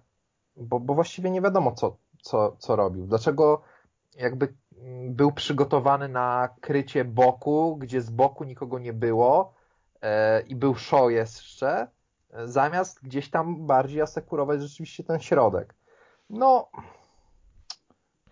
bo, 0.56 0.80
bo 0.80 0.94
właściwie 0.94 1.30
nie 1.30 1.40
wiadomo, 1.40 1.72
co, 1.72 1.96
co, 2.22 2.56
co 2.58 2.76
robił. 2.76 3.06
Dlaczego 3.06 3.62
jakby 4.16 4.54
był 5.08 5.32
przygotowany 5.32 6.08
na 6.08 6.48
krycie 6.60 7.04
boku, 7.04 7.76
gdzie 7.76 8.00
z 8.00 8.10
boku 8.10 8.44
nikogo 8.44 8.78
nie 8.78 8.92
było 8.92 9.54
e, 10.02 10.40
i 10.40 10.56
był 10.56 10.74
show 10.74 11.10
jeszcze, 11.10 11.88
e, 12.30 12.48
zamiast 12.48 13.02
gdzieś 13.02 13.30
tam 13.30 13.66
bardziej 13.66 14.02
asekurować 14.02 14.62
rzeczywiście 14.62 15.04
ten 15.04 15.20
środek. 15.20 15.74
No, 16.30 16.68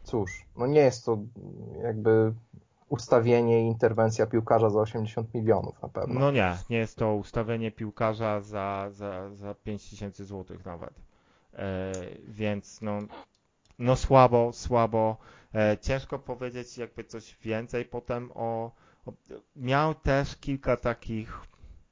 cóż, 0.06 0.46
no 0.56 0.66
nie 0.66 0.80
jest 0.80 1.04
to 1.04 1.18
jakby 1.82 2.32
ustawienie 2.88 3.62
i 3.62 3.66
interwencja 3.66 4.26
piłkarza 4.26 4.70
za 4.70 4.80
80 4.80 5.34
milionów 5.34 5.82
na 5.82 5.88
pewno. 5.88 6.20
No 6.20 6.30
nie, 6.30 6.56
nie 6.70 6.76
jest 6.76 6.96
to 6.96 7.14
ustawienie 7.14 7.70
piłkarza 7.70 8.40
za, 8.40 8.86
za, 8.90 9.30
za 9.34 9.54
5000 9.54 10.24
zł 10.24 10.56
nawet. 10.64 10.94
E, 11.54 11.92
więc 12.28 12.80
no, 12.82 12.98
no 13.78 13.96
słabo, 13.96 14.52
słabo. 14.52 15.16
E, 15.54 15.78
ciężko 15.80 16.18
powiedzieć 16.18 16.78
jakby 16.78 17.04
coś 17.04 17.36
więcej 17.42 17.84
potem 17.84 18.30
o, 18.34 18.70
o... 19.06 19.12
Miał 19.56 19.94
też 19.94 20.36
kilka 20.36 20.76
takich 20.76 21.40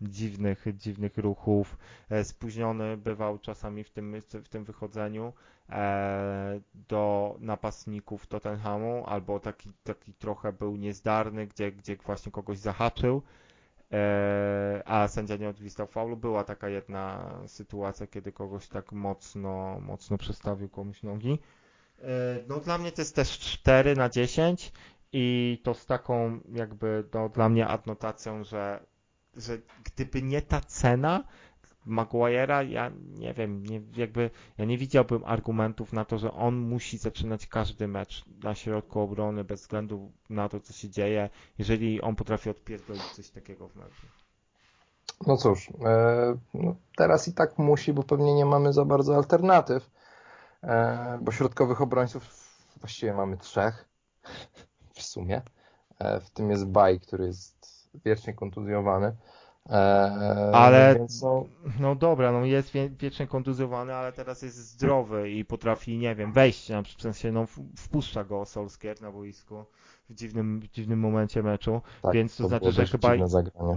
dziwnych, 0.00 0.64
dziwnych 0.74 1.18
ruchów. 1.18 1.76
E, 2.10 2.24
spóźniony 2.24 2.96
bywał 2.96 3.38
czasami 3.38 3.84
w 3.84 3.90
tym, 3.90 4.16
w 4.44 4.48
tym 4.48 4.64
wychodzeniu 4.64 5.32
e, 5.70 6.60
do 6.88 7.36
napastników 7.40 8.26
Tottenhamu, 8.26 9.04
albo 9.06 9.40
taki, 9.40 9.72
taki 9.84 10.14
trochę 10.14 10.52
był 10.52 10.76
niezdarny, 10.76 11.46
gdzie, 11.46 11.72
gdzie 11.72 11.96
właśnie 11.96 12.32
kogoś 12.32 12.58
zahaczył, 12.58 13.22
e, 13.92 14.82
a 14.86 15.08
sędzia 15.08 15.36
nie 15.36 15.48
odgwizdał 15.48 15.86
faulu. 15.86 16.16
Była 16.16 16.44
taka 16.44 16.68
jedna 16.68 17.34
sytuacja, 17.46 18.06
kiedy 18.06 18.32
kogoś 18.32 18.68
tak 18.68 18.92
mocno, 18.92 19.80
mocno 19.80 20.18
przestawił 20.18 20.68
komuś 20.68 21.02
nogi. 21.02 21.38
No 22.48 22.60
dla 22.60 22.78
mnie 22.78 22.92
to 22.92 23.00
jest 23.02 23.16
też 23.16 23.38
4 23.38 23.96
na 23.96 24.08
10 24.08 24.72
i 25.16 25.60
to 25.64 25.74
z 25.74 25.86
taką 25.86 26.40
jakby 26.52 27.04
no, 27.14 27.28
dla 27.28 27.48
mnie 27.48 27.66
adnotacją, 27.68 28.44
że 28.44 28.80
że 29.36 29.58
gdyby 29.84 30.22
nie 30.22 30.42
ta 30.42 30.60
cena 30.60 31.24
Maguire'a, 31.86 32.68
ja 32.68 32.90
nie 33.18 33.34
wiem, 33.34 33.66
nie, 33.66 33.82
jakby 33.96 34.30
ja 34.58 34.64
nie 34.64 34.78
widziałbym 34.78 35.24
argumentów 35.24 35.92
na 35.92 36.04
to, 36.04 36.18
że 36.18 36.32
on 36.32 36.56
musi 36.56 36.98
zaczynać 36.98 37.46
każdy 37.46 37.88
mecz 37.88 38.24
na 38.42 38.54
środku 38.54 39.00
obrony 39.00 39.44
bez 39.44 39.60
względu 39.60 40.12
na 40.30 40.48
to, 40.48 40.60
co 40.60 40.72
się 40.72 40.90
dzieje, 40.90 41.30
jeżeli 41.58 42.00
on 42.00 42.16
potrafi 42.16 42.50
odpierdolić 42.50 43.02
coś 43.02 43.30
takiego 43.30 43.68
w 43.68 43.76
meczu. 43.76 44.06
No 45.26 45.36
cóż, 45.36 45.70
e, 45.84 46.36
no 46.54 46.76
teraz 46.96 47.28
i 47.28 47.32
tak 47.32 47.58
musi, 47.58 47.92
bo 47.92 48.02
pewnie 48.02 48.34
nie 48.34 48.44
mamy 48.44 48.72
za 48.72 48.84
bardzo 48.84 49.16
alternatyw, 49.16 49.90
e, 50.62 51.18
bo 51.22 51.32
środkowych 51.32 51.80
obrońców 51.80 52.30
właściwie 52.80 53.14
mamy 53.14 53.36
trzech 53.36 53.88
w 54.94 55.02
sumie. 55.02 55.42
E, 55.98 56.20
w 56.20 56.30
tym 56.30 56.50
jest 56.50 56.66
Baj, 56.66 57.00
który 57.00 57.26
jest 57.26 57.53
wiecznie 58.04 58.34
kontuzjowany. 58.34 59.16
Eee, 59.70 60.54
ale 60.54 60.94
więc, 60.98 61.22
no... 61.22 61.44
no 61.80 61.94
dobra, 61.94 62.32
no 62.32 62.44
jest 62.44 62.72
wie, 62.72 62.90
wiecznie 62.90 63.26
kontuzjowany, 63.26 63.94
ale 63.94 64.12
teraz 64.12 64.42
jest 64.42 64.56
zdrowy 64.56 65.30
i 65.30 65.44
potrafi, 65.44 65.98
nie 65.98 66.14
wiem, 66.14 66.32
wejść, 66.32 66.72
w 66.96 67.02
sensie 67.02 67.32
no 67.32 67.46
wpuszcza 67.76 68.24
go 68.24 68.44
Solskier 68.44 69.02
na 69.02 69.12
boisku 69.12 69.64
w 70.10 70.14
dziwnym, 70.14 70.60
w 70.60 70.68
dziwnym 70.68 70.98
momencie 70.98 71.42
meczu, 71.42 71.80
tak, 72.02 72.14
więc 72.14 72.36
to, 72.36 72.42
to 72.42 72.48
znaczy, 72.48 72.72
że 72.72 72.86
chyba, 72.86 73.12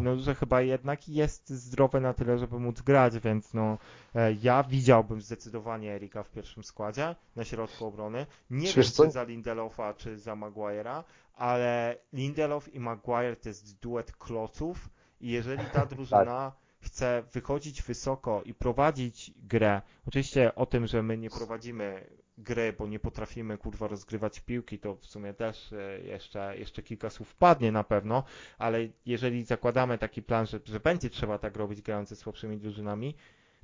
no, 0.02 0.16
że 0.16 0.36
chyba 0.36 0.62
jednak 0.62 1.10
jest 1.10 1.50
zdrowy 1.50 2.02
na 2.02 2.13
tyle, 2.13 2.38
żeby 2.38 2.60
móc 2.60 2.82
grać, 2.82 3.20
więc 3.20 3.54
no 3.54 3.78
e, 4.16 4.34
ja 4.34 4.63
widziałbym 4.63 5.22
zdecydowanie 5.22 5.94
Erika 5.94 6.24
w 6.24 6.30
pierwszym 6.30 6.63
składzie 6.63 7.16
na 7.36 7.44
środku 7.44 7.86
obrony. 7.86 8.26
Nie 8.50 8.74
wiem, 8.74 8.84
czy 8.84 9.12
za 9.12 9.24
Lindelofa, 9.24 9.94
czy 9.94 10.20
za 10.20 10.34
Maguire'a, 10.34 11.04
ale 11.34 11.98
Lindelof 12.13 12.74
i 12.74 12.80
Maguire 12.80 13.36
to 13.36 13.50
jest 13.50 13.80
duet 13.80 14.12
kloców 14.12 14.90
i 15.22 15.28
jeżeli 15.30 15.66
ta 15.66 15.86
drużyna 15.96 16.52
chce 16.80 17.24
wychodzić 17.34 17.82
wysoko 17.82 18.42
i 18.46 18.54
prowadzić 18.54 19.34
grę, 19.44 19.82
oczywiście 20.08 20.56
o 20.56 20.66
tym, 20.66 20.88
że 20.88 21.04
my 21.04 21.18
nie 21.18 21.30
prowadzimy 21.30 22.08
gry, 22.38 22.73
bo 22.73 22.88
nie 22.88 23.00
potrafimy 23.00 23.58
kurwa 23.58 23.88
rozgrywać 23.88 24.39
piłki, 24.39 24.80
to 24.80 24.95
w 24.95 25.06
sumie 25.06 25.34
też 25.34 25.73
e, 25.73 26.00
jeszcze, 26.00 26.58
jeszcze 26.58 26.84
kilka 26.84 27.10
słów 27.10 27.36
padnie 27.36 27.71
na 27.71 27.84
pewno, 27.84 28.23
ale 28.58 28.88
jeżeli 29.06 29.43
zakładamy 29.43 29.97
taki 29.97 30.21
plan, 30.21 30.45
że, 30.45 30.60
że 30.65 30.80
będzie 30.80 31.10
trzeba 31.10 31.38
tak 31.38 31.56
robić 31.56 31.82
grając 31.82 32.10
ze 32.10 32.15
słabszymi 32.15 32.58
drużynami, 32.58 33.15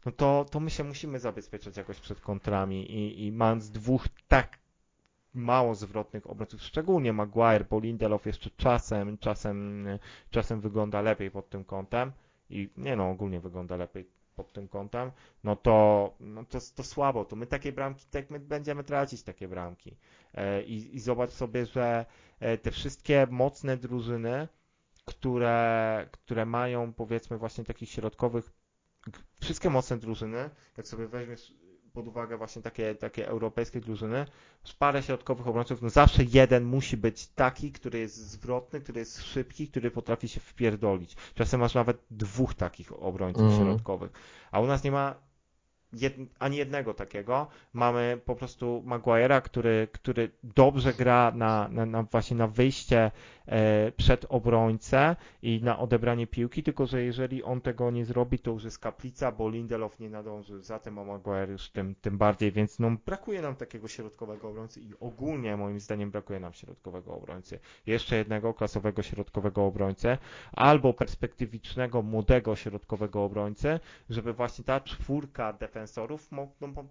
no 0.05 0.11
to, 0.11 0.45
to 0.51 0.59
my 0.59 0.69
się 0.69 0.83
musimy 0.83 1.19
zabezpieczać 1.19 1.77
jakoś 1.77 1.99
przed 1.99 2.21
kontrami 2.21 2.91
i, 2.91 3.25
i 3.25 3.31
mając 3.31 3.69
dwóch 3.69 4.07
tak 4.27 4.59
mało 5.33 5.75
zwrotnych 5.75 6.29
obrońców, 6.29 6.61
szczególnie 6.61 7.13
Maguire, 7.13 7.65
bo 7.69 7.79
Lindelof 7.79 8.25
jeszcze 8.25 8.49
czasem, 8.57 9.17
czasem, 9.17 9.85
czasem 10.29 10.61
wygląda 10.61 11.01
lepiej 11.01 11.31
pod 11.31 11.49
tym 11.49 11.63
kątem 11.63 12.11
i 12.49 12.69
nie 12.77 12.95
no, 12.95 13.09
ogólnie 13.09 13.39
wygląda 13.39 13.75
lepiej 13.77 14.22
pod 14.35 14.53
tym 14.53 14.67
kątem, 14.67 15.11
no 15.43 15.55
to, 15.55 16.13
no 16.19 16.45
to, 16.45 16.59
to 16.75 16.83
słabo, 16.83 17.25
to 17.25 17.35
my 17.35 17.47
takie 17.47 17.71
bramki, 17.71 18.05
tak 18.11 18.29
my 18.29 18.39
będziemy 18.39 18.83
tracić 18.83 19.23
takie 19.23 19.47
bramki. 19.47 19.97
E, 20.33 20.63
i, 20.63 20.95
I 20.95 20.99
zobacz 20.99 21.31
sobie, 21.31 21.65
że 21.65 22.05
e, 22.39 22.57
te 22.57 22.71
wszystkie 22.71 23.27
mocne 23.31 23.77
drużyny, 23.77 24.47
które, 25.05 26.07
które 26.11 26.45
mają 26.45 26.93
powiedzmy 26.93 27.37
właśnie 27.37 27.63
takich 27.63 27.89
środkowych, 27.89 28.51
wszystkie 29.41 29.69
mocne 29.69 29.97
drużyny, 29.97 30.49
jak 30.77 30.87
sobie 30.87 31.07
weźmiesz 31.07 31.53
pod 31.93 32.07
uwagę 32.07 32.37
właśnie 32.37 32.61
takie, 32.61 32.95
takie 32.95 33.27
europejskie 33.27 33.79
drużyny, 33.81 34.25
parę 34.79 35.03
środkowych 35.03 35.47
obrońców, 35.47 35.81
no 35.81 35.89
zawsze 35.89 36.23
jeden 36.23 36.63
musi 36.63 36.97
być 36.97 37.27
taki, 37.27 37.71
który 37.71 37.99
jest 37.99 38.15
zwrotny, 38.15 38.81
który 38.81 38.99
jest 38.99 39.23
szybki, 39.23 39.67
który 39.67 39.91
potrafi 39.91 40.27
się 40.27 40.39
wpierdolić. 40.39 41.15
Czasem 41.35 41.59
masz 41.59 41.73
nawet 41.73 41.97
dwóch 42.11 42.53
takich 42.53 43.03
obrońców 43.03 43.43
mm. 43.43 43.57
środkowych. 43.57 44.11
A 44.51 44.59
u 44.59 44.65
nas 44.65 44.83
nie 44.83 44.91
ma 44.91 45.15
jed, 45.93 46.13
ani 46.39 46.57
jednego 46.57 46.93
takiego. 46.93 47.47
Mamy 47.73 48.19
po 48.25 48.35
prostu 48.35 48.83
Maguire'a, 48.85 49.41
który, 49.41 49.87
który 49.91 50.31
dobrze 50.43 50.93
gra 50.93 51.31
na, 51.35 51.67
na, 51.71 51.85
na 51.85 52.03
właśnie 52.03 52.37
na 52.37 52.47
wyjście 52.47 53.11
przed 53.97 54.25
obrońcę 54.29 55.15
i 55.41 55.61
na 55.63 55.79
odebranie 55.79 56.27
piłki, 56.27 56.63
tylko 56.63 56.85
że 56.85 57.03
jeżeli 57.03 57.43
on 57.43 57.61
tego 57.61 57.91
nie 57.91 58.05
zrobi, 58.05 58.39
to 58.39 58.51
już 58.51 58.63
jest 58.63 58.79
kaplica, 58.79 59.31
bo 59.31 59.49
Lindelof 59.49 59.99
nie 59.99 60.09
nadąży 60.09 60.61
za 60.61 60.79
tym, 60.79 60.99
a 60.99 61.03
Maguire 61.03 61.51
już 61.51 61.69
tym, 61.69 61.95
tym 62.01 62.17
bardziej, 62.17 62.51
więc 62.51 62.79
no, 62.79 62.91
brakuje 63.05 63.41
nam 63.41 63.55
takiego 63.55 63.87
środkowego 63.87 64.49
obrońcy 64.49 64.81
i 64.81 64.93
ogólnie 64.99 65.57
moim 65.57 65.79
zdaniem 65.79 66.11
brakuje 66.11 66.39
nam 66.39 66.53
środkowego 66.53 67.13
obrońcy. 67.13 67.59
Jeszcze 67.85 68.15
jednego 68.17 68.53
klasowego 68.53 69.01
środkowego 69.03 69.65
obrońcy, 69.65 70.17
albo 70.51 70.93
perspektywicznego, 70.93 72.01
młodego 72.01 72.55
środkowego 72.55 73.23
obrońcy, 73.23 73.79
żeby 74.09 74.33
właśnie 74.33 74.63
ta 74.63 74.79
czwórka 74.81 75.53
defensorów, 75.53 76.31
no, 76.31 76.47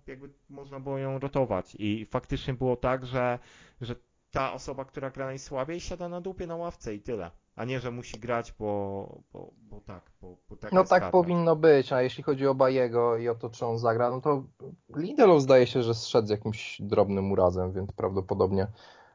jakby 0.06 0.28
można 0.50 0.80
było 0.80 0.98
ją 0.98 1.18
rotować 1.18 1.76
i 1.78 2.06
faktycznie 2.06 2.54
było 2.54 2.76
tak, 2.76 3.06
że, 3.06 3.38
że 3.80 3.94
ta 4.32 4.52
osoba, 4.52 4.84
która 4.84 5.10
gra 5.10 5.26
najsłabiej, 5.26 5.80
siada 5.80 6.08
na 6.08 6.20
dupie 6.20 6.46
na 6.46 6.56
ławce 6.56 6.94
i 6.94 7.00
tyle. 7.00 7.30
a 7.56 7.64
nie, 7.64 7.80
że 7.80 7.90
musi 7.90 8.20
grać, 8.20 8.54
bo, 8.58 9.22
bo, 9.32 9.50
bo 9.70 9.80
tak, 9.80 10.02
bo, 10.22 10.36
bo 10.50 10.56
tak 10.56 10.72
No 10.72 10.84
tak 10.84 11.10
powinno 11.10 11.56
być, 11.56 11.92
a 11.92 12.02
jeśli 12.02 12.22
chodzi 12.22 12.46
o 12.46 12.54
Bajego 12.54 13.16
i 13.16 13.28
o 13.28 13.34
to, 13.34 13.50
czy 13.50 13.66
on 13.66 13.78
zagra, 13.78 14.10
no 14.10 14.20
to 14.20 14.42
Lindelof 14.96 15.42
zdaje 15.42 15.66
się, 15.66 15.82
że 15.82 15.94
zszedł 15.94 16.26
z 16.26 16.30
jakimś 16.30 16.82
drobnym 16.82 17.32
urazem, 17.32 17.72
więc 17.72 17.92
prawdopodobnie 17.92 18.66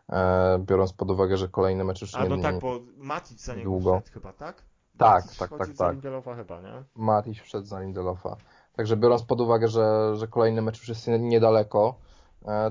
e, 0.10 0.60
biorąc 0.60 0.94
pod 0.94 1.12
uwagę, 1.12 1.38
że 1.38 1.48
kolejny 1.48 1.84
mecz 1.84 2.02
już 2.02 2.16
A 2.16 2.24
nie, 2.24 2.30
no 2.30 2.36
nie, 2.36 2.44
tak, 2.44 2.60
bo 2.60 2.80
Matic 2.98 3.42
za 3.42 3.56
niego 3.56 3.70
długo. 3.70 4.00
wszedł 4.00 4.14
chyba, 4.14 4.34
tak? 4.34 4.64
Tak, 4.98 5.24
Matic 5.24 5.38
tak, 5.38 5.50
tak, 5.58 5.68
za 5.68 5.86
tak. 5.86 5.94
Lindelofa 5.94 6.36
chyba, 6.36 6.62
nie? 6.62 6.84
Matic 6.96 7.38
wszedł 7.38 7.66
za 7.66 7.80
Lindelofa. 7.80 8.38
Także 8.76 8.98
biorąc 8.98 9.24
pod 9.24 9.42
uwagę, 9.42 9.68
że, 9.68 10.16
że 10.16 10.28
kolejny 10.28 10.62
mecz 10.62 10.80
już 10.80 10.90
jest 10.90 11.08
niedaleko, 11.08 12.00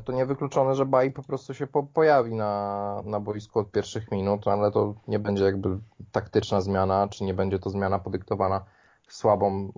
to 0.04 0.12
niewykluczone, 0.12 0.74
że 0.74 0.86
Baj 0.86 1.10
po 1.10 1.22
prostu 1.22 1.54
się 1.54 1.66
po, 1.66 1.82
pojawi 1.82 2.34
na, 2.34 3.02
na 3.04 3.20
boisku 3.20 3.58
od 3.58 3.70
pierwszych 3.70 4.10
minut, 4.10 4.48
ale 4.48 4.72
to 4.72 4.94
nie 5.08 5.18
będzie 5.18 5.44
jakby 5.44 5.68
taktyczna 6.12 6.60
zmiana, 6.60 7.08
czy 7.08 7.24
nie 7.24 7.34
będzie 7.34 7.58
to 7.58 7.70
zmiana 7.70 7.98
podyktowana 7.98 8.64
słabą, 9.08 9.72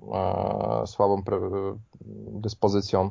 e, 0.83 0.87
słabą 0.87 1.22
dyspozycją 2.31 3.11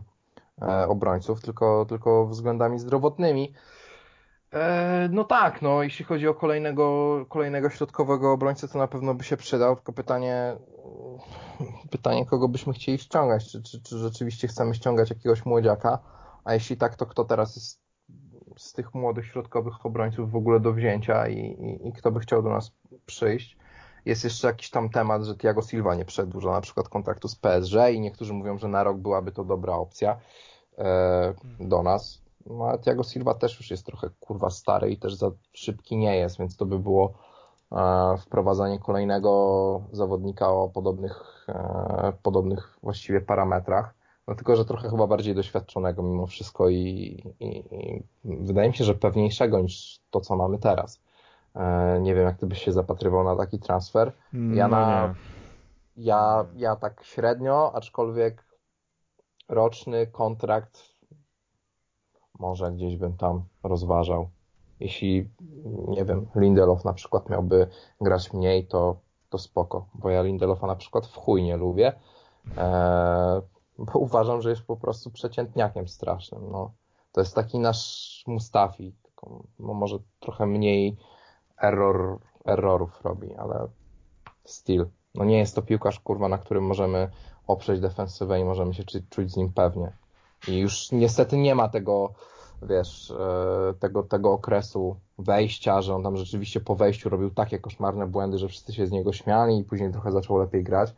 e, 0.61 0.87
obrońców, 0.87 1.41
tylko, 1.41 1.85
tylko 1.85 2.27
względami 2.27 2.79
zdrowotnymi. 2.79 3.53
E, 4.53 5.09
No 5.11 5.23
tak, 5.23 5.61
no 5.61 5.83
jeśli 5.83 6.05
chodzi 6.05 6.27
o 6.27 6.33
kolejnego, 6.33 7.25
kolejnego 7.29 7.69
środkowego 7.69 8.31
obrońcę, 8.31 8.67
to 8.67 8.77
na 8.77 8.87
pewno 8.87 9.13
by 9.13 9.23
się 9.23 9.37
przydał, 9.37 9.75
tylko 9.75 9.93
pytanie, 9.93 10.55
pytanie 11.91 12.25
kogo 12.25 12.47
byśmy 12.47 12.73
chcieli 12.73 12.97
ściągać, 12.97 13.51
czy, 13.51 13.63
czy, 13.63 13.81
czy 13.81 13.97
rzeczywiście 13.97 14.47
chcemy 14.47 14.75
ściągać 14.75 15.09
jakiegoś 15.09 15.45
młodziaka, 15.45 15.99
a 16.47 16.53
jeśli 16.53 16.77
tak, 16.77 16.95
to 16.95 17.05
kto 17.05 17.25
teraz 17.25 17.55
jest 17.55 17.81
z 18.57 18.73
tych 18.73 18.93
młodych 18.93 19.25
środkowych 19.25 19.85
obrońców 19.85 20.31
w 20.31 20.35
ogóle 20.35 20.59
do 20.59 20.73
wzięcia 20.73 21.27
i, 21.27 21.39
i, 21.39 21.87
i 21.87 21.93
kto 21.93 22.11
by 22.11 22.19
chciał 22.19 22.43
do 22.43 22.49
nas 22.49 22.71
przyjść. 23.05 23.57
Jest 24.05 24.23
jeszcze 24.23 24.47
jakiś 24.47 24.69
tam 24.69 24.89
temat, 24.89 25.23
że 25.23 25.35
Thiago 25.35 25.61
Silva 25.61 25.95
nie 25.95 26.05
przedłuża 26.05 26.51
na 26.51 26.61
przykład 26.61 26.89
kontraktu 26.89 27.27
z 27.27 27.35
PSG 27.35 27.75
i 27.93 27.99
niektórzy 27.99 28.33
mówią, 28.33 28.57
że 28.57 28.67
na 28.67 28.83
rok 28.83 28.97
byłaby 28.97 29.31
to 29.31 29.43
dobra 29.43 29.73
opcja 29.73 30.17
e, 30.77 31.33
do 31.59 31.83
nas. 31.83 32.21
No 32.45 32.65
ale 32.65 32.79
Thiago 32.79 33.03
Silva 33.03 33.33
też 33.33 33.59
już 33.59 33.71
jest 33.71 33.85
trochę 33.85 34.09
kurwa 34.19 34.49
stary 34.49 34.91
i 34.91 34.97
też 34.97 35.15
za 35.15 35.31
szybki 35.53 35.97
nie 35.97 36.17
jest, 36.17 36.37
więc 36.37 36.57
to 36.57 36.65
by 36.65 36.79
było 36.79 37.13
e, 37.71 38.17
wprowadzanie 38.17 38.79
kolejnego 38.79 39.81
zawodnika 39.91 40.49
o 40.49 40.69
podobnych, 40.69 41.45
e, 41.49 42.13
podobnych 42.23 42.77
właściwie 42.83 43.21
parametrach. 43.21 43.97
No 44.27 44.35
tylko, 44.35 44.55
że 44.55 44.65
trochę 44.65 44.89
chyba 44.89 45.07
bardziej 45.07 45.35
doświadczonego 45.35 46.03
mimo 46.03 46.27
wszystko 46.27 46.69
i, 46.69 46.75
i, 47.39 47.57
i 47.71 48.03
wydaje 48.23 48.69
mi 48.69 48.75
się, 48.75 48.83
że 48.83 48.95
pewniejszego 48.95 49.61
niż 49.61 49.99
to, 50.09 50.21
co 50.21 50.35
mamy 50.35 50.57
teraz. 50.57 51.01
E, 51.55 51.99
nie 52.01 52.15
wiem, 52.15 52.25
jak 52.25 52.37
ty 52.37 52.47
byś 52.47 52.63
się 52.63 52.71
zapatrywał 52.71 53.23
na 53.23 53.35
taki 53.35 53.59
transfer. 53.59 54.11
Ja 54.33 54.67
no 54.67 54.77
na-. 54.77 55.15
Ja, 55.97 56.45
ja 56.55 56.75
tak 56.75 57.03
średnio, 57.03 57.71
aczkolwiek 57.75 58.45
roczny 59.49 60.07
kontrakt 60.07 60.97
może 62.39 62.71
gdzieś 62.71 62.97
bym 62.97 63.17
tam 63.17 63.43
rozważał. 63.63 64.29
Jeśli, 64.79 65.29
nie 65.87 66.05
wiem, 66.05 66.27
Lindelof 66.35 66.85
na 66.85 66.93
przykład 66.93 67.29
miałby 67.29 67.67
grać 68.01 68.33
mniej, 68.33 68.67
to, 68.67 68.97
to 69.29 69.37
spoko, 69.37 69.85
bo 69.93 70.09
ja 70.09 70.21
Lindelofa 70.21 70.67
na 70.67 70.75
przykład 70.75 71.07
w 71.07 71.15
chuj 71.15 71.43
nie 71.43 71.57
lubię, 71.57 71.93
e, 72.57 73.41
bo 73.79 73.99
uważam, 74.07 74.41
że 74.41 74.49
jest 74.49 74.61
po 74.61 74.77
prostu 74.77 75.11
przeciętniakiem 75.11 75.87
strasznym. 75.87 76.51
No. 76.51 76.71
To 77.11 77.21
jest 77.21 77.35
taki 77.35 77.59
nasz 77.59 78.23
Mustafi, 78.27 78.93
tylko 79.03 79.43
no 79.59 79.73
może 79.73 79.97
trochę 80.19 80.45
mniej 80.45 80.97
error, 81.61 82.19
errorów 82.45 83.01
robi, 83.01 83.35
ale 83.35 83.67
styl. 84.45 84.85
No 85.15 85.25
nie 85.25 85.37
jest 85.37 85.55
to 85.55 85.61
piłkarz, 85.61 85.99
kurwa, 85.99 86.27
na 86.27 86.37
którym 86.37 86.63
możemy 86.63 87.09
oprzeć 87.47 87.79
defensywę 87.79 88.39
i 88.39 88.43
możemy 88.43 88.73
się 88.73 88.83
czu- 88.83 89.03
czuć 89.09 89.31
z 89.31 89.37
nim 89.37 89.53
pewnie. 89.53 89.91
I 90.47 90.57
już 90.57 90.91
niestety 90.91 91.37
nie 91.37 91.55
ma 91.55 91.69
tego, 91.69 92.13
wiesz, 92.61 93.11
e, 93.11 93.73
tego, 93.79 94.03
tego 94.03 94.31
okresu 94.31 94.95
wejścia, 95.17 95.81
że 95.81 95.95
on 95.95 96.03
tam 96.03 96.17
rzeczywiście 96.17 96.59
po 96.61 96.75
wejściu 96.75 97.09
robił 97.09 97.31
takie 97.31 97.59
koszmarne 97.59 98.07
błędy, 98.07 98.37
że 98.37 98.47
wszyscy 98.47 98.73
się 98.73 98.87
z 98.87 98.91
niego 98.91 99.13
śmiali 99.13 99.59
i 99.59 99.63
później 99.63 99.91
trochę 99.91 100.11
zaczął 100.11 100.37
lepiej 100.37 100.63
grać. 100.63 100.93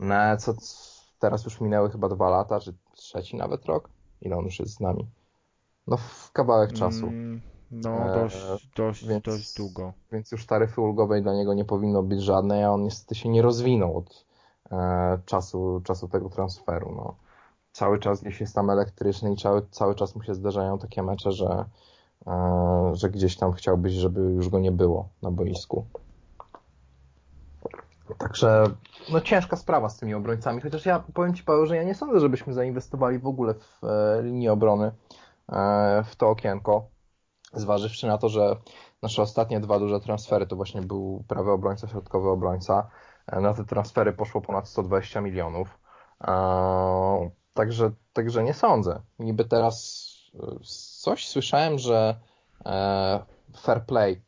No 0.00 0.36
co, 0.38 0.54
teraz 1.20 1.44
już 1.44 1.60
minęły 1.60 1.90
chyba 1.90 2.08
dwa 2.08 2.30
lata, 2.30 2.60
czy 2.60 2.74
trzeci 2.92 3.36
nawet 3.36 3.64
rok? 3.66 3.88
Ile 4.22 4.36
on 4.36 4.44
już 4.44 4.58
jest 4.60 4.72
z 4.74 4.80
nami? 4.80 5.06
No 5.86 5.96
w 5.96 6.32
kawałek 6.32 6.72
czasu. 6.72 7.06
Mm, 7.06 7.40
No, 7.72 7.90
E, 7.90 8.14
dość, 8.22 8.68
dość, 8.76 9.06
więc- 9.06 9.24
dość 9.24 9.56
długo. 9.56 9.92
więc 10.12 10.32
już 10.32 10.46
taryfy 10.46 10.80
ulgowej 10.80 11.22
dla 11.22 11.34
niego 11.34 11.54
nie 11.54 11.64
powinno 11.64 12.02
być 12.02 12.22
żadnej, 12.22 12.64
a 12.64 12.70
on 12.72 12.82
niestety 12.84 13.14
się 13.14 13.28
nie 13.28 13.42
rozwinął 13.42 13.96
od 13.98 14.24
e, 14.72 15.18
czasu, 15.26 15.80
czasu 15.84 16.08
tego 16.08 16.28
transferu. 16.28 16.92
No. 16.96 17.14
Cały 17.72 17.98
czas 17.98 18.20
gdzieś 18.20 18.40
jest 18.40 18.54
tam 18.54 18.70
elektryczny 18.70 19.32
i 19.32 19.36
cały, 19.36 19.62
cały 19.70 19.94
czas 19.94 20.14
mu 20.16 20.22
się 20.22 20.34
zdarzają 20.34 20.78
takie 20.78 21.02
mecze, 21.02 21.32
że, 21.32 21.64
e, 22.26 22.90
że 22.92 23.10
gdzieś 23.10 23.36
tam 23.36 23.52
chciałbyś, 23.52 23.92
żeby 23.92 24.20
już 24.20 24.48
go 24.48 24.58
nie 24.58 24.72
było 24.72 25.08
na 25.22 25.30
boisku. 25.30 25.84
Także 28.18 28.64
no 29.12 29.20
ciężka 29.20 29.56
sprawa 29.56 29.88
z 29.88 29.96
tymi 29.96 30.14
obrońcami, 30.14 30.60
chociaż 30.60 30.86
ja 30.86 31.04
powiem 31.14 31.34
Ci 31.34 31.44
Paweł, 31.44 31.66
że 31.66 31.76
ja 31.76 31.82
nie 31.82 31.94
sądzę, 31.94 32.20
żebyśmy 32.20 32.52
zainwestowali 32.52 33.18
w 33.18 33.26
ogóle 33.26 33.54
w 33.54 33.84
e, 34.44 34.52
obrony 34.52 34.92
e, 35.52 36.04
w 36.06 36.16
to 36.16 36.28
okienko, 36.30 36.88
zważywszy 37.52 38.06
na 38.06 38.18
to, 38.18 38.28
że 38.28 38.56
nasze 39.02 39.22
ostatnie 39.22 39.60
dwa 39.60 39.78
duże 39.78 40.00
transfery 40.00 40.46
to 40.46 40.56
właśnie 40.56 40.82
był 40.82 41.24
prawy 41.28 41.50
obrońca, 41.50 41.88
środkowy 41.88 42.28
obrońca. 42.28 42.90
E, 43.26 43.40
Na 43.40 43.54
te 43.54 43.64
transfery 43.64 44.12
poszło 44.12 44.40
ponad 44.40 44.68
120 44.68 45.20
milionów. 45.20 45.78
E, 46.24 47.30
Także, 47.54 47.90
także 48.12 48.42
nie 48.44 48.54
sądzę. 48.54 49.00
Niby 49.18 49.44
teraz 49.44 50.06
e, 50.34 50.38
coś 51.00 51.28
słyszałem, 51.28 51.78
że 51.78 52.20
e, 52.66 53.20
fair 53.62 53.86
play, 53.86 54.22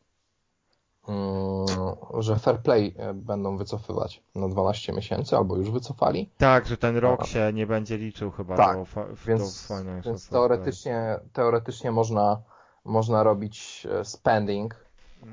że 2.19 2.39
fair 2.39 2.59
play 2.59 2.95
e, 2.97 3.13
będą 3.13 3.57
wycofywać 3.57 4.23
na 4.35 4.47
12 4.47 4.93
miesięcy, 4.93 5.37
albo 5.37 5.57
już 5.57 5.71
wycofali. 5.71 6.29
Tak, 6.37 6.65
że 6.65 6.77
ten 6.77 6.97
rok 6.97 7.25
się 7.25 7.51
nie 7.53 7.67
będzie 7.67 7.97
liczył 7.97 8.31
chyba 8.31 8.55
Tak, 8.55 8.77
do, 8.77 9.05
Więc, 9.25 9.67
do 9.67 10.01
więc 10.05 10.29
teoretycznie, 10.29 11.19
teoretycznie 11.33 11.91
można, 11.91 12.41
można 12.85 13.23
robić 13.23 13.87
e, 13.91 14.05
spending 14.05 14.75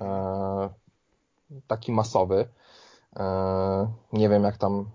e, 0.00 0.68
taki 1.66 1.92
masowy. 1.92 2.48
Nie 4.12 4.28
wiem, 4.28 4.42
jak 4.42 4.56
tam 4.56 4.90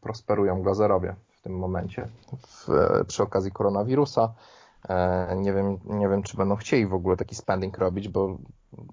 prosperują 0.00 0.62
glazerowie 0.62 1.14
w 1.30 1.42
tym 1.42 1.58
momencie 1.58 2.08
w, 2.46 2.68
przy 3.06 3.22
okazji 3.22 3.52
koronawirusa. 3.52 4.34
E, 4.88 5.36
nie 5.36 5.52
wiem, 5.52 5.78
nie 5.84 6.08
wiem, 6.08 6.22
czy 6.22 6.36
będą 6.36 6.56
chcieli 6.56 6.86
w 6.86 6.94
ogóle 6.94 7.16
taki 7.16 7.34
spending 7.34 7.78
robić, 7.78 8.08
bo 8.08 8.38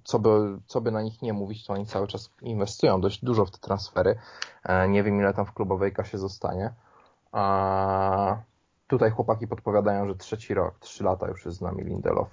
co 0.04 0.20
by, 0.20 0.60
co 0.68 0.82
by 0.82 0.92
na 0.92 1.02
nich 1.02 1.22
nie 1.22 1.34
mówić, 1.34 1.66
to 1.66 1.74
oni 1.74 1.86
cały 1.86 2.08
czas 2.08 2.30
inwestują 2.42 3.02
dość 3.02 3.26
dużo 3.26 3.46
w 3.46 3.52
te 3.52 3.58
transfery. 3.58 4.16
E, 4.64 4.88
nie 4.88 5.04
wiem, 5.04 5.20
ile 5.20 5.34
tam 5.34 5.46
w 5.46 5.54
klubowej 5.54 5.94
kasie 5.94 6.18
zostanie. 6.18 6.74
A 7.32 8.38
tutaj 8.88 9.12
chłopaki 9.12 9.48
podpowiadają, 9.48 10.08
że 10.08 10.16
trzeci 10.16 10.54
rok, 10.54 10.80
trzy 10.80 11.04
lata 11.04 11.28
już 11.28 11.46
jest 11.46 11.58
z 11.58 11.62
nami 11.62 11.84
Lindelof. 11.84 12.28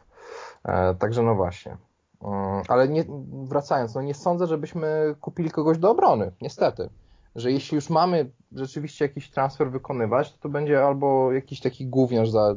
E, 0.64 0.94
także 0.94 1.22
no 1.22 1.34
właśnie. 1.34 1.76
Mm, 2.22 2.62
Ale 2.68 2.88
nie, 2.88 3.04
wracając, 3.44 3.94
no 3.94 4.02
nie 4.02 4.14
sądzę, 4.14 4.46
żebyśmy 4.46 5.14
kupili 5.20 5.50
kogoś 5.50 5.78
do 5.78 5.90
obrony, 5.90 6.32
niestety. 6.40 6.88
Że 7.36 7.52
jeśli 7.52 7.74
już 7.74 7.90
mamy 7.90 8.30
rzeczywiście 8.52 9.04
jakiś 9.04 9.30
transfer 9.30 9.70
wykonywać, 9.70 10.32
to 10.32 10.38
to 10.38 10.48
będzie 10.48 10.84
albo 10.84 11.32
jakiś 11.32 11.60
taki 11.60 11.86
gówniarz 11.86 12.30
za 12.30 12.54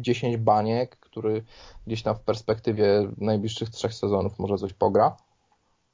10 0.00 0.36
baniek, 0.36 0.96
który 0.96 1.44
gdzieś 1.86 2.02
tam 2.02 2.14
w 2.16 2.20
perspektywie 2.20 3.08
najbliższych 3.18 3.70
trzech 3.70 3.94
sezonów 3.94 4.38
może 4.38 4.58
coś 4.58 4.72
pogra. 4.72 5.16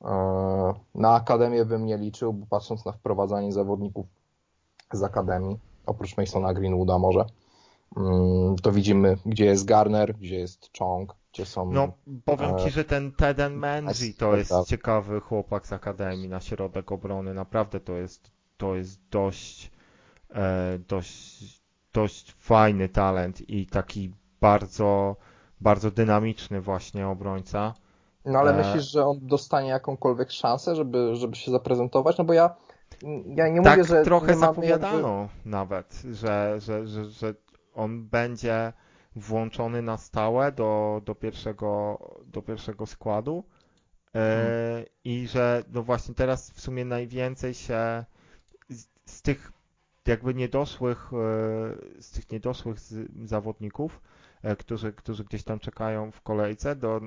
E, 0.05 0.75
Na 0.95 1.15
akademię 1.15 1.65
bym 1.65 1.87
nie 1.87 1.97
liczył, 1.99 2.33
bo 2.33 2.47
patrząc 2.47 2.85
na 2.85 2.93
wprowadzanie 2.93 3.53
zawodników 3.53 4.07
z 4.93 5.03
akademii, 5.03 5.59
oprócz 5.87 6.17
Masona 6.17 6.55
Greenwooda 6.55 6.99
może, 6.99 7.25
to 8.63 8.73
widzimy, 8.73 9.17
gdzie 9.27 9.45
jest 9.45 9.65
Garner, 9.65 10.15
gdzie 10.15 10.39
jest 10.39 10.71
Chong, 10.79 11.15
gdzie 11.33 11.47
są... 11.47 11.73
No, 11.73 11.93
powiem 12.25 12.55
E, 12.55 12.65
Ci, 12.65 12.71
że 12.71 12.85
ten 12.85 13.13
Teden 13.13 13.57
Menzi 13.57 14.15
to 14.15 14.31
tak, 14.31 14.39
jest 14.39 14.51
tak. 14.51 14.67
ciekawy 14.67 15.21
chłopak 15.21 15.67
z 15.67 15.73
Akademii 15.73 16.29
na 16.29 16.41
środek 16.41 16.93
obrony. 16.93 17.35
Naprawdę 17.35 17.81
to 17.81 17.93
jest, 17.93 18.31
to 18.57 18.75
jest 18.75 19.01
dość, 19.11 19.71
e, 20.35 20.79
dość, 20.89 21.63
dość 21.93 22.33
fajny 22.39 22.89
talent 22.89 23.51
i 23.51 23.67
taki 23.67 24.15
bardzo, 24.41 25.17
bardzo 25.61 25.91
dynamiczny 25.91 26.61
właśnie 26.61 27.09
obrońca. 27.09 27.75
No 28.25 28.39
ale 28.39 28.51
E, 28.51 28.57
myślisz, 28.57 28.91
że 28.91 29.07
on 29.07 29.19
dostanie 29.23 29.69
jakąkolwiek 29.69 30.31
szansę, 30.31 30.77
żeby, 30.77 31.17
żeby 31.17 31.37
się 31.37 31.51
zaprezentować? 31.51 32.19
No 32.19 32.25
bo 32.25 32.33
ja, 32.33 32.57
ja 33.27 33.49
nie 33.49 33.63
tak 33.63 33.79
mówię, 33.79 33.89
że 33.89 34.05
trochę 34.05 34.37
zapowiadano 34.37 35.29
nawet, 35.45 36.03
że, 36.13 36.55
że, 36.61 36.87
że, 36.87 37.05
że 37.05 37.35
on 37.75 38.09
będzie 38.09 38.73
włączony 39.17 39.83
na 39.83 39.97
stałe 39.97 40.53
do, 40.53 41.03
do, 41.05 41.15
pierwszego, 41.15 41.99
do 42.27 42.43
pierwszego 42.43 42.87
składu. 42.87 43.45
hmm. 44.13 44.85
i 45.05 45.29
że 45.29 45.65
no 45.73 45.83
właśnie 45.83 46.15
teraz 46.15 46.51
w 46.51 46.61
sumie 46.61 46.85
najwięcej 46.85 47.55
się 47.55 48.05
z, 48.69 48.87
z 49.05 49.23
tych 49.23 49.53
jakby 50.07 50.35
niedoszłych, 50.35 51.11
e, 51.13 52.03
z 52.03 52.11
tych 52.11 52.31
niedoszłych 52.31 52.79
zawodników, 53.25 54.01
e, 54.43 54.57
którzy, 54.57 54.93
którzy 54.93 55.25
gdzieś 55.25 55.45
tam 55.45 55.59
czekają 55.59 56.11
w 56.11 56.23
kolejce 56.23 56.77
do, 56.77 57.01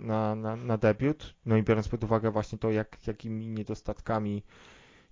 na, 0.00 0.34
na, 0.34 0.56
na 0.56 0.78
debiut, 0.78 1.34
no 1.46 1.56
i 1.56 1.62
biorąc 1.62 1.88
pod 1.88 2.04
uwagę 2.04 2.30
właśnie 2.30 2.58
to, 2.58 2.70
jak, 2.70 3.06
jakimi 3.06 3.48
niedostatkami 3.48 4.42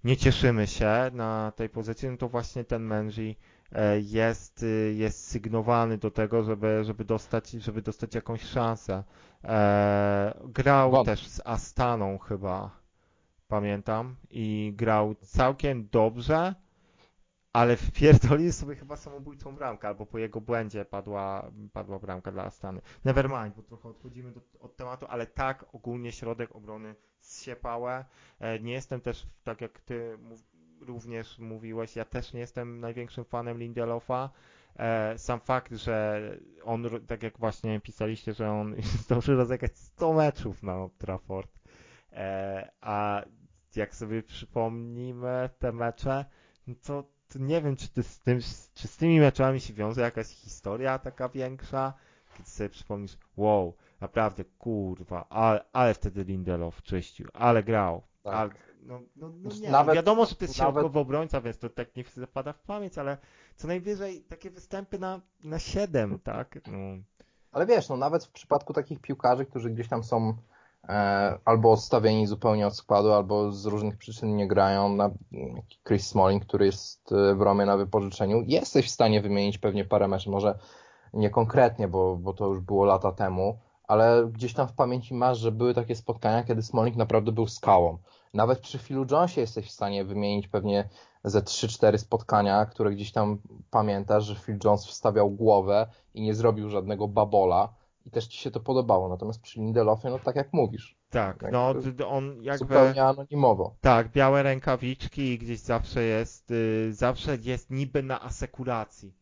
nie 0.04 0.16
cieszymy 0.16 0.66
się 0.66 1.10
na 1.12 1.52
tej 1.56 1.68
pozycji, 1.68 2.08
no 2.08 2.16
to 2.16 2.28
właśnie 2.28 2.64
ten 2.64 2.82
Menzi 2.82 3.36
e, 3.38 3.55
jest, 4.02 4.64
jest 4.94 5.26
sygnowany 5.26 5.98
do 5.98 6.10
tego, 6.10 6.42
żeby, 6.42 6.84
żeby, 6.84 7.04
dostać, 7.04 7.50
żeby 7.50 7.82
dostać 7.82 8.14
jakąś 8.14 8.42
szansę. 8.42 9.04
Grał 10.44 11.04
też 11.04 11.28
z 11.28 11.40
Astaną 11.44 12.18
chyba, 12.18 12.70
pamiętam, 13.48 14.16
i 14.30 14.72
grał 14.76 15.14
całkiem 15.14 15.88
dobrze 15.92 16.54
ale 17.56 17.76
wpierdolił 17.76 18.52
sobie 18.52 18.76
chyba 18.76 18.96
samobójczą 18.96 19.54
bramkę, 19.54 19.88
albo 19.88 20.06
po 20.06 20.18
jego 20.18 20.40
błędzie 20.40 20.84
padła, 20.84 21.50
padła 21.72 21.98
bramka 21.98 22.32
dla 22.32 22.44
Astany. 22.44 22.80
Nevermind, 23.04 23.56
bo 23.56 23.62
trochę 23.62 23.88
odchodzimy 23.88 24.32
do, 24.32 24.40
od 24.60 24.76
tematu, 24.76 25.06
ale 25.08 25.26
tak, 25.26 25.64
ogólnie 25.72 26.12
środek 26.12 26.56
obrony 26.56 26.94
zsiepałe. 27.20 28.04
E, 28.38 28.60
nie 28.60 28.72
jestem 28.72 29.00
też, 29.00 29.26
tak 29.44 29.60
jak 29.60 29.80
ty 29.80 30.18
również 30.80 31.38
mówiłeś, 31.38 31.96
ja 31.96 32.04
też 32.04 32.32
nie 32.32 32.40
jestem 32.40 32.80
największym 32.80 33.24
fanem 33.24 33.58
Lindelofa. 33.58 34.30
E, 34.76 35.18
sam 35.18 35.40
fakt, 35.40 35.72
że 35.72 36.20
on, 36.64 36.86
tak 37.06 37.22
jak 37.22 37.38
właśnie 37.38 37.80
pisaliście, 37.80 38.32
że 38.32 38.50
on 38.50 38.74
zdążył 39.04 39.36
rozegrać 39.36 39.78
100 39.78 40.12
meczów 40.12 40.62
na 40.62 40.76
Old 40.76 40.98
Trafford, 40.98 41.50
e, 42.12 42.70
a 42.80 43.22
jak 43.76 43.94
sobie 43.94 44.22
przypomnimy 44.22 45.50
te 45.58 45.72
mecze, 45.72 46.24
no 46.66 46.74
to 46.86 47.16
to 47.28 47.38
nie 47.38 47.62
wiem, 47.62 47.76
czy, 47.76 48.02
z 48.02 48.20
tym, 48.20 48.40
czy 48.74 48.88
z 48.88 48.96
tymi 48.96 49.20
meczami 49.20 49.60
się 49.60 49.74
wiąże 49.74 50.00
jakaś 50.00 50.26
historia 50.26 50.98
taka 50.98 51.28
większa, 51.28 51.94
kiedy 52.36 52.50
sobie 52.50 52.68
przypomnisz, 52.68 53.18
wow, 53.36 53.74
naprawdę, 54.00 54.44
kurwa, 54.44 55.28
ale, 55.28 55.64
ale 55.72 55.94
wtedy 55.94 56.24
Lindelof 56.24 56.82
czyścił, 56.82 57.28
ale 57.32 57.62
grał, 57.62 58.02
tak. 58.22 58.34
ale, 58.34 58.50
no, 58.86 59.00
no, 59.16 59.32
no 59.42 59.50
nie, 59.60 59.70
nawet, 59.70 59.94
wiadomo, 59.94 60.26
że 60.26 60.34
to 60.34 60.44
jest 60.44 60.56
środkowy 60.56 60.82
nawet... 60.82 60.96
obrońca, 60.96 61.40
więc 61.40 61.58
to 61.58 61.70
tak 61.70 61.96
nie 61.96 62.04
zapada 62.16 62.52
w 62.52 62.60
pamięć, 62.60 62.98
ale 62.98 63.18
co 63.56 63.68
najwyżej 63.68 64.22
takie 64.22 64.50
występy 64.50 64.98
na, 64.98 65.20
na 65.44 65.58
7, 65.58 66.18
tak? 66.18 66.58
No. 66.66 66.78
Ale 67.52 67.66
wiesz, 67.66 67.88
no 67.88 67.96
nawet 67.96 68.24
w 68.24 68.30
przypadku 68.30 68.72
takich 68.72 69.00
piłkarzy, 69.00 69.46
którzy 69.46 69.70
gdzieś 69.70 69.88
tam 69.88 70.04
są 70.04 70.36
E, 70.88 71.38
albo 71.44 71.72
odstawieni 71.72 72.26
zupełnie 72.26 72.66
od 72.66 72.76
składu, 72.76 73.12
albo 73.12 73.52
z 73.52 73.66
różnych 73.66 73.96
przyczyn 73.96 74.36
nie 74.36 74.48
grają. 74.48 74.88
Na 74.88 75.10
Chris 75.86 76.06
Smalling, 76.06 76.44
który 76.44 76.66
jest 76.66 77.12
e, 77.12 77.34
w 77.34 77.42
Romie 77.42 77.66
na 77.66 77.76
wypożyczeniu, 77.76 78.42
jesteś 78.46 78.86
w 78.86 78.90
stanie 78.90 79.20
wymienić 79.20 79.58
pewnie 79.58 79.84
parę 79.84 80.08
meczów, 80.08 80.32
może 80.32 80.58
nie 81.12 81.30
konkretnie, 81.30 81.88
bo, 81.88 82.16
bo 82.16 82.32
to 82.32 82.46
już 82.46 82.60
było 82.60 82.84
lata 82.84 83.12
temu, 83.12 83.58
ale 83.86 84.28
gdzieś 84.32 84.54
tam 84.54 84.68
w 84.68 84.72
pamięci 84.72 85.14
masz, 85.14 85.38
że 85.38 85.52
były 85.52 85.74
takie 85.74 85.96
spotkania, 85.96 86.44
kiedy 86.44 86.62
Smalling 86.62 86.96
naprawdę 86.96 87.32
był 87.32 87.46
skałą. 87.46 87.98
Nawet 88.34 88.60
przy 88.60 88.78
Philu 88.78 89.06
Jonesie 89.10 89.40
jesteś 89.40 89.66
w 89.66 89.70
stanie 89.70 90.04
wymienić 90.04 90.48
pewnie 90.48 90.88
ze 91.24 91.40
3-4 91.40 91.98
spotkania, 91.98 92.66
które 92.66 92.90
gdzieś 92.90 93.12
tam 93.12 93.38
pamiętasz, 93.70 94.24
że 94.24 94.34
Phil 94.34 94.58
Jones 94.64 94.86
wstawiał 94.86 95.30
głowę 95.30 95.86
i 96.14 96.22
nie 96.22 96.34
zrobił 96.34 96.70
żadnego 96.70 97.08
babola 97.08 97.74
i 98.06 98.10
też 98.10 98.26
ci 98.26 98.38
się 98.38 98.50
to 98.50 98.60
podobało. 98.60 99.08
Natomiast 99.08 99.40
przy 99.40 99.60
Lindelofie, 99.60 100.10
no 100.10 100.18
tak 100.18 100.36
jak 100.36 100.52
mówisz. 100.52 100.96
Tak, 101.10 101.44
no 101.52 101.74
on 102.08 102.42
jakby... 102.42 102.58
Zupełnie 102.58 103.04
anonimowo. 103.04 103.74
Tak, 103.80 104.12
białe 104.12 104.42
rękawiczki 104.42 105.22
i 105.22 105.38
gdzieś 105.38 105.58
zawsze 105.58 106.02
jest, 106.02 106.50
y, 106.50 106.92
zawsze 106.92 107.36
jest 107.42 107.70
niby 107.70 108.02
na 108.02 108.22
asekuracji. 108.22 109.14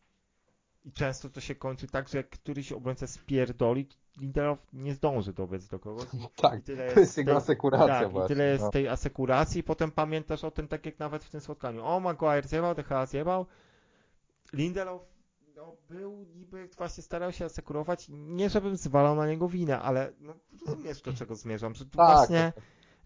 I 0.85 0.91
często 0.91 1.29
to 1.29 1.41
się 1.41 1.55
kończy 1.55 1.87
tak, 1.87 2.09
że 2.09 2.17
jak 2.17 2.29
któryś 2.29 2.71
obrońca 2.71 3.07
spierdoli, 3.07 3.87
Lindelof 4.17 4.59
nie 4.73 4.93
zdąży 4.93 5.33
dobiec 5.33 5.67
do 5.67 5.79
kogoś. 5.79 6.05
tak, 6.35 6.61
to 6.63 6.71
jest, 6.71 7.17
jego 7.17 7.31
tej, 7.31 7.37
asekuracja 7.37 7.99
tak, 7.99 8.11
właśnie. 8.11 8.33
i 8.33 8.37
tyle 8.37 8.51
jest 8.51 8.63
no. 8.63 8.71
tej 8.71 8.87
asekuracji 8.87 9.59
i 9.59 9.63
potem 9.63 9.91
pamiętasz 9.91 10.43
o 10.43 10.51
tym, 10.51 10.67
tak 10.67 10.85
jak 10.85 10.99
nawet 10.99 11.23
w 11.23 11.29
tym 11.29 11.41
spotkaniu. 11.41 11.85
O, 11.85 11.99
Maguire 11.99 12.47
zjebał, 12.47 12.75
DH 12.75 13.05
zjebał. 13.07 13.45
Lindelof 14.53 15.01
no, 15.55 15.75
był 15.89 16.25
niby 16.35 16.69
właśnie 16.77 17.03
starał 17.03 17.31
się 17.31 17.45
asekurować, 17.45 18.05
nie 18.09 18.49
żebym 18.49 18.77
zwalał 18.77 19.15
na 19.15 19.27
niego 19.27 19.49
winę, 19.49 19.79
ale 19.79 20.13
no, 20.19 20.33
rozumiesz 20.67 21.01
do 21.01 21.13
czego 21.13 21.35
zmierzam, 21.35 21.75
że 21.75 21.85
tu 21.85 21.97
tak. 21.97 22.17
właśnie, 22.17 22.53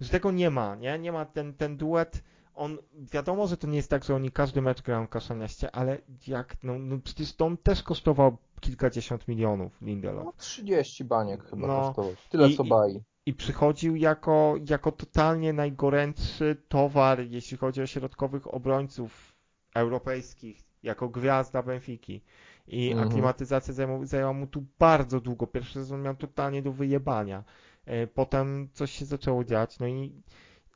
że 0.01 0.09
tego 0.09 0.31
nie 0.31 0.49
ma, 0.49 0.75
nie? 0.75 0.99
Nie 0.99 1.11
ma 1.11 1.25
ten, 1.25 1.53
ten 1.53 1.77
duet, 1.77 2.23
on, 2.59 2.77
wiadomo, 2.93 3.47
że 3.47 3.57
to 3.57 3.67
nie 3.67 3.77
jest 3.77 3.89
tak, 3.89 4.03
że 4.03 4.15
oni 4.15 4.31
każdy 4.31 4.61
mecz 4.61 4.81
grają 4.81 5.07
kaszaniaście, 5.07 5.75
ale 5.75 5.97
jak, 6.27 6.55
no, 6.63 6.79
no 6.79 6.99
przecież 7.03 7.35
to 7.35 7.45
on 7.45 7.57
też 7.57 7.83
kosztował 7.83 8.37
kilkadziesiąt 8.59 9.27
milionów 9.27 9.81
Lindelof. 9.81 10.25
No 10.25 10.33
30 10.37 11.03
baniek 11.03 11.43
chyba 11.43 11.67
no, 11.67 11.81
kosztował, 11.81 12.15
tyle 12.29 12.49
i, 12.49 12.57
co 12.57 12.63
Bai. 12.63 13.03
I 13.25 13.33
przychodził 13.33 13.95
jako, 13.95 14.55
jako 14.69 14.91
totalnie 14.91 15.53
najgorętszy 15.53 16.57
towar, 16.67 17.19
jeśli 17.29 17.57
chodzi 17.57 17.81
o 17.81 17.87
środkowych 17.87 18.53
obrońców 18.53 19.35
europejskich, 19.75 20.63
jako 20.83 21.09
gwiazda 21.09 21.63
Benfiki. 21.63 22.21
I 22.67 22.91
mhm. 22.91 23.07
aklimatyzacja 23.07 23.73
zajęła, 23.73 24.05
zajęła 24.05 24.33
mu 24.33 24.47
tu 24.47 24.65
bardzo 24.79 25.21
długo. 25.21 25.47
Pierwszy 25.47 25.73
sezon 25.73 26.01
miał 26.01 26.15
totalnie 26.15 26.61
do 26.61 26.71
wyjebania. 26.71 27.43
E, 27.85 28.07
potem 28.07 28.69
coś 28.73 28.91
się 28.91 29.05
zaczęło 29.05 29.43
dziać, 29.43 29.79
no 29.79 29.87
i 29.87 30.21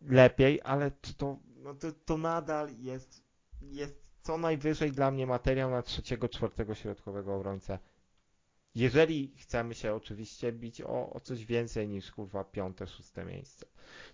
lepiej, 0.02 0.62
ale 0.63 0.91
czy 1.02 1.13
to, 1.13 1.38
no 1.63 1.73
to, 1.73 1.88
to 2.06 2.17
nadal 2.17 2.67
jest, 2.80 3.23
jest 3.62 4.04
co 4.21 4.38
najwyżej 4.38 4.91
dla 4.91 5.12
mnie 5.12 5.28
materiał 5.28 5.71
na 5.71 5.82
trzeciego, 5.82 6.30
czwartego 6.30 6.76
środkowego 6.76 7.36
obrońcę. 7.36 7.80
Jeżeli 8.76 9.34
chcemy 9.38 9.73
się 9.73 9.93
oczywiście 9.93 10.52
bić 10.52 10.82
o, 10.82 11.10
o 11.13 11.19
coś 11.19 11.45
więcej 11.45 11.88
niż 11.88 12.12
kurwa 12.12 12.43
piąte, 12.43 12.88
szóste 12.88 13.26
miejsce, 13.26 13.65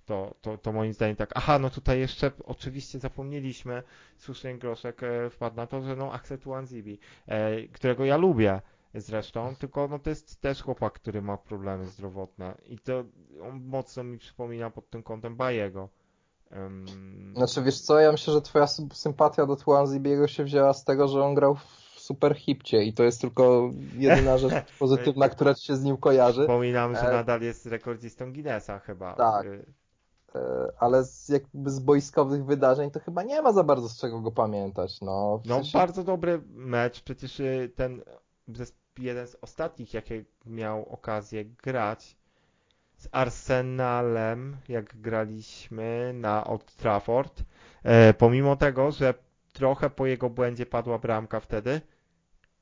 to, 0.05 0.35
to, 0.41 0.57
to 0.57 0.71
moim 0.71 0.93
zdaniem 0.93 1.15
tak. 1.15 1.31
Aha, 1.35 1.59
no 1.59 1.69
tutaj 1.69 1.99
jeszcze 1.99 2.31
oczywiście 2.45 2.99
zapomnieliśmy, 2.99 3.83
słusznie 4.17 4.57
Groszek 4.57 5.03
e, 5.03 5.29
wpadł 5.29 5.55
na 5.55 5.67
to, 5.67 5.81
że 5.81 5.95
no 5.95 6.13
Axel 6.13 6.37
Tuanzibi, 6.39 6.99
e, 7.27 7.67
którego 7.67 8.05
ja 8.05 8.17
lubię 8.17 8.61
zresztą, 8.93 9.55
tylko 9.55 9.87
no 9.87 9.99
to 9.99 10.09
jest 10.09 10.41
też 10.41 10.61
chłopak, 10.61 10.93
który 10.93 11.21
ma 11.21 11.37
problemy 11.37 11.85
zdrowotne 11.85 12.57
i 12.65 12.79
to 12.79 13.03
on 13.41 13.63
mocno 13.65 14.03
mi 14.03 14.17
przypomina 14.17 14.69
pod 14.69 14.89
tym 14.89 15.03
kątem 15.03 15.35
Bajego. 15.35 15.89
Um... 16.51 16.85
Znaczy 17.35 17.61
wiesz 17.61 17.81
co, 17.81 17.99
ja 17.99 18.11
myślę, 18.11 18.33
że 18.33 18.41
twoja 18.41 18.67
sympatia 18.93 19.45
do 19.45 19.55
Tuanzibiego 19.55 20.27
się 20.27 20.43
wzięła 20.43 20.73
z 20.73 20.83
tego, 20.83 21.07
że 21.07 21.23
on 21.23 21.35
grał 21.35 21.55
w 21.55 21.79
super 21.99 22.35
hipcie 22.35 22.83
i 22.83 22.93
to 22.93 23.03
jest 23.03 23.21
tylko 23.21 23.71
jedyna 23.97 24.37
rzecz 24.37 24.53
pozytywna, 24.79 25.29
która 25.35 25.53
ci 25.53 25.65
się 25.65 25.75
z 25.75 25.83
nim 25.83 25.97
kojarzy. 25.97 26.41
Wspominam, 26.41 26.95
że 26.95 27.09
e... 27.09 27.13
nadal 27.13 27.41
jest 27.41 27.65
rekordzistą 27.65 28.33
Guinnessa 28.33 28.79
chyba. 28.79 29.15
Tak. 29.15 29.45
Y- 29.45 29.65
e... 30.35 30.71
Ale 30.79 31.03
z, 31.03 31.29
jakby 31.29 31.69
z 31.69 31.79
boiskowych 31.79 32.45
wydarzeń 32.45 32.91
to 32.91 32.99
chyba 32.99 33.23
nie 33.23 33.41
ma 33.41 33.53
za 33.53 33.63
bardzo 33.63 33.89
z 33.89 33.99
czego 33.99 34.21
go 34.21 34.31
pamiętać. 34.31 35.01
No, 35.01 35.41
no 35.45 35.55
sensie... 35.55 35.77
bardzo 35.77 36.03
dobry 36.03 36.41
mecz, 36.49 37.01
przecież 37.01 37.39
y, 37.39 37.71
ten 37.75 38.01
jeden 38.97 39.27
z 39.27 39.35
ostatnich, 39.41 39.93
jakie 39.93 40.25
miał 40.45 40.85
okazję 40.89 41.45
grać 41.45 42.18
z 42.99 43.07
Arsenalem, 43.11 44.57
jak 44.67 45.01
graliśmy 45.01 46.11
na 46.13 46.43
Old 46.43 46.75
Trafford, 46.75 47.43
e, 47.83 48.13
pomimo 48.13 48.55
tego, 48.55 48.91
że 48.91 49.13
trochę 49.53 49.89
po 49.89 50.05
jego 50.05 50.29
błędzie 50.29 50.65
padła 50.65 50.99
bramka 50.99 51.39
wtedy, 51.39 51.81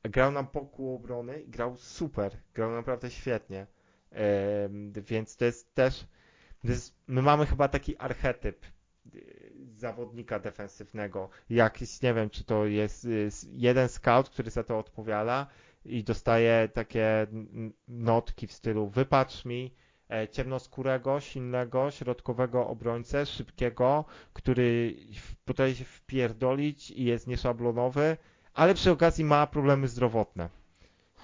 grał 0.04 0.32
nam 0.32 0.48
pokół 0.48 0.96
obrony 0.96 1.42
i 1.42 1.50
grał 1.50 1.78
super, 1.78 2.32
grał 2.54 2.72
naprawdę 2.72 3.12
świetnie. 3.12 3.68
więc 4.96 5.38
to 5.38 5.46
jest 5.46 5.76
też, 5.76 6.08
to 6.62 6.68
jest, 6.68 6.96
my 7.08 7.22
mamy 7.22 7.46
chyba 7.46 7.68
taki 7.68 7.98
archetyp 7.98 8.66
y, 9.16 9.52
zawodnika 9.76 10.40
defensywnego. 10.40 11.30
Jakiś, 11.50 12.02
nie 12.02 12.14
wiem, 12.14 12.30
czy 12.30 12.44
to 12.44 12.66
jest 12.66 13.06
y, 13.06 13.30
jeden 13.52 13.90
scout, 13.90 14.30
który 14.30 14.52
za 14.52 14.64
to 14.64 14.80
odpowiada 14.80 15.48
i 15.86 16.04
dostaje 16.04 16.70
takie 16.74 17.28
notki 17.88 18.48
w 18.48 18.54
stylu 18.54 18.90
wypatrz 18.90 19.46
mi 19.46 19.74
e, 19.74 19.87
ciemnoskórego, 20.32 21.20
silnego, 21.20 21.92
środkowego 21.92 22.68
obrońcę, 22.68 23.26
szybkiego, 23.26 24.06
który 24.34 24.96
potrafi 25.46 25.76
się 25.76 25.86
wpierdolić 25.86 26.92
i 26.92 27.04
jest 27.06 27.28
nieszablonowy, 27.28 28.18
ale 28.54 28.74
przy 28.74 28.92
okazji 28.92 29.26
ma 29.26 29.48
problemy 29.48 29.88
zdrowotne. 29.88 30.50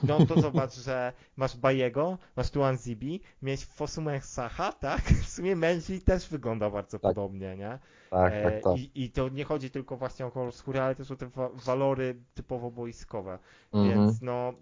No 0.04 0.26
to 0.26 0.42
zobacz, 0.42 0.74
że 0.74 1.14
masz 1.38 1.58
Bajego, 1.58 2.18
masz 2.36 2.50
tu 2.50 2.62
Zibi, 2.78 3.22
mieć 3.42 3.66
Fosumech 3.66 4.26
Saha, 4.26 4.72
tak? 4.72 5.02
W 5.02 5.30
sumie 5.30 5.56
Menzi 5.56 6.02
też 6.02 6.30
wygląda 6.30 6.70
bardzo 6.70 7.00
tak. 7.00 7.16
podobnie, 7.16 7.56
nie? 7.58 7.80
Tak, 8.10 8.34
tak, 8.44 8.54
e, 8.54 8.60
tak. 8.60 8.78
I, 8.78 9.04
I 9.04 9.12
to 9.12 9.30
nie 9.30 9.44
chodzi 9.44 9.70
tylko 9.70 9.98
właśnie 9.98 10.26
o 10.26 10.32
kolor 10.32 10.54
skóry, 10.54 10.82
ale 10.82 10.96
też 10.96 11.12
o 11.12 11.16
te 11.16 11.28
wa 11.28 11.50
walory 11.50 12.16
typowo 12.34 12.72
boiskowe. 12.72 13.40
Mhm. 13.74 13.94
Więc 13.94 14.22
no, 14.22 14.54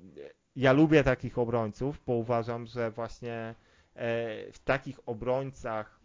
ja 0.56 0.74
lubię 0.74 1.04
takich 1.04 1.38
obrońców, 1.38 2.02
bo 2.08 2.14
uważam, 2.14 2.66
że 2.66 2.92
właśnie 2.92 3.56
w 4.52 4.60
takich 4.64 5.00
obrońcach 5.06 6.02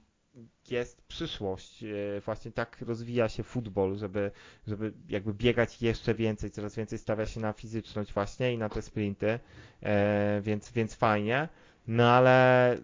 jest 0.71 1.03
przyszłość. 1.03 1.85
E, 1.85 2.21
właśnie 2.21 2.53
tak 2.53 2.81
rozwija 2.81 3.29
się 3.29 3.43
futbol, 3.43 3.97
żeby, 3.97 4.31
żeby 4.67 4.93
jakby 5.09 5.35
biegać 5.35 5.83
jeszcze 5.83 6.15
więcej, 6.15 6.51
coraz 6.51 6.77
więcej 6.77 6.99
stawia 6.99 7.27
się 7.27 7.41
na 7.41 7.53
fizyczność 7.53 8.13
właśnie 8.13 8.53
i 8.53 8.59
na 8.59 8.69
te 8.69 8.83
sprinty, 8.83 9.39
e, 9.83 10.41
więc, 10.43 10.73
więc 10.73 10.95
fajnie. 10.95 11.49
No 11.89 12.11
ale, 12.11 12.77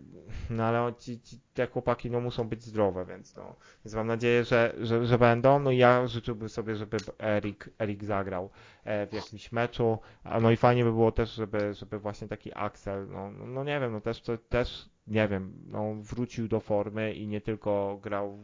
no 0.51 0.65
ale 0.65 0.95
ci, 0.95 1.21
ci, 1.21 1.41
te 1.55 1.67
chłopaki 1.67 2.11
no, 2.11 2.21
muszą 2.21 2.49
być 2.49 2.63
zdrowe, 2.63 3.05
więc, 3.05 3.37
no, 3.37 3.57
więc 3.85 3.95
mam 3.95 4.07
nadzieję, 4.07 4.45
że, 4.45 4.75
że, 4.81 5.07
że 5.07 5.19
będą. 5.19 5.59
No 5.59 5.71
i 5.71 5.77
ja 5.77 6.07
życzyłbym 6.07 6.49
sobie, 6.49 6.77
żeby 6.77 6.97
Erik, 7.19 7.71
Erik 7.79 8.05
zagrał 8.05 8.51
e, 8.85 9.07
w 9.07 9.13
jakimś 9.13 9.53
meczu. 9.53 9.99
No 10.41 10.51
i 10.51 10.57
fajnie 10.57 10.85
by 10.85 10.93
było 10.93 11.13
też, 11.13 11.35
żeby, 11.35 11.75
żeby 11.75 11.99
właśnie 11.99 12.29
taki 12.29 12.51
Axel, 12.55 13.09
no, 13.09 13.31
no, 13.31 13.47
no 13.47 13.65
nie 13.65 13.81
wiem, 13.81 13.93
no 13.93 14.01
też, 14.01 14.23
też 14.49 14.89
nie 15.07 15.29
wiem, 15.29 15.53
no, 15.67 15.95
wrócił 15.95 16.49
do 16.49 16.61
formy 16.61 17.15
i 17.15 17.27
nie 17.27 17.41
tylko 17.41 17.99
grał 18.03 18.39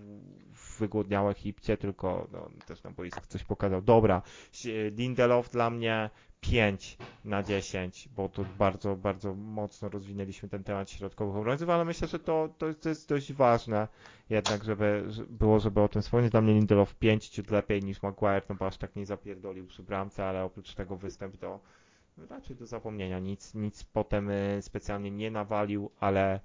w 0.52 0.78
wygłodniałe 0.78 1.34
hipcie, 1.34 1.76
tylko 1.76 2.28
no, 2.32 2.50
też 2.66 2.82
na 2.82 2.90
boiskach 2.90 3.26
coś 3.26 3.44
pokazał. 3.44 3.82
Dobra, 3.82 4.22
Lindelof 4.96 5.50
dla 5.50 5.70
mnie 5.70 6.10
5 6.40 6.98
na 7.24 7.42
10, 7.42 8.08
bo 8.16 8.28
tu 8.28 8.44
bardzo, 8.58 8.96
bardzo 8.96 9.34
mocno 9.34 9.88
rozwinęliśmy 9.88 10.48
ten 10.48 10.64
temat 10.64 10.90
środkowych 10.90 11.36
obrońców, 11.36 11.70
ale 11.70 11.84
myślę, 11.84 12.08
że 12.08 12.18
to, 12.18 12.48
to, 12.58 12.66
jest, 12.66 12.82
to 12.82 12.88
jest 12.88 13.08
dość 13.08 13.32
ważne 13.32 13.88
jednak, 14.30 14.64
żeby 14.64 15.04
było, 15.30 15.60
żeby 15.60 15.80
o 15.80 15.88
tym 15.88 16.02
wspomnieć. 16.02 16.30
Dla 16.30 16.40
mnie 16.40 16.54
Lindelof 16.54 16.94
5 16.94 17.28
ciut 17.28 17.50
lepiej 17.50 17.82
niż 17.82 18.02
Maguire, 18.02 18.42
no 18.48 18.54
bo 18.54 18.66
aż 18.66 18.76
tak 18.76 18.96
nie 18.96 19.06
zapierdolił 19.06 19.66
przy 19.66 19.82
bramce, 19.82 20.24
ale 20.24 20.44
oprócz 20.44 20.74
tego 20.74 20.96
występ 20.96 21.36
to 21.36 21.60
raczej 22.30 22.56
do 22.56 22.66
zapomnienia. 22.66 23.18
Nic, 23.18 23.54
nic 23.54 23.84
potem 23.84 24.30
y, 24.30 24.58
specjalnie 24.62 25.10
nie 25.10 25.30
nawalił, 25.30 25.90
ale, 26.00 26.40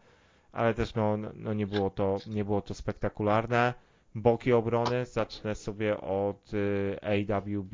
ale 0.51 0.73
też 0.73 0.95
no, 0.95 1.17
no 1.35 1.53
nie, 1.53 1.67
było 1.67 1.89
to, 1.89 2.17
nie 2.27 2.45
było 2.45 2.61
to 2.61 2.73
spektakularne. 2.73 3.73
Boki 4.15 4.53
obrony, 4.53 5.05
zacznę 5.05 5.55
sobie 5.55 6.01
od 6.01 6.53
y, 6.53 6.97
AWB. 7.01 7.73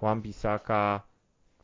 Wan-Bissaka 0.00 1.00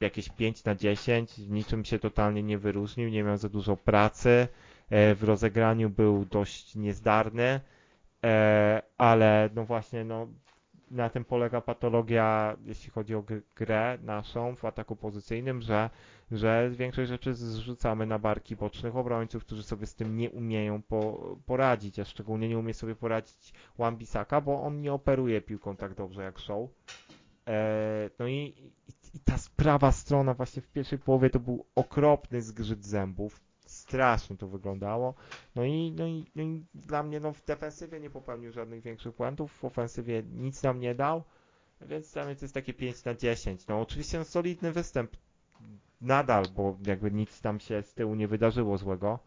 jakieś 0.01 0.29
5 0.29 0.65
na 0.65 0.75
10, 0.75 1.39
niczym 1.39 1.85
się 1.85 1.99
totalnie 1.99 2.43
nie 2.43 2.59
wyróżnił, 2.59 3.09
nie 3.09 3.23
miał 3.25 3.37
za 3.37 3.49
dużo 3.49 3.77
pracy, 3.77 4.49
e, 4.91 5.15
w 5.15 5.23
rozegraniu 5.25 5.91
był 5.91 6.25
dość 6.25 6.77
niezdarny, 6.77 7.61
e, 8.25 8.83
ale 8.99 9.51
no 9.55 9.65
właśnie 9.65 10.05
no, 10.05 10.29
na 10.93 11.11
tym 11.11 11.25
polega 11.25 11.61
patologia, 11.61 12.57
jeśli 12.65 12.91
chodzi 12.91 13.15
o 13.15 13.25
grę 13.57 13.99
naszą 14.03 14.57
w 14.57 14.65
ataku 14.65 14.97
pozycyjnym, 14.97 15.63
że, 15.63 15.91
że 16.31 16.71
większość 16.71 17.09
rzeczy 17.09 17.35
zrzucamy 17.35 18.07
na 18.07 18.19
barki 18.19 18.57
bocznych 18.57 18.97
obrońców, 18.97 19.45
którzy 19.45 19.63
sobie 19.63 19.87
z 19.87 19.95
tym 19.95 20.17
nie 20.17 20.31
umieją 20.31 20.83
po, 20.83 21.37
poradzić, 21.47 21.99
a 21.99 22.05
szczególnie 22.05 22.49
nie 22.49 22.59
umie 22.59 22.75
sobie 22.75 22.97
poradzić 22.97 23.53
Wan-Bissaka, 23.79 24.43
bo 24.43 24.63
on 24.63 24.81
nie 24.81 24.93
operuje 24.93 25.41
piłką 25.41 25.77
tak 25.77 25.95
dobrze 25.95 26.23
jak 26.23 26.39
Show. 26.39 26.71
E, 27.49 28.11
no 28.19 28.27
i, 28.29 28.55
i 29.15 29.21
ta 29.25 29.35
prawa 29.57 29.93
strona 29.93 30.35
właśnie 30.35 30.63
w 30.63 30.69
pierwszej 30.69 30.99
połowie 30.99 31.31
to 31.31 31.41
był 31.41 31.67
okropny 31.75 32.43
zgrzyt 32.43 32.85
zębów. 32.85 33.41
Strasznie 33.93 34.37
to 34.37 34.49
wyglądało. 34.49 35.15
No 35.55 35.65
i, 35.65 35.95
no 35.99 36.07
i, 36.07 36.25
no 36.37 36.43
i 36.43 36.65
dla 36.75 37.03
mnie 37.03 37.21
no, 37.21 37.33
w 37.33 37.45
defensywie 37.45 38.01
nie 38.01 38.11
popełnił 38.11 38.53
żadnych 38.53 38.83
większych 38.83 39.17
błędów, 39.17 39.53
w 39.53 39.65
ofensywie 39.65 40.23
nic 40.35 40.63
nam 40.63 40.81
nie 40.81 40.95
dał, 40.95 41.23
więc 41.81 42.13
dla 42.13 42.25
mnie 42.25 42.37
to 42.37 42.45
jest 42.45 42.55
takie 42.55 42.75
5 42.75 43.05
na 43.05 43.15
10. 43.15 43.67
No 43.67 43.81
oczywiście 43.81 44.19
no, 44.19 44.25
solidny 44.25 44.73
występ 44.73 45.17
nadal, 46.01 46.45
bo 46.57 46.77
jakby 46.87 47.11
nic 47.11 47.41
tam 47.41 47.61
się 47.61 47.83
z 47.83 47.95
tyłu 47.95 48.15
nie 48.15 48.29
wydarzyło 48.29 48.79
złego 48.79 49.19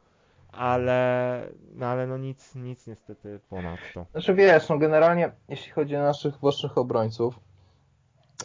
ale, 0.51 1.49
no 1.74 1.86
ale 1.86 2.07
no 2.07 2.18
nic, 2.18 2.55
nic 2.55 2.88
niestety 2.88 3.39
ponad 3.49 3.80
to. 3.93 4.05
Znaczy 4.11 4.34
wiesz, 4.34 4.70
no 4.70 4.78
generalnie 4.78 5.32
jeśli 5.49 5.72
chodzi 5.72 5.95
o 5.95 6.03
naszych 6.03 6.39
bocznych 6.39 6.78
obrońców, 6.78 7.39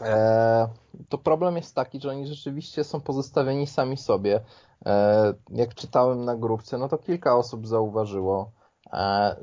E, 0.01 0.69
to 1.09 1.19
problem 1.19 1.57
jest 1.57 1.75
taki, 1.75 2.01
że 2.01 2.11
oni 2.11 2.27
rzeczywiście 2.27 2.85
są 2.85 3.01
pozostawieni 3.01 3.67
sami 3.67 3.97
sobie. 3.97 4.41
E, 4.87 5.35
jak 5.51 5.75
czytałem 5.75 6.25
na 6.25 6.37
grupce, 6.37 6.79
no 6.79 6.89
to 6.89 6.99
kilka 6.99 7.37
osób 7.37 7.67
zauważyło 7.67 8.53
e, 8.93 9.37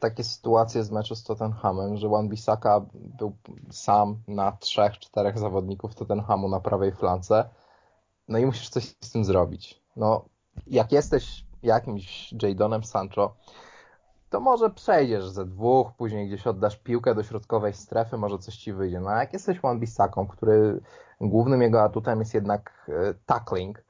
takie 0.00 0.24
sytuacje 0.24 0.84
z 0.84 0.90
meczu 0.90 1.14
z 1.14 1.24
Tottenhamem, 1.24 1.96
że 1.96 2.08
Wan 2.08 2.28
Bissaka 2.28 2.86
był 2.94 3.36
sam 3.70 4.16
na 4.28 4.52
trzech, 4.52 4.98
czterech 4.98 5.38
zawodników 5.38 5.94
Tottenhamu 5.94 6.48
na 6.48 6.60
prawej 6.60 6.92
flance. 6.92 7.48
No 8.28 8.38
i 8.38 8.46
musisz 8.46 8.68
coś 8.68 8.84
z 9.00 9.10
tym 9.12 9.24
zrobić. 9.24 9.82
No, 9.96 10.24
jak 10.66 10.92
jesteś 10.92 11.46
jakimś 11.62 12.34
Jadonem 12.42 12.84
Sancho, 12.84 13.34
to 14.30 14.40
może 14.40 14.70
przejdziesz 14.70 15.28
ze 15.28 15.44
dwóch, 15.44 15.92
później 15.92 16.28
gdzieś 16.28 16.46
oddasz 16.46 16.76
piłkę 16.76 17.14
do 17.14 17.22
środkowej 17.22 17.74
strefy, 17.74 18.16
może 18.16 18.38
coś 18.38 18.56
ci 18.56 18.72
wyjdzie. 18.72 19.00
No 19.00 19.10
a 19.10 19.20
jak 19.20 19.32
jesteś 19.32 19.60
Wan-Bissaką, 19.60 20.26
który 20.26 20.80
głównym 21.20 21.62
jego 21.62 21.82
atutem 21.82 22.18
jest 22.18 22.34
jednak 22.34 22.86
e, 22.88 23.14
tackling 23.26 23.84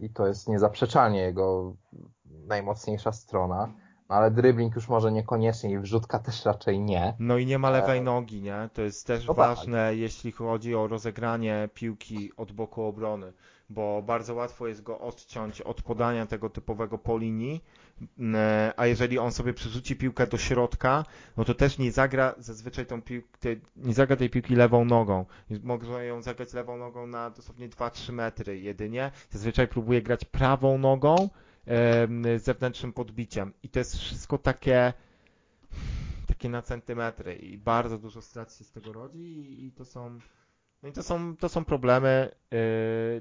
i 0.00 0.10
to 0.10 0.26
jest 0.26 0.48
niezaprzeczalnie 0.48 1.20
jego 1.20 1.74
najmocniejsza 2.46 3.12
strona, 3.12 3.74
no 4.08 4.16
ale 4.16 4.30
dribbling 4.30 4.74
już 4.74 4.88
może 4.88 5.12
niekoniecznie 5.12 5.70
i 5.70 5.78
wrzutka 5.78 6.18
też 6.18 6.44
raczej 6.44 6.80
nie. 6.80 7.14
No 7.18 7.38
i 7.38 7.46
nie 7.46 7.58
ma 7.58 7.70
lewej 7.70 7.98
e... 7.98 8.02
nogi, 8.02 8.42
nie? 8.42 8.68
To 8.74 8.82
jest 8.82 9.06
też 9.06 9.26
no 9.26 9.34
tak. 9.34 9.56
ważne, 9.56 9.88
tak. 9.88 9.98
jeśli 9.98 10.32
chodzi 10.32 10.74
o 10.74 10.86
rozegranie 10.86 11.68
piłki 11.74 12.30
od 12.36 12.52
boku 12.52 12.82
obrony, 12.82 13.32
bo 13.70 14.02
bardzo 14.02 14.34
łatwo 14.34 14.66
jest 14.68 14.82
go 14.82 15.00
odciąć 15.00 15.60
od 15.60 15.82
podania 15.82 16.26
tego 16.26 16.50
typowego 16.50 16.98
po 16.98 17.18
linii, 17.18 17.64
a 18.76 18.86
jeżeli 18.86 19.18
on 19.18 19.32
sobie 19.32 19.52
przerzuci 19.54 19.96
piłkę 19.96 20.26
do 20.26 20.38
środka, 20.38 21.04
no 21.36 21.44
to 21.44 21.54
też 21.54 21.78
nie 21.78 21.92
zagra 21.92 22.34
zazwyczaj 22.38 22.86
tą 22.86 23.02
piłkę, 23.02 23.28
nie 23.76 23.94
zagra 23.94 24.16
tej 24.16 24.30
piłki 24.30 24.54
lewą 24.56 24.84
nogą. 24.84 25.24
Może 25.62 26.04
ją 26.06 26.22
zagrać 26.22 26.52
lewą 26.52 26.76
nogą 26.76 27.06
na 27.06 27.30
dosłownie 27.30 27.68
2-3 27.68 28.12
metry 28.12 28.60
jedynie. 28.60 29.10
Zazwyczaj 29.30 29.68
próbuje 29.68 30.02
grać 30.02 30.24
prawą 30.24 30.78
nogą 30.78 31.28
z 32.36 32.42
zewnętrznym 32.42 32.92
podbiciem. 32.92 33.52
I 33.62 33.68
to 33.68 33.78
jest 33.78 33.96
wszystko 33.98 34.38
takie 34.38 34.92
takie 36.26 36.48
na 36.48 36.62
centymetry 36.62 37.34
i 37.34 37.58
bardzo 37.58 37.98
dużo 37.98 38.22
strat 38.22 38.54
się 38.54 38.64
z 38.64 38.70
tego 38.72 38.92
rodzi 38.92 39.64
i, 39.66 39.72
to 39.72 39.84
są 39.84 40.18
no 40.82 40.88
i 40.88 40.92
to 40.92 41.02
są, 41.02 41.36
to 41.36 41.48
są 41.48 41.64
problemy, 41.64 42.34
yy, 42.50 42.58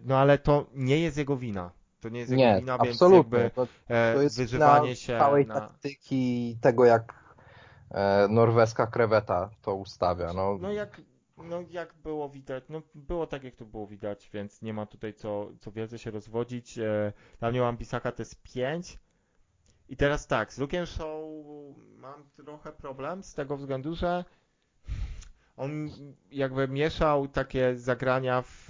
no 0.04 0.18
ale 0.18 0.38
to 0.38 0.66
nie 0.74 1.00
jest 1.00 1.18
jego 1.18 1.38
wina. 1.38 1.72
To 2.00 2.10
nie 2.10 2.20
jest 2.20 2.32
jego 2.32 2.44
nie, 2.44 2.60
wina, 2.60 2.74
absolutnie. 2.74 3.40
więc 3.40 3.56
jakby 3.56 3.56
to, 3.56 3.68
e, 3.88 4.14
to 4.14 4.22
jest 4.22 4.38
wyżywanie 4.38 4.96
się 4.96 5.18
całej 5.18 5.46
na... 5.46 5.62
taktyki 5.62 6.58
tego, 6.62 6.86
jak 6.86 7.36
e, 7.92 8.28
norweska 8.28 8.88
kreweta 8.88 9.50
to 9.62 9.76
ustawia. 9.76 10.34
No, 10.34 10.58
no 10.62 10.72
jak 10.72 11.02
no 11.44 11.62
jak 11.70 11.94
było 11.94 12.30
widać, 12.30 12.64
no 12.70 12.82
było 12.96 13.28
tak 13.28 13.44
jak 13.44 13.56
to 13.56 13.66
było 13.66 13.88
widać, 13.88 14.30
więc 14.34 14.62
nie 14.62 14.74
ma 14.74 14.86
tutaj 14.86 15.14
co, 15.14 15.50
co 15.60 15.72
wielce 15.72 16.00
się 16.00 16.12
rozwodzić. 16.12 16.78
E, 16.78 17.14
dla 17.40 17.52
mnie 17.52 17.62
Wan-Bissaka 17.62 18.12
to 18.12 18.22
jest 18.22 18.42
5. 18.42 19.00
I 19.90 19.98
teraz 19.98 20.28
tak, 20.28 20.54
z 20.54 20.60
Luke'em 20.60 20.86
Show 20.86 21.24
mam 21.98 22.30
trochę 22.36 22.72
problem 22.72 23.24
z 23.24 23.34
tego 23.34 23.58
względu, 23.58 23.96
że 23.96 24.26
on 25.60 25.90
jakby 26.32 26.68
mieszał 26.68 27.28
takie 27.28 27.76
zagrania 27.76 28.42
w 28.42 28.70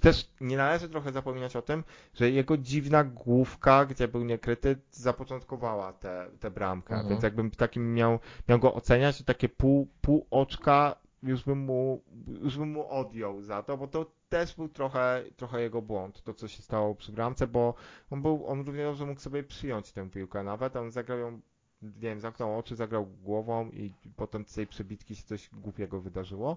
też 0.00 0.30
nie 0.40 0.56
należy 0.56 0.88
trochę 0.88 1.12
zapominać 1.12 1.56
o 1.56 1.62
tym, 1.62 1.84
że 2.14 2.30
jego 2.30 2.56
dziwna 2.56 3.04
główka, 3.04 3.86
gdzie 3.86 4.08
był 4.08 4.24
niekryty, 4.24 4.76
zapoczątkowała 4.90 5.92
tę 5.92 6.26
te, 6.30 6.38
te 6.38 6.50
bramkę, 6.50 6.94
mhm. 6.94 7.10
więc 7.10 7.22
jakbym 7.22 7.50
takim 7.50 7.94
miał, 7.94 8.18
miał 8.48 8.58
go 8.58 8.74
oceniać, 8.74 9.18
to 9.18 9.24
takie 9.24 9.48
pół, 9.48 9.88
pół 10.00 10.26
oczka 10.30 10.96
już 11.22 11.44
bym 11.44 11.58
mu, 11.58 12.02
już 12.42 12.58
bym 12.58 12.70
mu 12.70 12.90
odjął 12.90 13.42
za 13.42 13.62
to, 13.62 13.76
bo 13.76 13.86
to 13.88 14.12
też 14.28 14.54
był 14.56 14.68
trochę, 14.68 15.24
trochę 15.36 15.60
jego 15.60 15.82
błąd, 15.82 16.22
to 16.22 16.34
co 16.34 16.48
się 16.48 16.62
stało 16.62 16.94
przy 16.94 17.12
bramce, 17.12 17.46
bo 17.46 17.74
on 18.10 18.22
był, 18.22 18.46
on 18.46 18.60
równie 18.60 18.84
dobrze 18.84 19.06
mógł 19.06 19.20
sobie 19.20 19.42
przyjąć 19.42 19.92
tę 19.92 20.10
piłkę 20.10 20.42
nawet, 20.42 20.76
on 20.76 20.90
zagrał 20.90 21.18
ją 21.18 21.40
wiem, 21.82 22.20
zamknął 22.20 22.58
oczy, 22.58 22.76
zagrał 22.76 23.06
głową 23.06 23.70
i 23.70 23.92
potem 24.16 24.44
z 24.46 24.54
tej 24.54 24.66
przebitki 24.66 25.16
się 25.16 25.22
coś 25.22 25.50
głupiego 25.52 26.00
wydarzyło. 26.00 26.56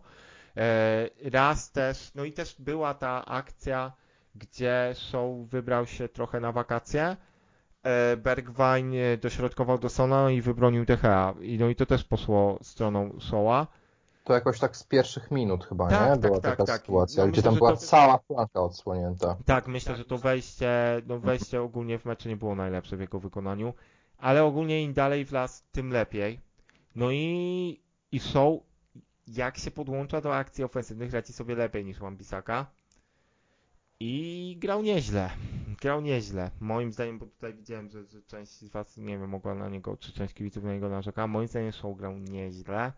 E, 0.58 1.10
raz 1.24 1.72
też, 1.72 2.12
no 2.16 2.24
i 2.24 2.32
też 2.32 2.56
była 2.60 2.94
ta 2.94 3.26
akcja, 3.26 3.92
gdzie 4.36 4.94
Show 4.94 5.48
wybrał 5.50 5.86
się 5.86 6.10
trochę 6.10 6.40
na 6.40 6.52
wakacje. 6.52 7.18
E, 7.84 8.18
Bergwijn 8.18 8.94
dośrodkował 9.22 9.78
do 9.78 9.90
Sona 9.90 10.32
i 10.32 10.42
wybronił 10.42 10.86
DHA. 10.86 11.34
I 11.42 11.58
no 11.58 11.70
i 11.70 11.76
to 11.76 11.86
też 11.86 12.04
poszło 12.04 12.60
stroną 12.62 13.20
Showa. 13.20 13.68
To 14.26 14.34
jakoś 14.34 14.60
tak 14.60 14.78
z 14.78 14.84
pierwszych 14.84 15.32
minut 15.32 15.66
chyba, 15.66 15.88
tak, 15.88 16.02
nie? 16.02 16.08
Tak, 16.08 16.20
Była 16.20 16.40
tak, 16.40 16.52
taka 16.52 16.66
tak. 16.66 16.82
sytuacja, 16.82 17.26
no, 17.26 17.32
gdzie 17.32 17.42
myślę, 17.42 17.52
tam 17.52 17.58
była 17.58 17.72
to... 17.72 17.78
cała 17.78 18.18
flanka 18.18 18.62
odsłonięta. 18.62 19.36
Tak, 19.46 19.68
myślę, 19.68 19.96
że 19.96 20.06
to 20.06 20.18
wejście, 20.18 21.02
no 21.08 21.20
wejście 21.20 21.62
ogólnie 21.62 22.00
w 22.00 22.06
meczu 22.06 22.30
nie 22.30 22.38
było 22.38 22.56
najlepsze 22.56 22.98
w 22.98 23.00
jego 23.00 23.20
wykonaniu, 23.20 23.74
ale 24.18 24.44
ogólnie 24.44 24.84
im 24.84 24.94
dalej 24.94 25.26
w 25.26 25.32
las, 25.32 25.64
tym 25.72 25.90
lepiej. 25.90 26.40
No 26.96 27.12
i, 27.12 27.80
i 28.12 28.20
Show 28.20 28.64
jak 29.28 29.58
się 29.58 29.72
podłącza 29.72 30.22
do 30.22 30.36
akcji 30.36 30.64
ofensywnych, 30.64 31.14
radzi 31.14 31.34
sobie 31.34 31.56
lepiej 31.56 31.86
niż 31.86 32.00
Wan-Bissaka. 32.00 32.66
i 34.00 34.58
grał 34.60 34.82
nieźle. 34.82 35.30
Grał 35.82 36.02
nieźle. 36.02 36.52
Moim 36.60 36.94
zdaniem, 36.94 37.20
bo 37.20 37.26
tutaj 37.26 37.54
widziałem, 37.54 37.90
że, 37.90 38.06
że 38.06 38.22
część 38.22 38.52
z 38.52 38.70
Was, 38.70 38.98
nie 38.98 39.18
wiem, 39.18 39.30
mogła 39.30 39.56
na 39.56 39.70
niego, 39.70 39.98
czy 39.98 40.14
część 40.14 40.34
kibiców 40.34 40.64
na 40.64 40.74
niego 40.74 40.90
narzeka. 40.90 41.28
Moim 41.28 41.48
zdaniem 41.48 41.72
Show 41.72 41.98
grał 41.98 42.18
nieźle. 42.18 42.94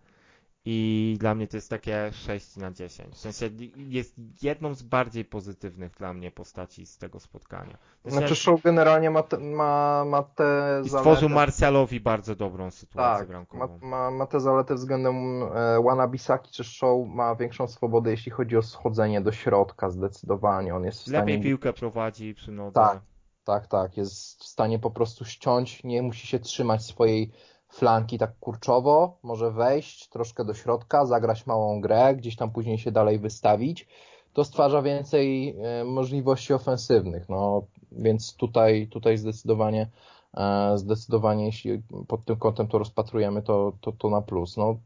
I 0.69 1.17
dla 1.19 1.35
mnie 1.35 1.47
to 1.47 1.57
jest 1.57 1.69
takie 1.69 2.09
6 2.13 2.57
na 2.57 2.71
10. 2.71 3.15
W 3.15 3.17
sensie 3.17 3.49
jest 3.77 4.15
jedną 4.41 4.73
z 4.73 4.83
bardziej 4.83 5.25
pozytywnych 5.25 5.91
dla 5.97 6.13
mnie 6.13 6.31
postaci 6.31 6.85
z 6.85 6.97
tego 6.97 7.19
spotkania. 7.19 7.77
W 7.77 8.03
sensie 8.03 8.17
Znaczy 8.17 8.35
show 8.35 8.61
generalnie 8.61 9.09
ma 9.09 9.23
te, 9.23 9.37
ma, 9.37 10.05
ma 10.05 10.23
te 10.23 10.43
i 10.85 10.89
zalety. 10.89 11.09
stworzył 11.09 11.29
Marcialowi 11.29 11.99
bardzo 11.99 12.35
dobrą 12.35 12.71
sytuację 12.71 13.19
Tak, 13.19 13.27
bramkową. 13.27 13.79
ma, 13.81 13.87
ma, 13.87 14.11
ma 14.11 14.25
te 14.25 14.39
zalety 14.39 14.75
względem 14.75 15.43
e, 15.43 15.83
Wanabisaki 15.83 16.51
czy 16.51 16.63
Show 16.63 17.07
ma 17.07 17.35
większą 17.35 17.67
swobodę, 17.67 18.11
jeśli 18.11 18.31
chodzi 18.31 18.57
o 18.57 18.61
schodzenie 18.61 19.21
do 19.21 19.31
środka 19.31 19.89
zdecydowanie. 19.89 20.75
On 20.75 20.83
jest 20.83 20.99
w 20.99 21.01
stanie... 21.01 21.17
Lepiej 21.19 21.41
piłkę 21.41 21.73
prowadzi 21.73 22.33
przy 22.33 22.51
nodze. 22.51 22.73
Tak. 22.73 22.99
Tak, 23.43 23.67
tak, 23.67 23.97
jest 23.97 24.39
w 24.39 24.43
stanie 24.43 24.79
po 24.79 24.91
prostu 24.91 25.25
ściąć, 25.25 25.83
nie 25.83 26.01
musi 26.01 26.27
się 26.27 26.39
trzymać 26.39 26.85
swojej 26.85 27.31
flanki 27.69 28.17
tak 28.17 28.39
kurczowo, 28.39 29.17
może 29.23 29.51
wejść 29.51 30.09
troszkę 30.09 30.45
do 30.45 30.53
środka, 30.53 31.05
zagrać 31.05 31.45
małą 31.45 31.81
grę, 31.81 32.15
gdzieś 32.15 32.35
tam 32.35 32.51
później 32.51 32.77
się 32.77 32.91
dalej 32.91 33.19
wystawić. 33.19 33.87
To 34.33 34.43
stwarza 34.43 34.81
więcej 34.81 35.55
e, 35.57 35.83
możliwości 35.83 36.53
ofensywnych, 36.53 37.29
no 37.29 37.65
więc 37.91 38.35
tutaj, 38.35 38.87
tutaj 38.87 39.17
zdecydowanie 39.17 39.89
e, 40.33 40.77
zdecydowanie 40.77 41.45
jeśli 41.45 41.81
pod 42.07 42.25
tym 42.25 42.35
kątem 42.35 42.67
to 42.67 42.77
rozpatrujemy, 42.77 43.41
to, 43.41 43.73
to, 43.81 43.91
to 43.91 44.09
na 44.09 44.21
plus. 44.21 44.57
No, 44.57 44.79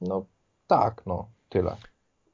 no 0.00 0.24
tak, 0.66 1.02
no 1.06 1.28
tyle. 1.48 1.76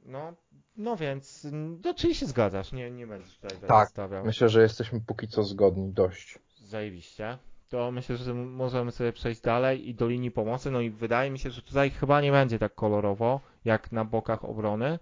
No, 0.06 0.32
no 0.76 0.96
więc, 0.96 1.46
do 1.80 1.94
czyli 1.94 2.14
się 2.14 2.26
zgadzasz, 2.26 2.72
nie, 2.72 2.90
nie 2.90 3.06
będziesz 3.06 3.38
tutaj 3.38 3.58
Tak, 3.68 3.88
stawiał. 3.88 4.24
Myślę, 4.24 4.48
że 4.48 4.62
jesteśmy 4.62 5.00
póki 5.00 5.28
co 5.28 5.42
zgodni 5.42 5.92
dość. 5.92 6.38
Zajebiście. 6.64 7.38
To 7.72 7.90
myślę, 7.90 8.16
że 8.16 8.34
możemy 8.34 8.92
sobie 8.92 9.12
przejść 9.12 9.40
dalej 9.40 9.88
i 9.88 9.94
do 9.94 10.08
linii 10.08 10.30
pomocy. 10.30 10.70
No 10.70 10.80
i 10.80 10.90
wydaje 10.90 11.30
mi 11.30 11.38
się, 11.38 11.50
że 11.50 11.62
tutaj 11.62 11.90
chyba 11.90 12.20
nie 12.20 12.32
będzie 12.32 12.58
tak 12.58 12.74
kolorowo 12.74 13.40
jak 13.64 13.92
na 13.92 14.04
bokach 14.04 14.44
obrony, 14.44 14.98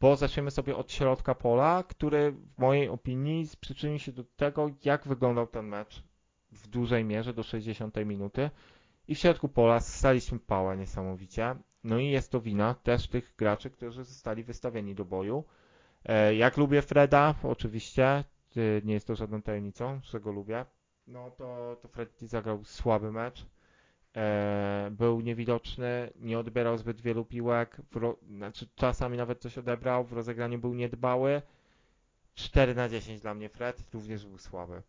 bo 0.00 0.16
zaczniemy 0.16 0.50
sobie 0.50 0.76
od 0.76 0.92
środka 0.92 1.34
pola, 1.34 1.82
który 1.88 2.32
w 2.32 2.58
mojej 2.58 2.88
opinii 2.88 3.46
przyczyni 3.60 4.00
się 4.00 4.12
do 4.12 4.24
tego, 4.24 4.70
jak 4.84 5.08
wyglądał 5.08 5.46
ten 5.46 5.66
mecz 5.66 6.02
w 6.52 6.66
dużej 6.68 7.04
mierze 7.04 7.34
do 7.34 7.42
60 7.42 7.96
minuty. 8.06 8.50
I 9.08 9.14
w 9.14 9.18
środku 9.18 9.48
pola 9.48 9.80
staliśmy 9.80 10.38
pałę 10.38 10.76
niesamowicie. 10.76 11.56
No 11.84 11.98
i 11.98 12.08
jest 12.08 12.30
to 12.32 12.40
wina 12.40 12.74
też 12.74 13.08
tych 13.08 13.34
graczy, 13.38 13.70
którzy 13.70 14.04
zostali 14.04 14.44
wystawieni 14.44 14.94
do 14.94 15.04
boju. 15.04 15.44
E, 16.04 16.34
Jak 16.34 16.56
lubię 16.56 16.82
Freda, 16.82 17.34
oczywiście, 17.42 18.04
e, 18.06 18.24
nie 18.84 18.94
jest 18.94 19.06
to 19.06 19.14
żadną 19.14 19.42
tajemnicą, 19.42 20.00
że 20.02 20.20
go 20.20 20.32
lubię. 20.32 20.64
No 21.06 21.30
to, 21.30 21.76
to 21.82 21.88
Fred 21.88 22.20
zagrał 22.20 22.64
słaby 22.64 23.12
mecz. 23.12 23.46
E, 24.16 24.88
był 24.92 25.20
niewidoczny, 25.20 26.10
nie 26.20 26.38
odbierał 26.38 26.78
zbyt 26.78 27.00
wielu 27.00 27.24
piłek, 27.24 27.76
ro... 27.94 28.16
znaczy 28.36 28.68
czasami 28.74 29.16
nawet 29.16 29.40
coś 29.40 29.58
odebrał, 29.58 30.04
w 30.04 30.12
rozegraniu 30.12 30.58
był 30.58 30.74
niedbały. 30.74 31.42
4 32.34 32.74
na 32.74 32.88
10 32.88 33.20
dla 33.20 33.34
mnie 33.34 33.48
Fred, 33.48 33.82
również 33.94 34.26
był 34.26 34.38
słaby. 34.38 34.82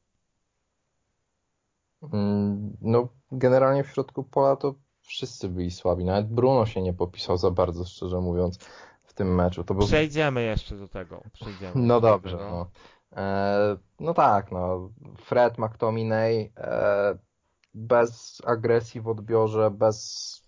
Mm, 2.14 2.78
No, 2.82 3.08
generalnie 3.32 3.84
w 3.84 3.90
środku 3.90 4.24
pola 4.24 4.56
to 4.56 4.76
wszyscy 5.02 5.50
byli 5.50 5.72
słabi. 5.72 6.06
Nawet 6.06 6.28
Bruno 6.28 6.66
się 6.66 6.82
nie 6.82 6.94
popisał 6.94 7.38
za 7.38 7.52
bardzo, 7.52 7.86
szczerze 7.86 8.22
mówiąc, 8.22 8.58
w 9.04 9.14
tym 9.14 9.36
meczu. 9.36 9.64
To 9.64 9.74
był... 9.74 9.88
Przejdziemy 9.88 10.44
jeszcze 10.44 10.76
do 10.78 10.88
tego. 10.88 11.24
Przejdziemy 11.34 11.72
No 11.76 12.02
do 12.02 12.08
dobrze, 12.08 12.38
tego. 12.38 12.50
no. 12.52 12.70
E, 13.16 13.78
no 14.00 14.14
tak, 14.14 14.52
no. 14.52 14.90
Fred 15.18 15.58
McTominay 15.58 16.52
e, 16.58 17.18
bez 17.74 18.42
agresji 18.46 19.02
w 19.02 19.08
odbiorze, 19.08 19.72
bez 19.72 20.42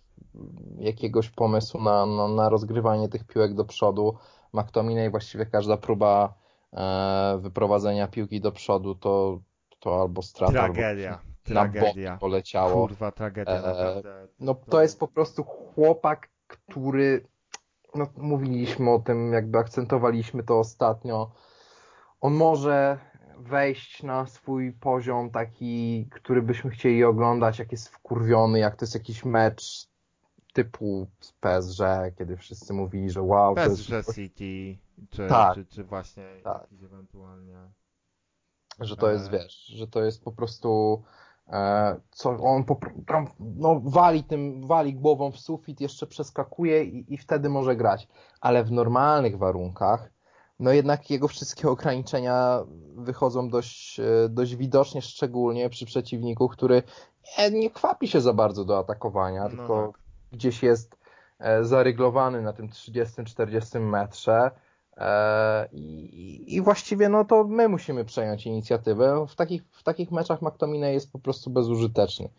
jakiegoś 0.80 1.30
pomysłu 1.30 1.82
na, 1.82 2.06
na, 2.06 2.28
na 2.28 2.50
rozgrywanie 2.50 3.10
tych 3.10 3.24
piłek 3.24 3.54
do 3.54 3.66
przodu. 3.66 4.18
McTominay 4.54 5.10
właściwie 5.10 5.46
każda 5.46 5.78
próba 5.78 6.34
e, 6.74 7.38
wyprowadzenia 7.42 8.08
piłki 8.08 8.42
do 8.42 8.52
przodu 8.52 8.96
to, 8.96 9.40
to 9.80 10.02
albo 10.02 10.22
strata, 10.22 10.54
Tragedia. 10.54 11.12
albo 11.12 11.28
na 11.54 11.64
bok 11.66 11.74
Tragedia. 11.74 12.18
poleciało. 12.18 12.88
Kurwa, 12.88 13.12
tragedia, 13.12 13.54
E. 13.54 14.02
No 14.40 14.56
to 14.56 14.82
jest 14.82 15.00
po 15.00 15.08
prostu 15.08 15.44
chłopak, 15.44 16.30
który, 16.48 17.28
no 17.96 18.08
mówiliśmy 18.18 18.92
o 18.92 19.00
tym, 19.00 19.34
jakby 19.34 19.58
akcentowaliśmy 19.58 20.44
to 20.44 20.60
ostatnio. 20.60 21.32
On 22.22 22.34
może 22.34 23.00
wejść 23.38 24.04
na 24.04 24.26
swój 24.26 24.74
poziom 24.74 25.32
taki, 25.32 26.08
który 26.12 26.42
byśmy 26.42 26.70
chcieli 26.72 27.04
oglądać, 27.04 27.60
jak 27.60 27.72
jest 27.72 27.90
wkurwiony, 27.90 28.60
jak 28.60 28.76
to 28.76 28.86
jest 28.86 28.94
jakiś 28.94 29.26
mecz 29.26 29.88
typu 30.54 31.08
z 31.20 31.32
PSG, 31.32 31.82
kiedy 32.18 32.38
wszyscy 32.38 32.74
mówili, 32.74 33.10
że 33.10 33.22
wow, 33.22 33.56
to 33.56 33.62
Bez, 33.62 33.90
jest, 33.90 34.16
City, 34.16 34.78
czy, 35.10 35.28
Tak. 35.28 35.56
czy, 35.56 35.66
czy 35.66 35.84
właśnie 35.84 36.24
Tak. 36.44 36.62
jakiś 36.62 36.84
ewentualnie... 36.84 37.58
że 38.80 38.98
to 38.98 39.12
jest, 39.12 39.32
wiesz, 39.32 39.66
że 39.66 39.88
to 39.88 40.04
jest 40.04 40.24
po 40.24 40.32
prostu 40.32 41.04
e, 41.48 42.00
co 42.12 42.30
on 42.30 42.64
po, 42.64 42.80
tam, 43.08 43.28
no, 43.40 43.82
wali 43.84 44.24
tym, 44.24 44.68
wali 44.68 44.94
głową 44.94 45.32
w 45.32 45.40
sufit, 45.40 45.82
jeszcze 45.82 46.08
przeskakuje 46.08 46.84
i, 46.84 47.14
i 47.14 47.18
wtedy 47.18 47.50
może 47.50 47.76
grać. 47.76 48.08
Ale 48.42 48.64
w 48.64 48.72
normalnych 48.72 49.38
warunkach, 49.38 50.17
no 50.60 50.72
jednak 50.72 51.10
jego 51.10 51.28
wszystkie 51.28 51.70
ograniczenia 51.70 52.64
wychodzą 52.96 53.50
dość, 53.50 54.00
e, 54.00 54.30
dość 54.30 54.56
widocznie, 54.56 55.02
szczególnie 55.02 55.70
przy 55.70 55.86
przeciwniku, 55.86 56.50
który 56.50 56.84
nie, 57.38 57.52
nie 57.52 57.72
kwapi 57.72 58.08
się 58.08 58.22
za 58.22 58.34
bardzo 58.34 58.66
do 58.66 58.80
atakowania, 58.80 59.44
No 59.44 59.50
tylko 59.50 59.88
tak. 59.88 60.02
gdzieś 60.32 60.64
jest 60.64 60.98
e, 61.40 61.64
zaryglowany 61.64 62.42
na 62.42 62.54
tym 62.54 62.70
30-40 62.70 63.80
metrze. 63.80 64.52
E, 64.98 65.68
I, 65.72 66.56
I 66.56 66.62
właściwie 66.62 67.10
no 67.10 67.26
to 67.26 67.44
my 67.44 67.70
musimy 67.70 68.06
przejąć 68.06 68.46
inicjatywę. 68.46 69.26
W 69.28 69.36
takich, 69.36 69.64
w 69.72 69.84
takich 69.84 70.12
meczach 70.12 70.42
McTominay 70.42 70.94
jest 70.94 71.12
po 71.12 71.20
prostu 71.20 71.50
bezużyteczny. 71.50 72.30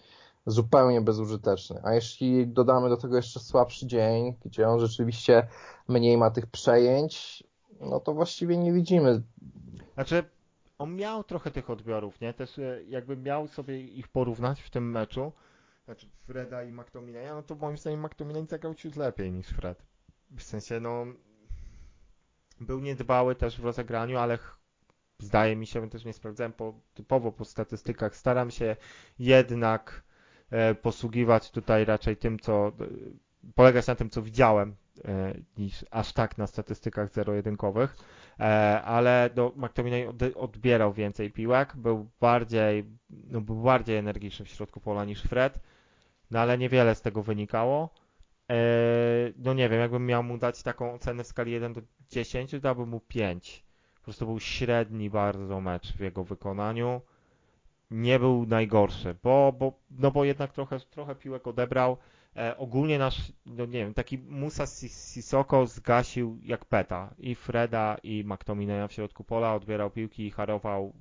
Zupełnie 0.46 1.00
bezużyteczny. 1.00 1.80
A 1.84 1.94
jeśli 1.94 2.46
dodamy 2.46 2.88
do 2.88 2.96
tego 2.96 3.16
jeszcze 3.16 3.40
słabszy 3.40 3.86
dzień, 3.86 4.34
gdzie 4.44 4.68
on 4.68 4.80
rzeczywiście 4.80 5.46
mniej 5.88 6.16
ma 6.18 6.30
tych 6.30 6.46
przejęć, 6.46 7.44
no 7.80 8.00
to 8.00 8.14
właściwie 8.14 8.56
nie 8.56 8.72
widzimy. 8.72 9.22
Znaczy, 9.94 10.24
on 10.78 10.96
miał 10.96 11.24
trochę 11.24 11.50
tych 11.50 11.70
odbiorów, 11.70 12.20
nie? 12.20 12.34
Też 12.34 12.58
e, 12.58 12.82
jakby 12.88 13.16
miał 13.16 13.48
sobie 13.48 13.80
ich 13.80 14.08
porównać 14.08 14.60
w 14.60 14.70
tym 14.70 14.90
meczu, 14.90 15.32
znaczy 15.84 16.06
Freda 16.26 16.62
i 16.64 16.72
McTominaya, 16.72 17.34
no 17.34 17.42
to 17.42 17.54
moim 17.54 17.78
zdaniem 17.78 18.04
McTominay 18.04 18.46
zagrał 18.46 18.74
ciut 18.74 18.96
lepiej 18.96 19.32
niż 19.32 19.46
Fred. 19.46 19.82
W 20.30 20.42
sensie, 20.42 20.80
no, 20.80 21.06
był 22.60 22.80
niedbały 22.80 23.34
też 23.34 23.60
w 23.60 23.64
rozegraniu, 23.64 24.18
ale 24.18 24.38
zdaje 25.18 25.56
mi 25.56 25.66
się, 25.66 25.90
też 25.90 26.04
nie 26.04 26.12
sprawdzałem 26.12 26.52
po, 26.52 26.74
typowo 26.94 27.32
po 27.32 27.44
statystykach, 27.44 28.16
staram 28.16 28.50
się 28.50 28.76
jednak 29.18 30.02
e, 30.50 30.74
posługiwać 30.74 31.50
tutaj 31.50 31.84
raczej 31.84 32.16
tym, 32.16 32.38
co 32.38 32.68
e, 32.68 32.72
polegać 33.54 33.86
na 33.86 33.94
tym, 33.94 34.10
co 34.10 34.22
widziałem, 34.22 34.76
niż 35.58 35.84
aż 35.90 36.12
tak 36.12 36.38
na 36.38 36.46
statystykach 36.46 37.12
zero-jedynkowych. 37.12 37.96
E, 38.40 38.82
ale 38.82 39.30
do 39.34 39.52
McTominay 39.56 40.06
od, 40.06 40.16
odbierał 40.36 40.92
więcej 40.92 41.30
piłek, 41.30 41.76
był 41.76 42.10
bardziej, 42.20 42.84
no, 43.10 43.40
był 43.40 43.62
bardziej 43.62 43.96
energiczny 43.96 44.44
w 44.44 44.48
środku 44.48 44.80
pola 44.80 45.04
niż 45.04 45.22
Fred, 45.22 45.58
no 46.30 46.40
ale 46.40 46.58
niewiele 46.58 46.94
z 46.94 47.02
tego 47.02 47.22
wynikało. 47.22 47.90
E, 48.50 48.56
no 49.36 49.54
nie 49.54 49.68
wiem, 49.68 49.80
jakbym 49.80 50.06
miał 50.06 50.22
mu 50.22 50.38
dać 50.38 50.62
taką 50.62 50.94
ocenę 50.94 51.24
w 51.24 51.26
skali 51.26 51.52
1 51.52 51.72
do 51.72 51.80
10, 52.10 52.50
to 52.50 52.60
dałbym 52.60 52.88
mu 52.88 53.00
5. 53.00 53.64
Po 53.94 54.02
prostu 54.02 54.26
był 54.26 54.40
średni 54.40 55.10
bardzo 55.10 55.60
mecz 55.60 55.92
w 55.92 56.00
jego 56.00 56.24
wykonaniu. 56.24 57.00
Nie 57.90 58.18
był 58.18 58.46
najgorszy, 58.46 59.16
bo, 59.22 59.52
bo, 59.58 59.72
no 59.90 60.10
bo 60.10 60.24
jednak 60.24 60.52
trochę, 60.52 60.80
trochę 60.80 61.14
piłek 61.14 61.46
odebrał. 61.46 61.96
E, 62.36 62.56
ogólnie 62.56 62.98
nasz, 62.98 63.32
no 63.46 63.66
nie 63.66 63.84
wiem, 63.84 63.94
taki 63.94 64.18
Musa 64.18 64.64
Sis- 64.64 65.12
Sissoko 65.14 65.66
zgasił 65.66 66.38
jak 66.42 66.64
peta. 66.64 67.14
I 67.18 67.34
Freda, 67.34 67.96
i 68.02 68.24
McTominaya 68.24 68.88
w 68.88 68.92
środku 68.92 69.24
pola, 69.24 69.54
odbierał 69.54 69.90
piłki 69.90 70.26
i 70.26 70.30
harował 70.30 70.92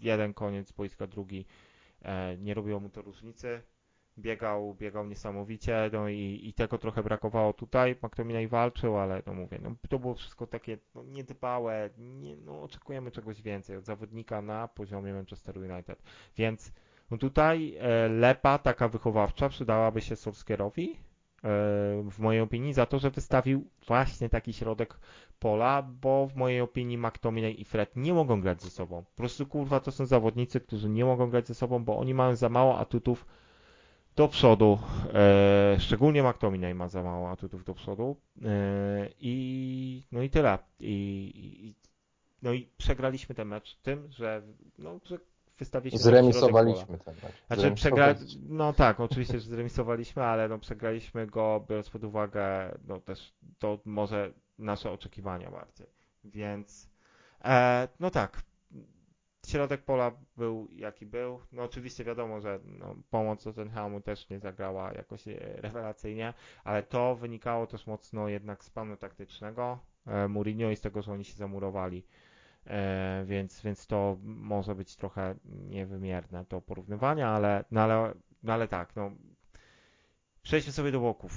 jeden 0.00 0.34
koniec 0.34 0.72
boiska, 0.72 1.06
drugi. 1.06 1.46
E, 2.02 2.36
nie 2.38 2.54
robiło 2.54 2.80
mu 2.80 2.88
to 2.88 3.02
różnicy. 3.02 3.62
Biegał, 4.18 4.74
biegał 4.74 5.06
niesamowicie, 5.06 5.90
no 5.92 6.08
i, 6.08 6.40
i 6.44 6.52
tego 6.52 6.78
trochę 6.78 7.02
brakowało 7.02 7.52
tutaj. 7.52 7.96
McTominay 8.02 8.48
walczył, 8.48 8.98
ale 8.98 9.22
no 9.26 9.34
mówię, 9.34 9.58
no 9.62 9.74
to 9.88 9.98
było 9.98 10.14
wszystko 10.14 10.46
takie 10.46 10.78
no, 10.94 11.02
niedbałe. 11.04 11.90
Nie, 11.98 12.36
no, 12.36 12.62
oczekujemy 12.62 13.10
czegoś 13.10 13.42
więcej 13.42 13.76
od 13.76 13.84
zawodnika 13.84 14.42
na 14.42 14.68
poziomie 14.68 15.12
Manchester 15.12 15.58
United. 15.58 16.02
Więc 16.36 16.72
no 17.14 17.18
tutaj 17.18 17.76
e, 17.80 18.08
lepa 18.08 18.58
taka 18.58 18.88
wychowawcza 18.88 19.48
przydałaby 19.48 20.00
się 20.00 20.16
Solskierowi, 20.16 20.96
w 22.10 22.18
mojej 22.18 22.40
opinii 22.40 22.72
za 22.72 22.86
to, 22.86 22.98
że 22.98 23.10
wystawił 23.10 23.70
właśnie 23.86 24.28
taki 24.28 24.52
środek 24.52 24.98
pola, 25.38 25.82
bo 25.82 26.26
w 26.26 26.36
mojej 26.36 26.60
opinii 26.60 26.98
McTominay 26.98 27.60
i 27.60 27.64
Fred 27.64 27.96
nie 27.96 28.14
mogą 28.14 28.40
grać 28.40 28.62
ze 28.62 28.70
sobą. 28.70 29.04
Po 29.04 29.16
prostu 29.16 29.46
kurwa 29.46 29.80
to 29.80 29.90
są 29.92 30.06
zawodnicy, 30.06 30.60
którzy 30.60 30.88
nie 30.88 31.04
mogą 31.04 31.30
grać 31.30 31.46
ze 31.46 31.54
sobą, 31.54 31.84
bo 31.84 31.98
oni 31.98 32.14
mają 32.14 32.36
za 32.36 32.48
mało 32.48 32.78
atutów 32.78 33.26
do 34.16 34.28
przodu. 34.28 34.78
E, 35.14 35.76
szczególnie 35.78 36.22
McTominay 36.22 36.74
ma 36.74 36.88
za 36.88 37.02
mało 37.02 37.30
atutów 37.30 37.64
do 37.64 37.74
przodu. 37.74 38.16
E, 38.44 39.08
I 39.20 40.02
no 40.12 40.22
i 40.22 40.30
tyle. 40.30 40.58
I, 40.80 40.94
i, 41.34 41.74
no 42.42 42.52
i 42.52 42.68
przegraliśmy 42.76 43.34
ten 43.34 43.48
mecz 43.48 43.76
tym, 43.76 44.08
że, 44.10 44.42
no, 44.78 45.00
że 45.04 45.18
wystawiliśmy. 45.58 45.98
Zremisowaliśmy 45.98 46.98
ten 46.98 47.14
mecz. 47.14 47.46
Znaczy 47.46 47.72
przegra... 47.72 48.14
No 48.48 48.72
tak, 48.72 49.00
oczywiście, 49.00 49.40
że 49.40 49.50
zremisowaliśmy, 49.50 50.22
ale 50.22 50.48
no 50.48 50.58
przegraliśmy 50.58 51.26
go 51.26 51.64
biorąc 51.68 51.90
pod 51.90 52.04
uwagę 52.04 52.74
no 52.86 53.00
też 53.00 53.34
to 53.58 53.78
może 53.84 54.32
nasze 54.58 54.90
oczekiwania 54.90 55.50
bardziej. 55.50 55.86
Więc 56.24 56.90
e, 57.44 57.88
no 58.00 58.10
tak, 58.10 58.42
środek 59.46 59.82
pola 59.82 60.12
był 60.36 60.68
jaki 60.72 61.06
był. 61.06 61.40
No 61.52 61.62
oczywiście 61.62 62.04
wiadomo, 62.04 62.40
że 62.40 62.60
no, 62.64 62.94
pomoc 63.10 63.44
Tottenhamu 63.44 64.00
też 64.00 64.30
nie 64.30 64.40
zagrała 64.40 64.92
jakoś 64.92 65.28
e, 65.28 65.34
rewelacyjnie, 65.56 66.34
ale 66.64 66.82
to 66.82 67.16
wynikało 67.16 67.66
też 67.66 67.86
mocno 67.86 68.28
jednak 68.28 68.64
z 68.64 68.70
planu 68.70 68.96
taktycznego 68.96 69.78
e, 70.06 70.28
Mourinho 70.28 70.70
i 70.70 70.76
z 70.76 70.80
tego, 70.80 71.02
że 71.02 71.12
oni 71.12 71.24
się 71.24 71.34
zamurowali. 71.34 72.04
E, 72.66 73.24
więc, 73.26 73.62
więc 73.62 73.86
to 73.86 74.16
może 74.22 74.74
być 74.74 74.96
trochę 74.96 75.34
niewymierne 75.44 76.44
to 76.44 76.60
porównywanie, 76.60 77.26
ale, 77.26 77.64
no 77.70 77.80
ale, 77.80 78.14
no 78.42 78.52
ale 78.52 78.68
tak, 78.68 78.96
no 78.96 79.10
przejdźmy 80.42 80.72
sobie 80.72 80.92
do 80.92 81.00
boków. 81.00 81.32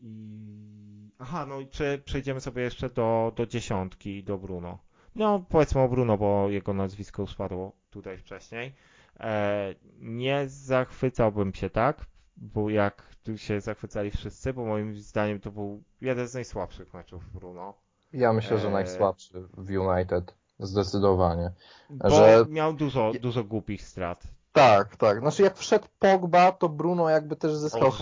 I 0.00 1.10
aha, 1.18 1.46
no 1.46 1.60
i 1.60 1.68
czy 1.68 2.02
przejdziemy 2.04 2.40
sobie 2.40 2.62
jeszcze 2.62 2.90
do, 2.90 3.32
do 3.36 3.46
dziesiątki, 3.46 4.24
do 4.24 4.38
Bruno. 4.38 4.78
No, 5.14 5.44
powiedzmy 5.48 5.80
o 5.80 5.88
Bruno, 5.88 6.18
bo 6.18 6.50
jego 6.50 6.74
nazwisko 6.74 7.22
już 7.22 7.34
padło 7.34 7.72
tutaj 7.90 8.18
wcześniej. 8.18 8.74
E, 9.20 9.74
nie 9.98 10.48
zachwycałbym 10.48 11.54
się 11.54 11.70
tak, 11.70 12.06
bo 12.36 12.70
jak 12.70 13.14
tu 13.22 13.38
się 13.38 13.60
zachwycali 13.60 14.10
wszyscy, 14.10 14.52
bo 14.52 14.64
moim 14.64 14.94
zdaniem 14.94 15.40
to 15.40 15.50
był 15.52 15.82
jeden 16.00 16.28
z 16.28 16.34
najsłabszych 16.34 16.94
meczów 16.94 17.32
Bruno. 17.32 17.74
Ja 18.12 18.32
myślę, 18.32 18.58
że 18.58 18.68
e, 18.68 18.70
najsłabszy 18.70 19.48
w 19.56 19.70
United. 19.70 20.34
Zdecydowanie. 20.58 21.50
Bo 21.90 22.10
że... 22.10 22.44
miał 22.48 22.72
dużo, 22.72 23.12
dużo 23.20 23.44
głupich 23.44 23.82
strat. 23.82 24.22
Tak, 24.52 24.96
tak. 24.96 25.20
Znaczy 25.20 25.42
jak 25.42 25.56
wszedł 25.56 25.86
Pogba, 25.98 26.52
to 26.52 26.68
Bruno 26.68 27.08
jakby 27.08 27.36
też 27.36 27.54
zyskał 27.54 27.92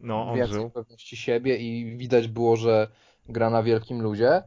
no, 0.00 0.34
więcej 0.34 0.70
pewności 0.70 1.16
siebie 1.16 1.56
i 1.56 1.96
widać 1.96 2.28
było, 2.28 2.56
że 2.56 2.88
gra 3.28 3.50
na 3.50 3.62
wielkim 3.62 4.02
ludzie. 4.02 4.42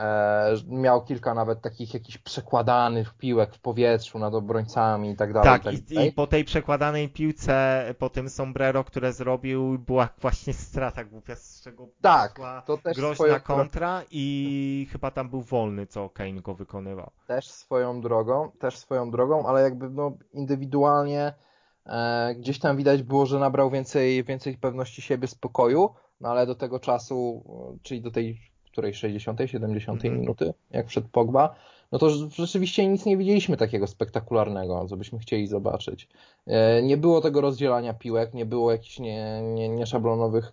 E, 0.00 0.56
miał 0.68 1.04
kilka 1.04 1.34
nawet 1.34 1.60
takich 1.60 1.94
jakichś 1.94 2.18
przekładanych 2.18 3.14
piłek 3.14 3.54
w 3.54 3.58
powietrzu 3.58 4.18
nad 4.18 4.34
obrońcami 4.34 5.10
i 5.10 5.16
tak 5.16 5.32
dalej. 5.32 5.60
Tak, 5.60 5.74
i, 5.74 5.82
tak 5.82 6.04
i, 6.04 6.12
po 6.12 6.26
tej 6.26 6.44
przekładanej 6.44 7.08
piłce, 7.08 7.84
po 7.98 8.10
tym 8.10 8.28
sombrero, 8.28 8.84
które 8.84 9.12
zrobił, 9.12 9.78
była 9.78 10.08
właśnie 10.20 10.52
strata 10.52 11.04
głupia, 11.04 11.36
z 11.36 11.62
czego 11.62 11.88
tak, 12.00 12.34
była 12.34 12.62
to 12.62 12.78
też 12.78 12.96
groźna 12.96 13.14
swoją... 13.14 13.40
kontra 13.40 14.02
i 14.10 14.88
chyba 14.92 15.10
tam 15.10 15.30
był 15.30 15.42
wolny, 15.42 15.86
co 15.86 16.08
Kane 16.08 16.42
go 16.42 16.54
wykonywał. 16.54 17.10
Też 17.26 17.50
swoją 17.50 18.00
drogą, 18.00 18.50
też 18.58 18.78
swoją 18.78 19.10
drogą, 19.10 19.46
ale 19.46 19.62
jakby 19.62 19.90
no 19.90 20.12
indywidualnie 20.32 21.34
e, 21.86 22.34
gdzieś 22.34 22.58
tam 22.58 22.76
widać 22.76 23.02
było, 23.02 23.26
że 23.26 23.38
nabrał 23.38 23.70
więcej, 23.70 24.24
więcej 24.24 24.58
pewności 24.58 25.02
siebie, 25.02 25.28
spokoju, 25.28 25.90
no 26.20 26.28
ale 26.28 26.46
do 26.46 26.54
tego 26.54 26.80
czasu, 26.80 27.44
czyli 27.82 28.02
do 28.02 28.10
tej 28.10 28.49
której 28.80 28.94
60, 28.94 29.40
70 29.46 30.04
mm. 30.04 30.20
minuty, 30.20 30.54
jak 30.70 30.86
przed 30.86 31.08
Pogba, 31.08 31.54
no 31.92 31.98
to 31.98 32.10
rzeczywiście 32.10 32.88
nic 32.88 33.06
nie 33.06 33.16
widzieliśmy 33.16 33.56
takiego 33.56 33.86
spektakularnego, 33.86 34.86
co 34.88 34.96
byśmy 34.96 35.18
chcieli 35.18 35.46
zobaczyć. 35.46 36.08
E, 36.46 36.82
nie 36.82 36.96
było 36.96 37.20
tego 37.20 37.40
rozdzielania 37.40 37.94
piłek, 37.94 38.34
nie 38.34 38.46
było 38.46 38.72
jakichś 38.72 38.98
nie, 38.98 39.42
nie, 39.42 39.68
nieszablonowych 39.68 40.52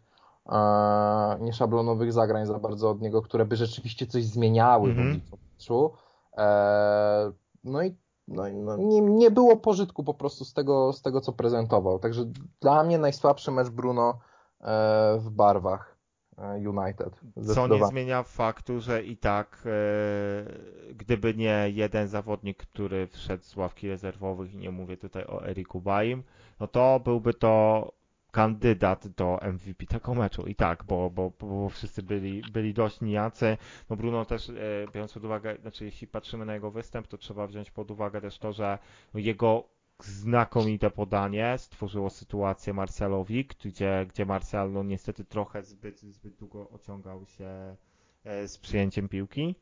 nieszablonowych 1.39 2.13
zagrań 2.13 2.45
za 2.45 2.59
bardzo 2.59 2.89
od 2.89 3.01
niego, 3.01 3.21
które 3.21 3.45
by 3.45 3.55
rzeczywiście 3.55 4.07
coś 4.07 4.23
zmieniały 4.23 4.91
mm 4.91 4.97
-hmm. 4.97 5.19
w 5.19 5.33
mhm. 5.33 5.41
meczu. 5.53 5.91
E, 6.37 7.31
no 7.63 7.83
i 7.83 7.95
no, 8.27 8.43
no, 8.53 8.77
nie, 8.77 9.01
nie 9.01 9.31
było 9.31 9.57
pożytku 9.57 10.03
po 10.03 10.13
prostu 10.13 10.45
z 10.45 10.53
tego, 10.53 10.93
z 10.93 11.01
tego, 11.01 11.21
co 11.21 11.33
prezentował. 11.33 11.99
Także 11.99 12.25
dla 12.61 12.83
mnie 12.83 12.97
najsłabszy 12.97 13.51
mecz 13.51 13.69
Bruno 13.69 14.19
e, 14.61 15.17
w 15.19 15.29
barwach. 15.29 15.96
E, 16.37 16.69
United. 16.69 17.21
Co 17.55 17.67
nie 17.67 17.85
zmienia 17.85 18.23
faktu, 18.23 18.79
że 18.79 19.03
i 19.03 19.17
tak 19.17 19.63
e, 19.65 20.93
gdyby 20.93 21.33
nie 21.33 21.65
jeden 21.73 22.07
zawodnik, 22.07 22.57
który 22.57 23.07
wszedł 23.07 23.43
z 23.43 23.55
ławki 23.55 23.89
rezerwowych 23.89 24.53
i 24.53 24.57
nie 24.57 24.71
mówię 24.71 24.97
tutaj 24.97 25.25
o 25.25 25.47
Eriku 25.47 25.81
Baim, 25.81 26.23
no 26.59 26.67
to 26.67 26.99
byłby 26.99 27.33
to 27.33 27.91
kandydat 28.31 29.07
do 29.07 29.39
MVP 29.53 29.85
tego 29.85 30.13
meczu. 30.13 30.47
I 30.47 30.55
tak, 30.55 30.83
bo, 30.83 31.09
bo, 31.09 31.31
bo 31.39 31.69
wszyscy 31.69 32.03
byli, 32.03 32.41
byli 32.51 32.73
dość 32.73 33.01
nijacy. 33.01 33.57
No 33.89 33.95
Bruno 33.95 34.25
też, 34.25 34.49
e, 34.49 34.53
biorąc 34.93 35.13
pod 35.13 35.25
uwagę, 35.25 35.57
znaczy 35.61 35.85
jeśli 35.85 36.07
patrzymy 36.07 36.45
na 36.45 36.53
jego 36.53 36.71
występ, 36.71 37.07
to 37.07 37.17
trzeba 37.17 37.47
wziąć 37.47 37.71
pod 37.71 37.91
uwagę 37.91 38.21
też 38.21 38.39
to, 38.39 38.53
że 38.53 38.77
jego 39.13 39.63
znakomite 40.03 40.91
podanie 40.91 41.55
stworzyło 41.57 42.09
sytuację 42.09 42.73
Marcialowi, 42.73 43.45
gdzie, 43.45 44.05
gdzie 44.09 44.25
Marcial 44.25 44.71
no, 44.71 44.83
niestety 44.83 45.25
trochę 45.25 45.63
zbyt, 45.63 45.99
zbyt 45.99 46.35
długo 46.35 46.69
ociągał 46.69 47.25
się 47.25 47.75
e, 48.23 48.47
z 48.47 48.57
przyjęciem 48.57 49.09
piłki. 49.09 49.55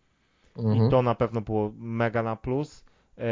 Mhm. 0.57 0.87
I 0.87 0.91
to 0.91 1.01
na 1.01 1.15
pewno 1.15 1.41
było 1.41 1.71
mega 1.77 2.23
na 2.23 2.35
plus. 2.35 2.85
E, 3.17 3.23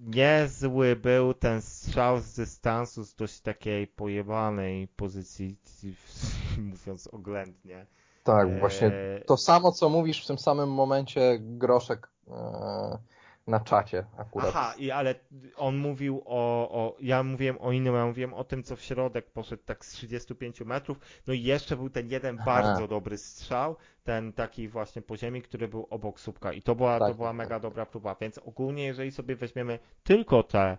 niezły 0.00 0.96
był 0.96 1.34
ten 1.34 1.62
strzał 1.62 2.20
z 2.20 2.34
dystansu 2.34 3.04
z 3.04 3.14
dość 3.14 3.40
takiej 3.40 3.86
pojebanej 3.86 4.88
pozycji, 4.88 5.56
mówiąc 6.70 7.06
oględnie. 7.06 7.86
Tak, 8.24 8.60
właśnie 8.60 8.92
to 9.26 9.36
samo 9.36 9.72
co 9.72 9.88
mówisz 9.88 10.24
w 10.24 10.26
tym 10.26 10.38
samym 10.38 10.72
momencie 10.72 11.38
Groszek 11.40 12.10
e, 12.28 12.98
na 13.46 13.60
czacie 13.60 14.04
akurat. 14.16 14.48
Aha, 14.48 14.74
i 14.78 14.90
ale 14.90 15.14
on 15.56 15.76
mówił 15.76 16.22
o, 16.26 16.70
o, 16.70 16.96
ja 17.00 17.22
mówiłem 17.22 17.56
o 17.60 17.72
innym, 17.72 17.94
ja 17.94 18.06
mówiłem 18.06 18.34
o 18.34 18.44
tym, 18.44 18.62
co 18.62 18.76
w 18.76 18.82
środek 18.82 19.30
poszedł 19.30 19.62
tak 19.66 19.84
z 19.84 19.88
35 19.88 20.60
metrów, 20.60 20.98
no 21.26 21.34
i 21.34 21.42
jeszcze 21.42 21.76
był 21.76 21.90
ten 21.90 22.10
jeden 22.10 22.36
Aha. 22.40 22.44
bardzo 22.44 22.88
dobry 22.88 23.18
strzał, 23.18 23.76
ten 24.04 24.32
taki 24.32 24.68
właśnie 24.68 25.02
po 25.02 25.16
ziemi, 25.16 25.42
który 25.42 25.68
był 25.68 25.86
obok 25.90 26.20
słupka 26.20 26.52
i 26.52 26.62
to 26.62 26.74
była, 26.74 26.98
tak, 26.98 27.08
to 27.08 27.14
była 27.14 27.28
tak, 27.28 27.36
mega 27.36 27.54
tak. 27.54 27.62
dobra 27.62 27.86
próba, 27.86 28.16
więc 28.20 28.38
ogólnie 28.38 28.84
jeżeli 28.84 29.10
sobie 29.10 29.36
weźmiemy 29.36 29.78
tylko 30.02 30.42
te, 30.42 30.78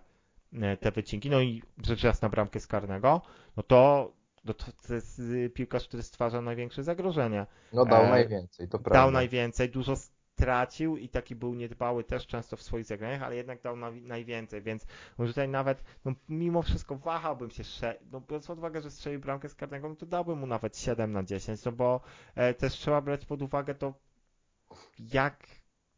e, 0.52 0.76
te 0.76 0.90
wycinki, 0.90 1.30
no 1.30 1.40
i 1.40 1.62
rzecz 1.84 2.04
jasna 2.04 2.28
bramkę 2.28 2.60
z 2.60 2.66
karnego, 2.66 3.22
no 3.56 3.62
to 3.62 4.12
no 4.46 4.54
to, 4.54 4.64
to 4.86 4.94
jest 4.94 5.22
piłkarz, 5.54 5.88
który 5.88 6.02
stwarza 6.02 6.40
największe 6.40 6.84
zagrożenie. 6.84 7.46
No 7.72 7.84
dał 7.84 8.04
e, 8.04 8.08
najwięcej, 8.08 8.68
to 8.68 8.78
prawda. 8.78 9.00
Dał 9.00 9.10
najwięcej, 9.10 9.70
dużo 9.70 9.96
tracił 10.36 10.96
i 10.96 11.08
taki 11.08 11.36
był 11.36 11.54
niedbały 11.54 12.04
też 12.04 12.26
często 12.26 12.56
w 12.56 12.62
swoich 12.62 12.84
zagraniach, 12.84 13.22
ale 13.22 13.36
jednak 13.36 13.62
dał 13.62 13.76
na, 13.76 13.90
najwięcej, 13.90 14.62
więc 14.62 14.86
może 15.18 15.32
tutaj 15.32 15.48
nawet, 15.48 15.84
no, 16.04 16.12
mimo 16.28 16.62
wszystko 16.62 16.96
wahałbym 16.96 17.50
się, 17.50 17.62
no 18.12 18.20
biorąc 18.20 18.46
pod 18.46 18.58
uwagę, 18.58 18.80
że 18.80 18.90
strzelił 18.90 19.20
bramkę 19.20 19.48
z 19.48 19.54
karnego, 19.54 19.88
no 19.88 19.96
to 19.96 20.06
dałbym 20.06 20.38
mu 20.38 20.46
nawet 20.46 20.78
7 20.78 21.12
na 21.12 21.22
10, 21.22 21.64
no 21.64 21.72
bo 21.72 22.00
e, 22.34 22.54
też 22.54 22.72
trzeba 22.72 23.00
brać 23.00 23.26
pod 23.26 23.42
uwagę 23.42 23.74
to, 23.74 23.94
jak 24.98 25.46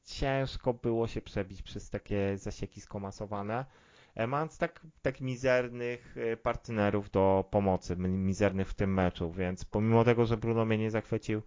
ciężko 0.05 0.75
było 0.75 1.07
się 1.07 1.21
przebić 1.21 1.63
przez 1.63 1.91
takie 1.91 2.39
zasieki 2.39 2.81
skomasowane, 2.81 3.65
e, 4.15 4.27
mając 4.27 4.59
tak, 4.59 4.87
tak 5.03 5.21
mizernych 5.21 6.17
e, 6.17 6.37
partnerów 6.37 7.11
do 7.11 7.45
pomocy, 7.51 7.97
mizernych 7.97 8.69
w 8.69 8.75
tym 8.75 8.95
meczu, 8.95 9.33
więc 9.33 9.65
pomimo 9.65 10.05
tego, 10.05 10.27
że 10.27 10.37
Bruno 10.37 10.65
mnie 10.65 10.79
nie 10.79 10.91
zachwycił, 10.91 11.43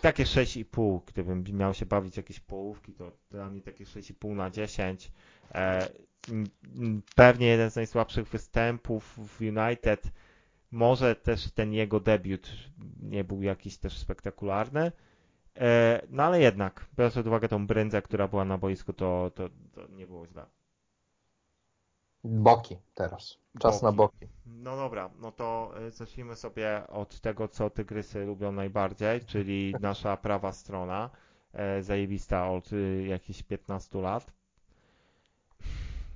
takie 0.00 0.24
6,5, 0.24 1.00
gdybym 1.06 1.44
miał 1.52 1.74
się 1.74 1.86
bawić 1.86 2.16
jakieś 2.16 2.40
połówki, 2.40 2.92
to 2.92 3.12
dla 3.30 3.50
mnie 3.50 3.60
takie 3.60 3.84
6,5 3.84 4.36
na 4.36 4.50
10. 4.50 5.12
E, 5.54 5.88
pewnie 7.16 7.46
jeden 7.46 7.70
z 7.70 7.76
najsłabszych 7.76 8.28
występów 8.28 9.18
w 9.28 9.40
United. 9.40 10.12
Może 10.70 11.16
też 11.16 11.52
ten 11.52 11.72
jego 11.72 12.00
debiut 12.00 12.50
nie 13.02 13.24
był 13.24 13.42
jakiś 13.42 13.78
też 13.78 13.98
spektakularny. 13.98 14.92
E, 15.56 16.00
no 16.10 16.22
ale 16.22 16.40
jednak, 16.40 16.86
biorąc 16.96 17.14
pod 17.14 17.26
uwagę 17.26 17.48
tą 17.48 17.66
brędzę, 17.66 18.02
która 18.02 18.28
była 18.28 18.44
na 18.44 18.58
boisku, 18.58 18.92
to, 18.92 19.30
to, 19.34 19.48
to 19.72 19.86
nie 19.88 20.06
było 20.06 20.26
źle. 20.26 20.46
Boki 22.24 22.76
teraz. 22.94 23.38
Czas 23.58 23.74
boki. 23.74 23.84
na 23.84 23.92
boki. 23.92 24.26
No 24.46 24.76
dobra, 24.76 25.10
no 25.20 25.32
to 25.32 25.72
y, 25.86 25.90
zacznijmy 25.90 26.36
sobie 26.36 26.82
od 26.88 27.20
tego, 27.20 27.48
co 27.48 27.70
tygrysy 27.70 28.24
lubią 28.24 28.52
najbardziej, 28.52 29.20
czyli 29.20 29.74
nasza 29.80 30.16
prawa 30.16 30.52
strona, 30.52 31.10
e, 31.52 31.82
zajebista 31.82 32.50
od 32.50 32.72
y, 32.72 33.04
jakichś 33.08 33.42
15 33.42 33.98
lat. 34.00 34.32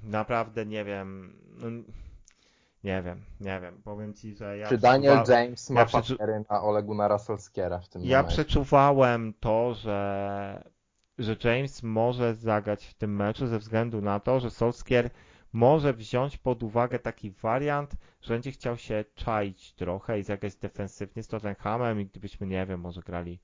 Naprawdę 0.03 0.67
nie 0.67 0.85
wiem, 0.85 1.37
no, 1.57 1.69
Nie 2.85 3.03
wiem, 3.03 3.25
nie 3.41 3.61
wiem. 3.61 3.83
Powiem 3.85 4.15
ci, 4.15 4.35
że 4.35 4.59
ja. 4.59 4.69
Czy 4.69 4.79
Daniel 4.79 5.15
przeczuwa... 5.15 5.41
James 5.41 5.71
ma 5.71 5.81
ja 5.81 5.87
na 5.87 7.79
w 7.81 7.89
tym 7.89 8.03
Ja 8.05 8.19
momencie? 8.19 8.45
przeczuwałem 8.45 9.35
to, 9.41 9.75
że, 9.75 10.71
że 11.19 11.37
James 11.45 11.83
może 11.83 12.35
zagrać 12.35 12.87
w 12.87 12.95
tym 12.95 13.17
meczu 13.17 13.47
ze 13.47 13.59
względu 13.59 14.03
na 14.03 14.21
to, 14.21 14.41
że 14.41 14.51
Solskier 14.51 15.11
może 15.55 15.93
wziąć 15.93 16.37
pod 16.39 16.63
uwagę 16.63 16.99
taki 16.99 17.31
wariant, 17.31 17.97
że 18.23 18.35
będzie 18.35 18.53
chciał 18.53 18.77
się 18.77 19.05
czaić 19.15 19.73
trochę 19.73 20.19
i 20.19 20.23
zagrać 20.23 20.57
defensywnie 20.57 21.23
z 21.23 21.29
Tottenhamem 21.29 22.01
i 22.01 22.07
gdybyśmy, 22.07 22.47
nie 22.47 22.67
wiem, 22.67 22.81
może 22.81 23.01
grali 23.01 23.39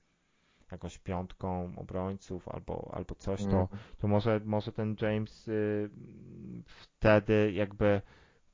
jakąś 0.71 0.97
piątką 0.97 1.73
obrońców 1.75 2.47
albo, 2.47 2.91
albo 2.93 3.15
coś, 3.15 3.39
to, 3.41 3.61
Mhm. 3.61 3.67
to 3.97 4.07
może, 4.07 4.41
może 4.45 4.71
ten 4.71 4.95
James 5.01 5.47
y, 5.47 5.89
wtedy 6.65 7.51
jakby 7.51 8.01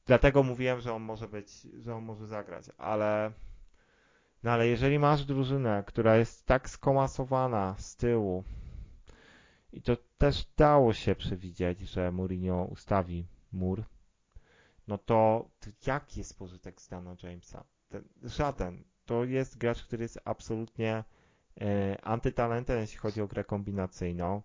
dlatego 0.06 0.44
mówiłem, 0.44 0.82
że 0.82 0.94
on 0.94 1.02
może 1.02 1.28
być, 1.28 1.68
że 1.80 1.96
on 1.96 2.04
może 2.04 2.28
zagrać, 2.28 2.66
ale 2.78 3.32
no 4.44 4.52
ale 4.52 4.68
jeżeli 4.68 5.00
masz 5.00 5.26
drużynę, 5.26 5.84
która 5.88 6.18
jest 6.18 6.46
tak 6.46 6.70
skomasowana 6.70 7.76
z 7.78 7.96
tyłu 7.96 8.44
i 9.74 9.82
to 9.82 9.98
też 10.18 10.46
dało 10.58 10.94
się 10.94 11.16
przewidzieć, 11.16 11.80
że 11.80 12.12
Mourinho 12.12 12.68
ustawi 12.72 13.26
mur, 13.52 13.84
no 14.88 14.98
to, 14.98 15.50
to 15.60 15.70
jaki 15.88 16.20
jest 16.20 16.38
pożytek 16.38 16.82
z 16.82 16.88
Dana 16.88 17.16
Jamesa? 17.24 17.64
Ten, 17.90 18.04
żaden. 18.24 18.84
To 19.06 19.24
jest 19.24 19.58
gracz, 19.58 19.84
który 19.84 20.04
jest 20.04 20.20
absolutnie 20.26 21.04
e, 21.62 21.98
antytalentem, 22.02 22.80
jeśli 22.80 22.98
chodzi 22.98 23.22
o 23.22 23.28
grę 23.28 23.44
kombinacyjną. 23.44 24.42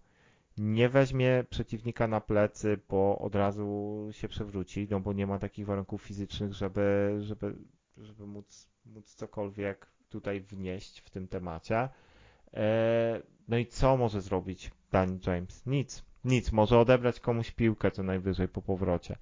Nie 0.56 0.88
weźmie 0.88 1.44
przeciwnika 1.50 2.08
na 2.08 2.20
plecy, 2.20 2.78
bo 2.88 3.18
od 3.18 3.34
razu 3.34 4.08
się 4.10 4.28
przewróci, 4.28 4.88
no 4.90 5.00
bo 5.00 5.12
nie 5.12 5.26
ma 5.26 5.38
takich 5.38 5.66
warunków 5.66 6.02
fizycznych, 6.02 6.52
żeby, 6.52 7.16
żeby, 7.20 7.54
żeby 7.96 8.26
móc, 8.26 8.68
móc 8.86 9.14
cokolwiek 9.14 9.86
tutaj 10.08 10.40
wnieść 10.40 11.00
w 11.00 11.10
tym 11.10 11.28
temacie. 11.28 11.88
E, 12.54 13.22
no 13.48 13.56
i 13.56 13.66
co 13.66 13.96
może 13.96 14.20
zrobić 14.20 14.70
Dan 14.90 15.18
James? 15.26 15.66
Nic. 15.66 16.04
Nic. 16.24 16.52
Może 16.52 16.78
odebrać 16.78 17.20
komuś 17.20 17.50
piłkę 17.50 17.90
co 17.90 18.02
najwyżej 18.02 18.48
po 18.48 18.62
powrocie. 18.62 19.16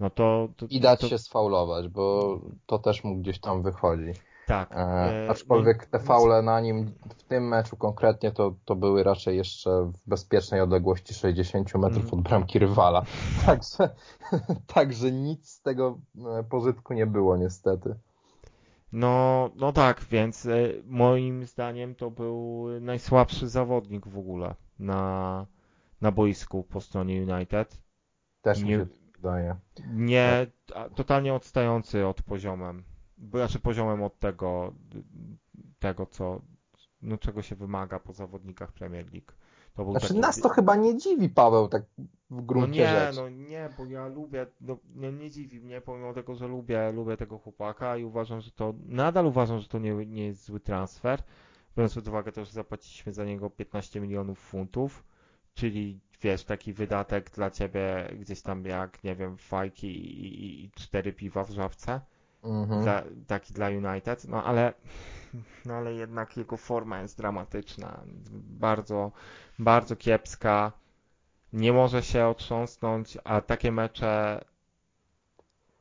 No 0.00 0.10
to, 0.10 0.48
to 0.56 0.66
I 0.70 0.80
dać 0.80 1.00
to, 1.00 1.08
się 1.08 1.18
sfaulować, 1.18 1.88
bo 1.88 2.38
to 2.66 2.78
też 2.78 3.04
mu 3.04 3.16
gdzieś 3.16 3.40
tam 3.40 3.62
wychodzi. 3.62 4.12
Tak. 4.46 4.72
E, 4.72 4.76
e, 4.76 5.30
aczkolwiek 5.30 5.88
no 5.92 5.98
te 5.98 6.04
faule 6.04 6.42
na 6.42 6.60
nim 6.60 6.92
w 7.18 7.22
tym 7.22 7.48
meczu 7.48 7.76
konkretnie 7.76 8.32
to, 8.32 8.54
to 8.64 8.76
były 8.76 9.02
raczej 9.02 9.36
jeszcze 9.36 9.70
w 9.70 10.08
bezpiecznej 10.08 10.60
odległości 10.60 11.14
60 11.14 11.74
metrów 11.74 12.04
Mhm. 12.04 12.18
od 12.18 12.28
bramki 12.28 12.58
rywala. 12.58 13.04
Także, 13.46 13.90
także 14.66 15.12
nic 15.12 15.50
z 15.50 15.62
tego 15.62 15.98
e, 16.38 16.44
pożytku 16.44 16.94
nie 16.94 17.06
było 17.06 17.36
niestety. 17.36 17.94
No, 18.92 19.50
no 19.56 19.72
tak, 19.72 20.04
więc 20.10 20.46
e, 20.46 20.52
moim 20.86 21.46
zdaniem 21.46 21.94
to 21.94 22.10
był 22.10 22.66
najsłabszy 22.80 23.48
zawodnik 23.48 24.06
w 24.06 24.18
ogóle 24.18 24.54
na, 24.78 25.46
na 26.00 26.12
boisku 26.12 26.62
po 26.64 26.80
stronie 26.80 27.22
United. 27.34 27.78
Też 28.42 28.62
mi 28.62 28.68
Nie- 28.68 28.76
się 28.76 28.86
wydaje. 29.16 29.56
Nie, 29.94 30.46
totalnie 30.94 31.34
odstający 31.34 32.06
od 32.06 32.22
poziomem, 32.22 32.84
bo 33.18 33.38
znaczy 33.38 33.60
poziomem 33.60 34.02
od 34.02 34.18
tego, 34.18 34.72
tego 35.78 36.06
co, 36.06 36.40
no 37.02 37.18
czego 37.18 37.42
się 37.42 37.56
wymaga 37.56 37.98
po 37.98 38.12
zawodnikach 38.12 38.72
Premier 38.72 39.12
League. 39.12 39.32
To 39.74 39.90
Znaczy 39.90 40.08
taki... 40.08 40.20
nas 40.20 40.40
to 40.40 40.48
chyba 40.48 40.76
nie 40.76 40.96
dziwi, 40.96 41.28
Paweł, 41.28 41.68
tak 41.68 41.82
w 41.98 42.36
No 42.36 42.42
gruncie 42.42 42.80
nie, 42.80 42.86
rzeczy. 42.88 43.16
no 43.20 43.28
nie, 43.28 43.68
bo 43.78 43.84
ja 43.84 44.06
lubię, 44.08 44.46
no, 44.60 44.78
nie, 44.94 45.12
nie 45.12 45.30
dziwi 45.30 45.60
mnie, 45.60 45.80
pomimo 45.80 46.12
tego, 46.12 46.34
że 46.34 46.48
lubię, 46.48 46.92
lubię 46.92 47.16
tego 47.16 47.38
chłopaka 47.38 47.96
i 47.96 48.04
uważam, 48.04 48.40
że 48.40 48.50
to, 48.50 48.74
nadal 48.86 49.26
uważam, 49.26 49.58
że 49.60 49.68
to 49.68 49.78
nie, 49.78 49.94
nie 50.06 50.26
jest 50.26 50.44
zły 50.44 50.60
transfer, 50.60 51.22
biorąc 51.76 51.94
pod 51.94 52.08
uwagę 52.08 52.32
to, 52.32 52.44
że 52.44 52.52
zapłaciliśmy 52.52 53.12
za 53.12 53.24
niego 53.24 53.50
15 53.50 54.00
milionów 54.00 54.38
funtów, 54.38 55.04
czyli 55.54 56.00
wiesz, 56.22 56.44
taki 56.44 56.72
wydatek 56.72 57.30
dla 57.30 57.50
ciebie 57.50 58.10
gdzieś 58.20 58.42
tam 58.42 58.64
jak, 58.64 59.04
nie 59.04 59.16
wiem, 59.16 59.36
fajki 59.38 59.86
i, 59.86 60.26
i, 60.26 60.64
i 60.64 60.70
cztery 60.70 61.12
piwa 61.12 61.44
w 61.44 61.50
żabce, 61.50 62.00
Mhm. 62.44 62.82
dla, 62.82 63.02
taki 63.26 63.54
dla 63.54 63.68
United, 63.68 64.24
no 64.28 64.44
ale, 64.44 64.72
no 65.66 65.74
ale 65.74 65.94
jednak 65.94 66.36
jego 66.36 66.56
forma 66.56 67.00
jest 67.00 67.18
dramatyczna, 67.18 68.00
bardzo, 68.60 69.12
bardzo 69.58 69.96
kiepska, 69.96 70.72
nie 71.52 71.72
może 71.72 72.02
się 72.02 72.26
otrząsnąć, 72.26 73.18
a 73.24 73.40
takie 73.40 73.72
mecze 73.72 74.44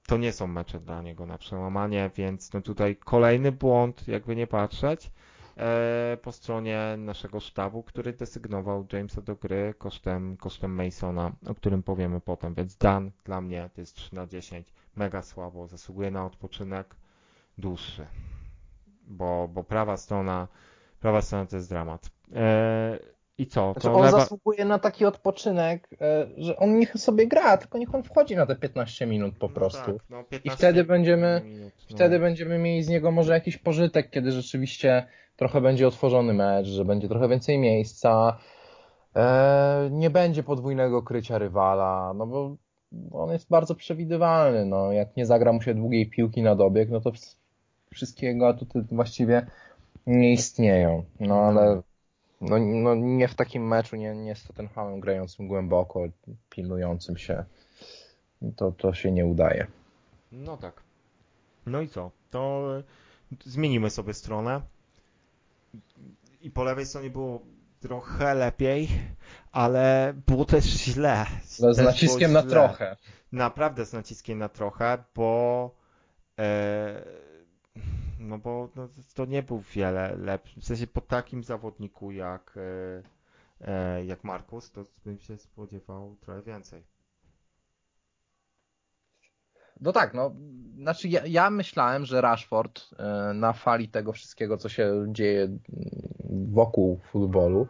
to 0.08 0.18
nie 0.18 0.32
są 0.34 0.48
mecze 0.48 0.80
dla 0.80 1.02
niego 1.02 1.26
na 1.26 1.38
przełamanie, 1.38 2.12
więc 2.16 2.54
no 2.54 2.62
tutaj 2.62 2.96
kolejny 2.96 3.52
błąd, 3.52 4.08
jakby 4.08 4.36
nie 4.36 4.48
patrzeć, 4.48 5.12
po 6.22 6.32
stronie 6.32 6.96
naszego 6.98 7.40
sztabu, 7.40 7.84
który 7.84 8.14
desygnował 8.14 8.86
Jamesa 8.94 9.22
do 9.22 9.36
gry 9.36 9.74
kosztem, 9.78 10.38
kosztem 10.38 10.76
Masona, 10.76 11.32
o 11.48 11.56
którym 11.56 11.84
powiemy 11.84 12.22
potem, 12.22 12.54
więc 12.54 12.78
Dan 12.78 13.12
dla 13.26 13.42
mnie 13.42 13.70
to 13.76 13.82
jest 13.82 13.96
3 13.96 14.16
na 14.16 14.28
10, 14.28 14.74
mega 14.96 15.22
słabo, 15.22 15.68
zasługuje 15.68 16.12
na 16.12 16.26
odpoczynek 16.26 16.96
dłuższy, 17.58 18.06
bo, 19.08 19.48
bo 19.54 19.64
prawa 19.64 19.98
strona, 19.98 20.48
prawa 21.00 21.22
strona 21.22 21.46
to 21.46 21.56
jest 21.56 21.70
dramat. 21.70 22.10
E, 22.36 23.00
I 23.38 23.48
co? 23.48 23.72
Znaczy 23.74 23.92
on 23.92 24.06
lewa... 24.06 24.20
zasługuje 24.20 24.66
na 24.66 24.80
taki 24.80 25.06
odpoczynek, 25.06 25.90
e, 26.02 26.28
że 26.38 26.58
on 26.58 26.80
niech 26.80 26.94
sobie 26.98 27.28
gra, 27.28 27.58
tylko 27.58 27.78
niech 27.78 27.96
on 27.96 28.04
wchodzi 28.04 28.36
na 28.36 28.46
te 28.46 28.56
15 28.56 29.06
minut 29.06 29.38
po 29.38 29.48
No 29.48 29.54
prostu. 29.54 29.94
tak, 29.94 30.10
no 30.10 30.22
I 30.22 30.26
15 30.26 30.58
wtedy 30.58 30.84
będziemy, 30.84 31.42
minut, 31.46 31.74
no. 31.90 31.96
wtedy 31.96 32.20
będziemy 32.20 32.60
mieli 32.60 32.84
z 32.84 32.90
niego 32.90 33.12
może 33.12 33.34
jakiś 33.34 33.58
pożytek, 33.58 34.10
kiedy 34.10 34.32
rzeczywiście 34.32 35.08
trochę 35.36 35.62
będzie 35.62 35.88
otworzony 35.88 36.34
mecz, 36.34 36.68
że 36.68 36.86
będzie 36.86 37.08
trochę 37.08 37.28
więcej 37.28 37.58
miejsca, 37.58 38.38
e, 39.16 39.90
nie 39.92 40.10
będzie 40.10 40.44
podwójnego 40.44 41.04
krycia 41.04 41.38
rywala, 41.38 42.14
no 42.16 42.28
bo 42.28 42.56
on 43.12 43.32
jest 43.32 43.50
bardzo 43.50 43.76
przewidywalny, 43.76 44.66
no 44.66 44.92
jak 44.92 45.18
nie 45.18 45.26
zagra 45.26 45.54
mu 45.54 45.62
się 45.62 45.74
długiej 45.74 46.10
piłki 46.10 46.42
na 46.42 46.56
dobieg, 46.56 46.90
no 46.90 47.02
to 47.02 47.10
ws- 47.12 47.38
wszystkie 47.92 48.28
jego 48.28 48.48
atuty 48.48 48.86
właściwie 48.92 49.46
nie 50.08 50.34
istnieją, 50.34 51.04
no 51.20 51.36
ale 51.36 51.82
no, 52.42 52.60
no 52.60 52.96
nie 52.96 53.28
w 53.28 53.36
takim 53.36 53.68
meczu, 53.68 53.96
nie, 53.96 54.16
nie 54.16 54.36
z 54.36 54.44
Tottenhamem 54.44 55.00
grającym 55.00 55.48
głęboko, 55.48 56.04
pilnującym 56.50 57.18
się, 57.18 57.44
to, 58.56 58.72
to 58.72 58.94
się 58.94 59.12
nie 59.12 59.26
udaje. 59.26 59.68
No 60.32 60.58
tak. 60.58 60.84
No 61.66 61.82
i 61.82 61.88
co? 61.88 62.12
To 62.32 62.70
e, 62.80 62.84
zmienimy 63.46 63.90
sobie 63.90 64.14
stronę. 64.14 64.62
I 66.42 66.52
po 66.52 66.64
lewej 66.64 66.86
stronie 66.86 67.10
było 67.10 67.42
trochę 67.80 68.36
lepiej, 68.36 68.90
ale 69.52 70.14
było 70.28 70.46
też 70.46 70.64
źle. 70.66 71.26
Też 71.42 71.50
z 71.50 71.60
było 71.60 71.74
naciskiem 71.74 72.34
na 72.34 72.44
trochę. 72.44 72.98
Naprawdę 73.32 73.86
z 73.86 73.94
naciskiem 73.94 74.38
na 74.38 74.50
trochę, 74.50 75.04
bo 75.16 75.72
e, 76.40 77.04
no 78.20 78.38
bo 78.38 78.70
no, 78.76 78.90
to 79.14 79.26
nie 79.26 79.44
był 79.44 79.60
wiele 79.60 80.16
lepszy. 80.16 80.62
W 80.62 80.66
sensie 80.66 80.88
po 80.88 81.02
takim 81.02 81.44
zawodniku 81.44 82.12
jak, 82.12 82.58
e, 82.58 83.68
e, 83.68 84.06
jak 84.06 84.24
Markus, 84.24 84.72
to 84.72 84.86
bym 85.06 85.20
się 85.20 85.38
spodziewał 85.38 86.16
trochę 86.22 86.42
więcej. 86.42 86.84
No 89.84 89.92
tak, 89.92 90.14
no, 90.14 90.32
znaczy 90.78 91.08
ja, 91.08 91.22
ja 91.26 91.50
myślałem, 91.50 92.06
że 92.06 92.22
Rashford 92.22 92.82
e, 93.00 93.34
na 93.34 93.54
fali 93.54 93.88
tego 93.88 94.14
wszystkiego, 94.14 94.58
co 94.58 94.70
się 94.70 95.06
dzieje 95.08 95.48
wokół 96.30 97.00
futbolu, 97.12 97.68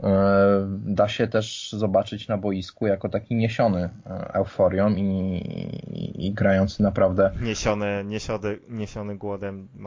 e, 0.00 0.66
da 0.68 1.08
się 1.08 1.28
też 1.28 1.72
zobaczyć 1.72 2.28
na 2.28 2.38
boisku 2.38 2.86
jako 2.86 3.08
taki 3.08 3.34
niesiony 3.34 3.90
e, 4.06 4.34
euforią 4.34 4.94
i, 4.94 5.02
i, 5.02 6.26
i 6.26 6.32
grający 6.32 6.82
naprawdę 6.82 7.30
Niesiony, 7.40 8.04
niesiony, 8.04 8.58
niesiony 8.68 9.16
głodem. 9.16 9.68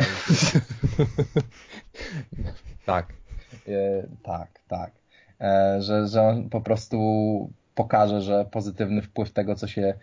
Tak, 2.85 3.13
tak, 4.23 4.49
tak. 4.67 4.91
E, 5.41 5.81
że, 5.81 6.07
że 6.07 6.21
on 6.21 6.49
po 6.49 6.61
prostu 6.61 6.97
pokaże, 7.75 8.21
że 8.21 8.45
pozytywny 8.51 9.01
wpływ 9.01 9.31
tego, 9.31 9.55
co 9.55 9.67
się, 9.67 9.93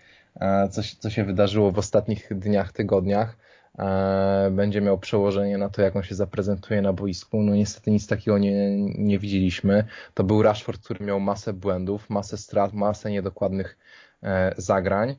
co, 0.71 0.83
się- 0.83 0.97
co 0.99 1.11
się 1.11 1.25
wydarzyło 1.25 1.71
w 1.73 1.79
ostatnich 1.79 2.29
dniach, 2.39 2.73
tygodniach, 2.73 3.37
e, 3.79 4.51
będzie 4.53 4.81
miał 4.81 4.99
przełożenie 4.99 5.59
na 5.59 5.69
to, 5.69 5.83
jak 5.83 5.97
on 5.97 6.03
się 6.03 6.15
zaprezentuje 6.15 6.83
na 6.83 6.93
boisku. 6.93 7.43
No 7.43 7.55
niestety 7.55 7.91
nic 7.91 8.07
takiego 8.07 8.39
nie, 8.39 8.77
nie 8.99 9.19
widzieliśmy. 9.19 9.85
To 10.15 10.25
był 10.25 10.43
Rashford, 10.43 10.85
który 10.85 11.05
miał 11.05 11.21
masę 11.21 11.53
błędów, 11.53 12.11
masę 12.11 12.37
strat, 12.37 12.73
masę 12.73 13.11
niedokładnych 13.11 13.79
e, 14.23 14.55
zagrań. 14.57 15.17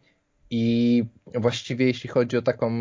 I 0.54 1.04
właściwie 1.36 1.86
jeśli 1.86 2.10
chodzi 2.10 2.38
o 2.38 2.42
taką 2.42 2.72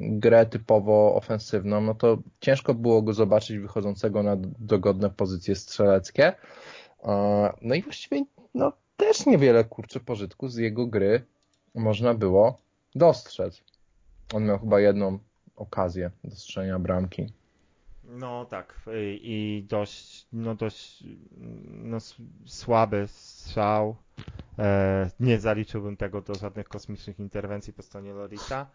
grę 0.00 0.46
typowo 0.46 1.14
ofensywną, 1.14 1.80
no 1.80 1.94
to 1.94 2.18
ciężko 2.40 2.74
było 2.74 3.02
go 3.02 3.12
zobaczyć 3.12 3.58
wychodzącego 3.58 4.22
na 4.22 4.36
dogodne 4.58 5.10
pozycje 5.10 5.54
strzeleckie. 5.54 6.32
E, 7.04 7.52
No 7.62 7.74
i 7.74 7.82
właściwie 7.82 8.24
no, 8.54 8.72
też 9.08 9.26
niewiele 9.26 9.64
kurczę 9.64 10.00
pożytku 10.00 10.48
z 10.48 10.56
jego 10.56 10.86
gry 10.86 11.24
można 11.74 12.14
było 12.14 12.58
dostrzec. 12.94 13.62
On 14.34 14.44
miał 14.44 14.58
chyba 14.58 14.80
jedną 14.80 15.18
okazję 15.56 16.10
do 16.24 16.36
strzelenia 16.36 16.78
bramki. 16.78 17.26
No 18.04 18.44
tak, 18.44 18.80
i 19.20 19.66
dość, 19.68 20.26
no 20.32 20.54
dość 20.54 21.04
no, 21.66 21.98
słaby 22.46 23.04
strzał. 23.08 23.96
E, 24.58 25.10
nie 25.20 25.40
zaliczyłbym 25.40 25.96
tego 25.96 26.20
do 26.20 26.34
żadnych 26.34 26.68
kosmicznych 26.68 27.18
interwencji 27.18 27.72
po 27.72 27.82
stronie 27.82 28.12
Lorisa. 28.12 28.66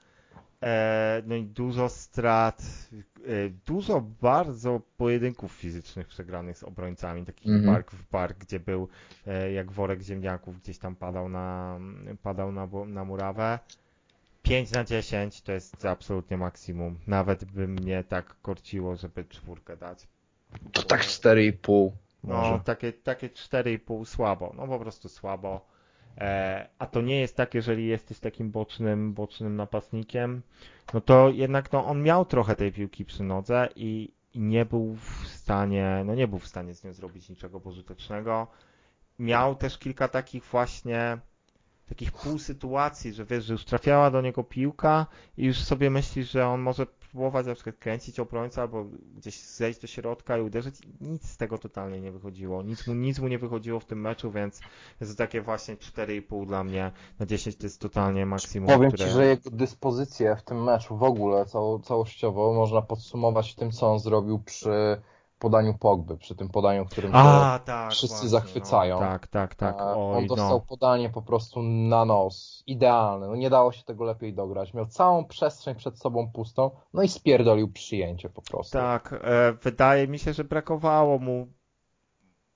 E, 0.63 1.23
no 1.25 1.35
i 1.35 1.43
dużo 1.43 1.89
strat, 1.89 2.61
e, 2.93 3.49
dużo 3.65 4.01
bardzo 4.21 4.81
pojedynków 4.97 5.51
fizycznych 5.51 6.07
przegranych 6.07 6.57
z 6.57 6.63
obrońcami, 6.63 7.25
takich 7.25 7.47
mm 7.47 7.61
-hmm. 7.61 7.65
bark 7.65 7.91
w 7.91 8.07
park, 8.07 8.37
gdzie 8.37 8.59
był 8.59 8.87
e, 9.27 9.51
jak 9.51 9.71
worek 9.71 10.01
ziemniaków, 10.01 10.61
gdzieś 10.61 10.77
tam 10.77 10.95
padał 10.95 11.29
na, 11.29 11.79
padał 12.23 12.51
na, 12.51 12.67
na 12.87 13.05
murawę. 13.05 13.59
5 14.41 14.71
na 14.71 14.83
10 14.83 15.41
to 15.41 15.51
jest 15.51 15.85
absolutnie 15.85 16.37
maksimum. 16.37 16.99
Nawet 17.07 17.45
by 17.45 17.67
mnie 17.67 18.03
tak 18.03 18.35
korciło, 18.41 18.95
żeby 18.95 19.25
czwórkę 19.25 19.77
dać. 19.77 20.07
To 20.71 20.83
tak 20.83 21.01
4,5. 21.01 21.91
No, 22.23 22.59
takie, 22.59 22.93
takie 22.93 23.29
4,5 23.29 24.05
słabo. 24.05 24.53
No 24.57 24.67
po 24.67 24.79
prostu 24.79 25.09
słabo. 25.09 25.65
E, 26.17 26.67
a 26.79 26.85
to 26.85 27.01
nie 27.01 27.19
jest 27.19 27.35
tak, 27.35 27.53
jeżeli 27.53 27.87
jesteś 27.87 28.19
takim 28.19 28.51
bocznym, 28.51 29.13
bocznym 29.13 29.55
napastnikiem, 29.55 30.41
no 30.93 31.01
to 31.01 31.29
jednak 31.29 31.71
no, 31.71 31.85
on 31.85 32.03
miał 32.03 32.25
trochę 32.25 32.55
tej 32.55 32.71
piłki 32.71 33.05
przy 33.05 33.23
nodze 33.23 33.69
i, 33.75 34.11
i 34.33 34.39
nie 34.39 34.65
był 34.65 34.95
w 34.95 35.27
stanie, 35.27 36.03
no 36.05 36.15
nie 36.15 36.27
był 36.27 36.39
w 36.39 36.47
stanie 36.47 36.75
z 36.75 36.83
nią 36.83 36.93
zrobić 36.93 37.29
niczego 37.29 37.59
pożytecznego. 37.59 38.47
Miał 39.19 39.55
też 39.55 39.77
kilka 39.77 40.07
takich 40.07 40.43
właśnie 40.43 41.17
takich 41.89 42.11
pół 42.11 42.39
sytuacji, 42.39 43.13
że 43.13 43.25
wiesz, 43.25 43.45
że 43.45 43.53
już 43.53 43.65
trafiała 43.65 44.11
do 44.11 44.21
niego 44.21 44.43
piłka 44.43 45.05
i 45.37 45.45
już 45.45 45.57
sobie 45.57 45.89
myślisz, 45.89 46.31
że 46.31 46.47
on 46.47 46.61
może 46.61 46.85
próbować 47.11 47.45
na 47.45 47.55
przykład 47.55 47.75
kręcić 47.75 48.19
obrońcę 48.19 48.61
albo 48.61 48.85
gdzieś 49.15 49.41
zejść 49.41 49.79
do 49.79 49.87
środka 49.87 50.37
i 50.37 50.41
uderzyć. 50.41 50.75
Nic 51.01 51.29
z 51.29 51.37
tego 51.37 51.57
totalnie 51.57 52.01
nie 52.01 52.11
wychodziło. 52.11 52.63
Nic 52.63 52.87
mu, 52.87 52.93
nic 52.93 53.19
mu 53.19 53.27
nie 53.27 53.39
wychodziło 53.39 53.79
w 53.79 53.85
tym 53.85 54.01
meczu, 54.01 54.31
więc 54.31 54.59
jest 55.01 55.11
to 55.11 55.17
takie 55.17 55.41
właśnie 55.41 55.75
4,5 55.75 56.45
dla 56.45 56.63
mnie 56.63 56.91
na 57.19 57.25
10 57.25 57.55
to 57.55 57.65
jest 57.65 57.81
totalnie 57.81 58.25
maksimum. 58.25 58.69
Powiem 58.69 58.91
które... 58.91 59.07
Ci, 59.07 59.13
że 59.13 59.25
jego 59.25 59.49
dyspozycje 59.49 60.35
w 60.35 60.43
tym 60.43 60.63
meczu 60.63 60.97
w 60.97 61.03
ogóle 61.03 61.45
cało, 61.45 61.79
całościowo 61.79 62.53
można 62.53 62.81
podsumować 62.81 63.55
tym, 63.55 63.71
co 63.71 63.91
on 63.91 63.99
zrobił 63.99 64.39
przy 64.39 65.01
podaniu 65.39 65.73
Pogby, 65.77 66.17
przy 66.17 66.35
tym 66.35 66.49
podaniu, 66.49 66.85
którym 66.85 67.11
A, 67.15 67.59
tak, 67.65 67.91
wszyscy 67.91 68.15
właśnie, 68.15 68.29
zachwycają. 68.29 68.95
No, 68.95 69.01
tak, 69.01 69.27
tak, 69.27 69.55
tak. 69.55 69.75
Oj, 69.79 70.17
on 70.17 70.27
dostał 70.27 70.49
no. 70.49 70.59
podanie 70.59 71.09
po 71.09 71.21
prostu 71.21 71.61
na 71.63 72.05
nos, 72.05 72.63
idealne, 72.67 73.27
no 73.27 73.35
nie 73.35 73.49
dało 73.49 73.71
się 73.71 73.83
tego 73.83 74.03
lepiej 74.03 74.33
dograć. 74.33 74.73
Miał 74.73 74.85
całą 74.85 75.25
przestrzeń 75.25 75.75
przed 75.75 75.99
sobą 75.99 76.31
pustą, 76.31 76.71
no 76.93 77.03
i 77.03 77.07
spierdolił 77.07 77.71
przyjęcie 77.71 78.29
po 78.29 78.41
prostu. 78.41 78.73
Tak, 78.73 79.13
e, 79.21 79.53
wydaje 79.53 80.07
mi 80.07 80.19
się, 80.19 80.33
że 80.33 80.43
brakowało 80.43 81.19
mu 81.19 81.47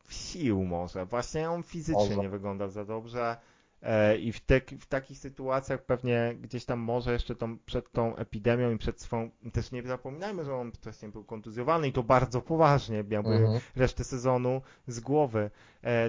sił 0.10 0.64
może. 0.64 1.06
Właśnie 1.06 1.50
on 1.50 1.64
fizycznie 1.64 2.10
może. 2.10 2.22
nie 2.22 2.30
wyglądał 2.30 2.70
za 2.70 2.86
dobrze. 2.86 3.38
E, 3.84 4.18
I 4.18 4.32
w, 4.32 4.40
te, 4.40 4.62
w, 4.80 4.86
takich 4.86 5.18
sytuacjach 5.18 5.86
pewnie 5.86 6.36
gdzieś 6.42 6.66
tam 6.66 6.80
może 6.80 7.14
jeszcze 7.14 7.36
tą, 7.36 7.58
przed 7.58 7.92
tą 7.92 8.16
epidemią 8.16 8.72
i 8.72 8.78
przed 8.78 9.02
swoją, 9.02 9.30
też 9.54 9.72
nie 9.72 9.84
zapominajmy, 9.84 10.46
że 10.46 10.56
on 10.56 10.72
wcześniej 10.72 11.12
był 11.12 11.24
kontuzjowany 11.24 11.88
i 11.88 11.92
to 11.92 12.04
bardzo 12.04 12.42
poważnie, 12.42 13.04
miałby 13.04 13.30
mhm. 13.30 13.60
resztę 13.76 14.04
sezonu 14.04 14.62
z 14.88 15.00
głowy, 15.00 15.52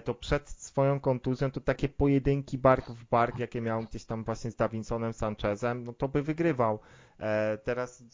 to 0.05 0.15
przed 0.15 0.51
swoją 0.51 1.01
kontuzją 1.01 1.51
to 1.51 1.61
takie 1.61 1.89
pojedynki 1.89 2.59
bark 2.59 2.91
w 2.91 3.05
bark, 3.05 3.39
jakie 3.39 3.61
miał 3.61 3.83
gdzieś 3.83 4.05
tam 4.05 4.25
właśnie 4.25 4.51
z 4.51 4.57
Davinsonem, 4.57 5.13
Sanchezem, 5.13 5.85
no 5.85 5.93
to 5.93 6.09
by 6.09 6.23
wygrywał. 6.23 6.79
E, 7.21 7.59
teraz 7.59 8.05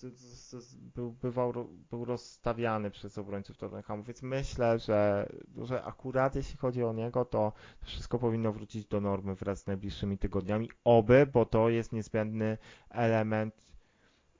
był, 0.94 1.12
bywał, 1.12 1.52
był 1.90 2.04
rozstawiany 2.04 2.90
przez 2.90 3.18
obrońców 3.18 3.56
Tottenhamu, 3.56 4.02
więc 4.02 4.22
myślę, 4.22 4.78
że, 4.78 5.28
że 5.62 5.84
akurat 5.84 6.34
jeśli 6.34 6.58
chodzi 6.58 6.84
o 6.84 6.92
niego, 6.92 7.24
to 7.24 7.52
wszystko 7.82 8.18
powinno 8.18 8.52
wrócić 8.52 8.86
do 8.86 9.00
normy 9.00 9.34
wraz 9.34 9.62
z 9.62 9.66
najbliższymi 9.66 10.18
tygodniami. 10.18 10.70
Oby, 10.84 11.26
bo 11.32 11.46
to 11.46 11.68
jest 11.68 11.92
niezbędny 11.92 12.58
element 12.90 13.54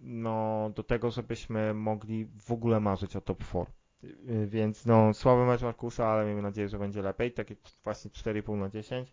no, 0.01 0.71
do 0.75 0.83
tego, 0.83 1.11
żebyśmy 1.11 1.75
mogli 1.75 2.27
w 2.27 2.51
ogóle 2.53 2.81
marzyć 2.81 3.17
o 3.17 3.21
top 3.21 3.45
4. 3.45 3.80
E, 4.05 4.47
więc 4.47 4.87
no, 4.87 5.15
słaby 5.15 5.45
mecz 5.47 5.63
Markusa, 5.63 6.07
ale 6.07 6.25
miejmy 6.25 6.43
nadzieję, 6.43 6.69
że 6.69 6.79
będzie 6.79 7.03
lepiej. 7.03 7.33
Takie 7.33 7.57
właśnie 7.85 8.11
4,5 8.11 8.57
na 8.57 8.69
10. 8.69 9.13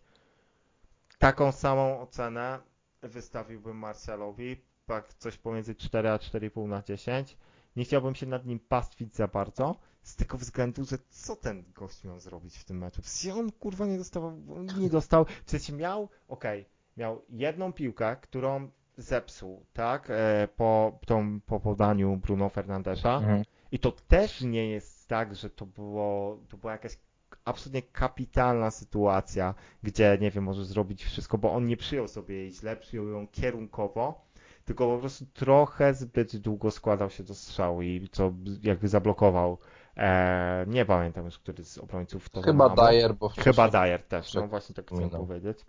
Taką 1.20 1.52
samą 1.52 2.00
ocenę 2.00 2.60
wystawiłbym 3.02 3.78
Marcelowi 3.78 4.62
tak 4.86 5.14
coś 5.14 5.38
pomiędzy 5.38 5.76
4 5.76 6.10
a 6.10 6.18
4,5 6.18 6.68
na 6.68 6.82
10. 6.82 7.38
Nie 7.76 7.86
chciałbym 7.86 8.16
się 8.16 8.26
nad 8.26 8.46
nim 8.46 8.60
pastwić 8.60 9.16
za 9.16 9.28
bardzo, 9.28 9.76
z 10.04 10.16
tego 10.16 10.38
względu, 10.38 10.86
że 10.86 10.98
co 11.10 11.36
ten 11.36 11.64
gość 11.74 12.04
miał 12.04 12.20
zrobić 12.20 12.58
w 12.58 12.66
tym 12.66 12.78
meczu? 12.78 13.02
Przecież 13.02 13.34
on 13.34 13.52
kurwa 13.52 13.86
nie 13.86 13.98
dostał, 13.98 14.32
nie 14.80 14.90
dostał, 14.90 15.26
przecież 15.46 15.70
miał, 15.70 16.10
okej, 16.28 16.62
okay, 16.62 16.72
miał 16.98 17.22
jedną 17.30 17.74
piłkę, 17.74 18.16
którą 18.22 18.70
zepsuł, 18.98 19.66
tak, 19.74 20.08
e, 20.10 20.48
po, 20.56 21.00
tą, 21.06 21.40
po 21.42 21.60
podaniu 21.60 22.18
Bruno 22.18 22.50
Fernandesza 22.50 23.18
mhm. 23.18 23.44
I 23.72 23.80
to 23.80 23.92
też 23.92 24.42
nie 24.42 24.70
jest 24.70 25.08
tak, 25.08 25.36
że 25.36 25.50
to 25.50 25.66
było, 25.66 26.40
to 26.50 26.58
była 26.58 26.72
jakaś 26.72 26.98
absolutnie 27.46 27.82
kapitalna 27.82 28.72
sytuacja, 28.72 29.54
gdzie, 29.84 30.18
nie 30.22 30.32
wiem, 30.32 30.44
może 30.44 30.66
zrobić 30.66 31.04
wszystko, 31.04 31.38
bo 31.38 31.54
on 31.54 31.68
nie 31.68 31.78
przyjął 31.78 32.08
sobie 32.08 32.36
jej 32.36 32.52
źle, 32.52 32.78
przyjął 32.78 33.08
ją 33.08 33.28
kierunkowo, 33.28 34.28
tylko 34.66 34.88
po 34.88 34.98
prostu 34.98 35.26
trochę 35.26 35.94
zbyt 35.94 36.38
długo 36.38 36.72
składał 36.72 37.10
się 37.10 37.24
do 37.24 37.36
strzału 37.36 37.82
i 37.82 38.10
co 38.12 38.34
jakby 38.64 38.88
zablokował. 38.88 39.58
E, 39.98 40.66
nie 40.68 40.86
pamiętam 40.86 41.26
już, 41.26 41.40
który 41.40 41.64
z 41.64 41.78
obrońców 41.78 42.30
to 42.30 42.42
Chyba 42.42 42.70
Dyer, 42.70 43.16
bo 43.16 43.30
Chyba 43.30 43.70
Dyer 43.70 44.04
też, 44.04 44.34
no 44.34 44.48
właśnie 44.48 44.76
tak 44.76 44.92
chcę 44.92 45.10
powiedzieć. 45.10 45.66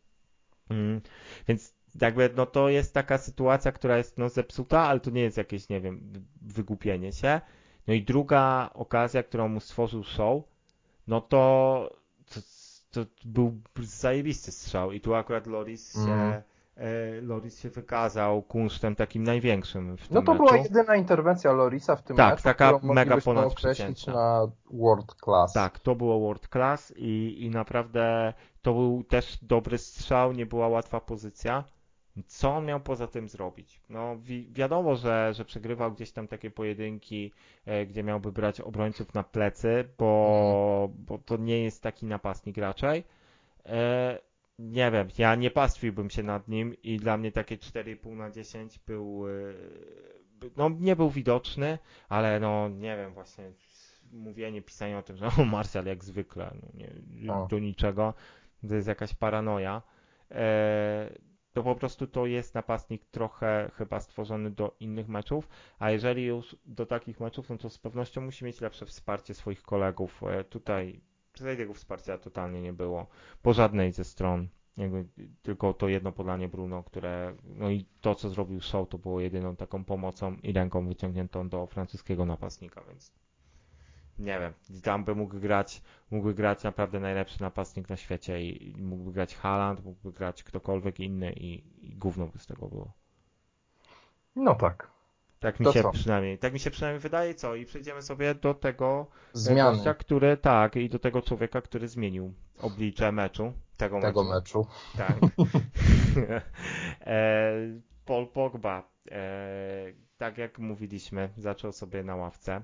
Mm, 0.70 1.00
więc 1.48 1.74
jakby 2.00 2.30
no 2.36 2.46
to 2.46 2.68
jest 2.68 2.94
taka 2.94 3.18
sytuacja, 3.18 3.72
która 3.72 3.96
jest 3.96 4.18
no 4.18 4.28
zepsuta, 4.28 4.80
ale 4.80 5.00
to 5.00 5.10
nie 5.10 5.22
jest 5.22 5.36
jakieś, 5.36 5.68
nie 5.68 5.80
wiem, 5.80 6.12
wygłupienie 6.42 7.12
się. 7.12 7.40
No 7.88 7.94
i 7.94 8.02
druga 8.02 8.70
okazja, 8.74 9.22
którą 9.22 9.48
mu 9.48 9.60
stworzył 9.60 10.04
show, 10.04 10.42
no 11.06 11.20
to, 11.20 11.90
to, 12.34 12.40
to 12.90 13.10
był 13.24 13.60
zajebisty 13.80 14.52
strzał 14.52 14.92
i 14.92 15.00
tu 15.00 15.14
akurat 15.14 15.46
Loris 15.46 15.94
się 15.94 16.00
mm 16.00 16.42
E, 16.78 17.20
Loris 17.20 17.60
się 17.60 17.70
wykazał 17.70 18.42
kunsztem 18.42 18.96
takim 18.96 19.22
największym 19.22 19.96
w 19.96 20.08
tym 20.08 20.14
No 20.14 20.22
to 20.22 20.32
meczu. 20.32 20.44
była 20.44 20.56
jedyna 20.56 20.96
interwencja 20.96 21.52
Lorisa 21.52 21.96
w 21.96 22.02
tym 22.02 22.16
tak, 22.16 22.32
meczu, 22.32 22.42
taka 22.42 22.78
mega 22.82 23.16
ponad 23.20 23.54
na 24.06 24.48
world 24.70 25.14
class. 25.24 25.52
Tak, 25.52 25.78
to 25.78 25.94
było 25.94 26.20
world 26.20 26.48
class 26.48 26.94
i, 26.96 27.36
i 27.44 27.50
naprawdę 27.50 28.32
to 28.62 28.72
był 28.72 29.04
też 29.04 29.38
dobry 29.44 29.78
strzał, 29.78 30.32
nie 30.32 30.46
była 30.46 30.68
łatwa 30.68 31.00
pozycja. 31.00 31.64
Co 32.26 32.56
on 32.56 32.66
miał 32.66 32.80
poza 32.80 33.06
tym 33.06 33.28
zrobić? 33.28 33.80
No 33.90 34.18
wi 34.18 34.48
wiadomo, 34.52 34.96
że, 34.96 35.34
że 35.34 35.44
przegrywał 35.44 35.92
gdzieś 35.92 36.12
tam 36.12 36.28
takie 36.28 36.50
pojedynki, 36.50 37.32
e, 37.66 37.86
gdzie 37.86 38.02
miałby 38.02 38.32
brać 38.32 38.60
obrońców 38.60 39.14
na 39.14 39.22
plecy, 39.22 39.88
bo, 39.98 40.88
mm. 40.90 41.04
bo 41.04 41.18
to 41.18 41.36
nie 41.36 41.64
jest 41.64 41.82
taki 41.82 42.06
napastnik 42.06 42.56
raczej. 42.56 43.04
E, 43.66 44.18
nie 44.58 44.90
wiem, 44.90 45.08
ja 45.18 45.34
nie 45.34 45.50
pastwiłbym 45.50 46.10
się 46.10 46.22
nad 46.22 46.48
nim 46.48 46.74
i 46.82 46.96
dla 46.96 47.16
mnie 47.16 47.32
takie 47.32 47.56
4,5 47.56 48.16
na 48.16 48.30
10 48.30 48.78
był, 48.78 49.28
e, 49.28 49.30
no 50.56 50.68
nie 50.68 50.96
był 50.96 51.10
widoczny, 51.10 51.78
ale 52.08 52.40
no 52.40 52.68
nie 52.68 52.96
wiem, 52.96 53.14
właśnie 53.14 53.52
mówienie, 54.12 54.62
pisanie 54.62 54.98
o 54.98 55.02
tym, 55.02 55.16
że 55.16 55.26
o 55.42 55.44
Marcel 55.44 55.86
jak 55.86 56.04
zwykle, 56.04 56.54
no, 56.62 56.68
nie, 56.74 57.48
do 57.48 57.58
niczego, 57.58 58.14
to 58.68 58.74
jest 58.74 58.88
jakaś 58.88 59.14
paranoja. 59.14 59.82
E, 60.30 61.10
to 61.58 61.62
po 61.64 61.74
prostu 61.74 62.06
to 62.06 62.26
jest 62.26 62.54
napastnik 62.54 63.04
trochę 63.04 63.70
chyba 63.74 64.00
stworzony 64.00 64.50
do 64.50 64.76
innych 64.80 65.08
meczów, 65.08 65.48
a 65.78 65.90
jeżeli 65.90 66.24
już 66.26 66.56
do 66.66 66.86
takich 66.86 67.20
meczów, 67.20 67.48
no 67.50 67.58
to 67.58 67.70
z 67.70 67.78
pewnością 67.78 68.20
musi 68.20 68.44
mieć 68.44 68.60
lepsze 68.60 68.86
wsparcie 68.86 69.34
swoich 69.34 69.62
kolegów. 69.62 70.22
E, 70.22 70.44
tutaj 70.44 71.00
Tutaj 71.32 71.56
tego 71.56 71.74
wsparcia 71.74 72.18
totalnie 72.18 72.62
nie 72.62 72.72
było 72.72 73.06
po 73.42 73.52
żadnej 73.54 73.92
ze 73.92 74.04
stron. 74.04 74.48
Jakby 74.76 75.04
tylko 75.42 75.74
to 75.74 75.88
jedno 75.88 76.12
podanie 76.12 76.48
Bruno, 76.48 76.82
które, 76.82 77.36
no 77.44 77.70
i 77.70 77.84
to 78.00 78.14
co 78.14 78.28
zrobił 78.28 78.60
Show, 78.60 78.88
to 78.88 78.98
było 78.98 79.20
jedyną 79.20 79.56
taką 79.56 79.84
pomocą 79.84 80.36
i 80.42 80.52
ręką 80.52 80.88
wyciągniętą 80.88 81.48
do 81.48 81.66
francuskiego 81.66 82.24
napastnika, 82.24 82.82
więc 82.88 83.12
nie 84.18 84.40
wiem, 84.40 84.52
tam 84.82 85.04
by 85.04 85.14
mógł 85.14 85.40
grać, 85.40 85.82
mógłby 86.10 86.34
grać 86.34 86.62
naprawdę 86.62 87.00
najlepszy 87.00 87.42
napastnik 87.42 87.88
na 87.88 87.96
świecie 87.96 88.42
i, 88.42 88.78
i 88.78 88.82
mógłby 88.82 89.12
grać 89.12 89.36
Haaland, 89.36 89.84
mógłby 89.84 90.12
grać 90.12 90.42
ktokolwiek 90.42 91.00
inny 91.00 91.32
i, 91.32 91.64
i 91.88 91.96
gówno 91.96 92.26
by 92.26 92.38
z 92.38 92.46
tego 92.46 92.68
było. 92.68 92.92
No 94.36 94.54
tak. 94.54 94.90
Tak 95.40 95.60
mi 95.60 95.66
to 95.66 95.72
się 95.72 95.82
co? 95.82 95.90
przynajmniej, 95.90 96.38
tak 96.38 96.52
mi 96.52 96.58
się 96.58 96.70
przynajmniej 96.70 97.00
wydaje, 97.00 97.34
co? 97.34 97.54
I 97.54 97.64
przejdziemy 97.64 98.02
sobie 98.02 98.34
do 98.34 98.54
tego 98.54 99.06
Zmiany. 99.32 99.76
gościa, 99.76 99.94
który, 99.94 100.36
tak, 100.36 100.76
i 100.76 100.88
do 100.88 100.98
tego 100.98 101.22
człowieka, 101.22 101.62
który 101.62 101.88
zmienił 101.88 102.34
oblicze 102.60 103.12
meczu, 103.12 103.52
tego, 103.76 104.00
tego 104.00 104.24
meczu. 104.24 104.58
meczu. 104.58 104.66
Tak. 104.96 105.16
e, 107.06 107.52
Paul 108.04 108.26
Pogba, 108.26 108.90
e, 109.10 109.92
tak 110.16 110.38
jak 110.38 110.58
mówiliśmy, 110.58 111.28
zaczął 111.36 111.72
sobie 111.72 112.04
na 112.04 112.16
ławce. 112.16 112.60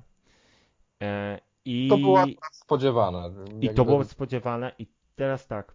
E, 1.04 1.40
i... 1.64 1.88
To 1.88 1.98
było 1.98 2.24
spodziewane. 2.52 3.30
I 3.60 3.70
to 3.70 3.84
było 3.84 4.04
spodziewane 4.04 4.72
i 4.78 4.86
teraz 5.16 5.46
tak, 5.46 5.74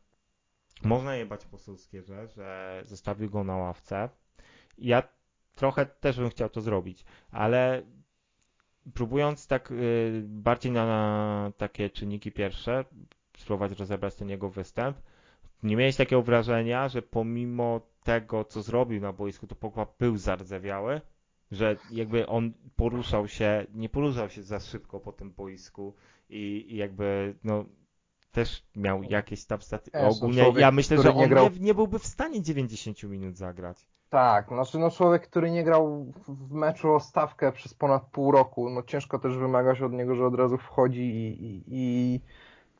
można 0.83 1.15
jebać 1.15 1.45
po 1.45 1.57
Solskierze, 1.57 2.27
że 2.27 2.81
zostawił 2.85 3.29
go 3.29 3.43
na 3.43 3.57
ławce. 3.57 4.09
Ja 4.77 5.03
trochę 5.55 5.85
też 5.85 6.17
bym 6.17 6.29
chciał 6.29 6.49
to 6.49 6.61
zrobić, 6.61 7.05
ale 7.31 7.81
próbując 8.93 9.47
tak 9.47 9.71
y, 9.71 10.23
bardziej 10.25 10.71
na, 10.71 10.85
na 10.85 11.51
takie 11.57 11.89
czynniki 11.89 12.31
pierwsze, 12.31 12.85
spróbować 13.37 13.79
rozebrać 13.79 14.15
ten 14.15 14.29
jego 14.29 14.49
występ, 14.49 14.97
nie 15.63 15.75
miałeś 15.75 15.95
takiego 15.95 16.21
wrażenia, 16.21 16.87
że 16.87 17.01
pomimo 17.01 17.81
tego, 18.03 18.45
co 18.45 18.61
zrobił 18.61 19.01
na 19.01 19.13
boisku, 19.13 19.47
to 19.47 19.55
Pogba 19.55 19.87
był 19.99 20.17
zardzewiały, 20.17 21.01
że 21.51 21.75
jakby 21.91 22.27
on 22.27 22.53
poruszał 22.75 23.27
się, 23.27 23.65
nie 23.73 23.89
poruszał 23.89 24.29
się 24.29 24.43
za 24.43 24.59
szybko 24.59 24.99
po 24.99 25.11
tym 25.11 25.31
boisku 25.31 25.93
i, 26.29 26.65
i 26.69 26.75
jakby 26.75 27.35
no 27.43 27.65
też 28.31 28.63
miał 28.75 29.03
jakieś 29.03 29.45
tam 29.45 29.61
staty... 29.61 29.91
Ogólnie 29.91 30.43
człowiek, 30.43 30.61
ja 30.61 30.71
myślę, 30.71 31.01
że 31.01 31.13
on 31.13 31.17
nie, 31.17 31.29
grał... 31.29 31.49
nie, 31.49 31.59
nie 31.59 31.73
byłby 31.73 31.99
w 31.99 32.05
stanie 32.05 32.41
90 32.41 33.03
minut 33.03 33.37
zagrać. 33.37 33.87
Tak, 34.09 34.47
znaczy 34.47 34.79
no 34.79 34.91
człowiek, 34.91 35.27
który 35.27 35.51
nie 35.51 35.63
grał 35.63 36.13
w 36.27 36.51
meczu 36.51 36.93
o 36.93 36.99
stawkę 36.99 37.51
przez 37.51 37.73
ponad 37.73 38.03
pół 38.11 38.31
roku, 38.31 38.69
no 38.69 38.83
ciężko 38.83 39.19
też 39.19 39.37
wymagać 39.37 39.81
od 39.81 39.91
niego, 39.91 40.15
że 40.15 40.25
od 40.25 40.35
razu 40.35 40.57
wchodzi 40.57 41.01
i, 41.01 41.45
i, 41.45 41.63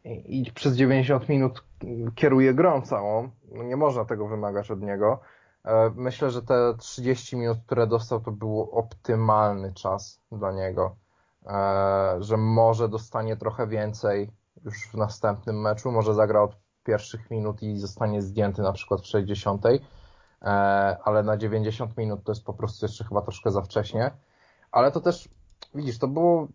i, 0.05 0.39
i 0.39 0.51
przez 0.51 0.75
90 0.75 1.29
minut 1.29 1.63
kieruje 2.15 2.53
grą 2.53 2.81
całą. 2.81 3.29
No 3.51 3.63
nie 3.63 3.75
można 3.77 4.05
tego 4.05 4.27
wymagać 4.27 4.71
od 4.71 4.81
niego. 4.81 5.19
E, 5.65 5.91
myślę, 5.95 6.31
że 6.31 6.41
te 6.41 6.73
30 6.77 7.37
minut, 7.37 7.57
które 7.65 7.87
dostał, 7.87 8.21
to 8.21 8.31
był 8.31 8.61
optymalny 8.61 9.73
czas 9.73 10.21
dla 10.31 10.51
niego. 10.51 10.95
E, 11.45 12.17
że 12.19 12.37
może 12.37 12.89
dostanie 12.89 13.37
trochę 13.37 13.67
więcej 13.67 14.31
już 14.65 14.87
w 14.87 14.93
następnym 14.93 15.61
meczu, 15.61 15.91
może 15.91 16.13
zagra 16.13 16.41
od 16.41 16.57
pierwszych 16.83 17.31
minut 17.31 17.63
i 17.63 17.77
zostanie 17.77 18.21
zdjęty 18.21 18.61
na 18.61 18.71
przykład 18.71 19.01
w 19.01 19.05
60 19.05 19.65
E, 20.41 20.97
ale 21.03 21.23
na 21.23 21.37
90 21.37 21.97
minut 21.97 22.23
to 22.23 22.31
jest 22.31 22.45
po 22.45 22.53
prostu 22.53 22.85
jeszcze 22.85 23.03
chyba 23.03 23.21
troszkę 23.21 23.51
za 23.51 23.61
wcześnie. 23.61 24.11
Ale 24.71 24.91
to 24.91 25.01
też, 25.01 25.29
widzisz, 25.75 25.99
to 25.99 26.07
było 26.07 26.47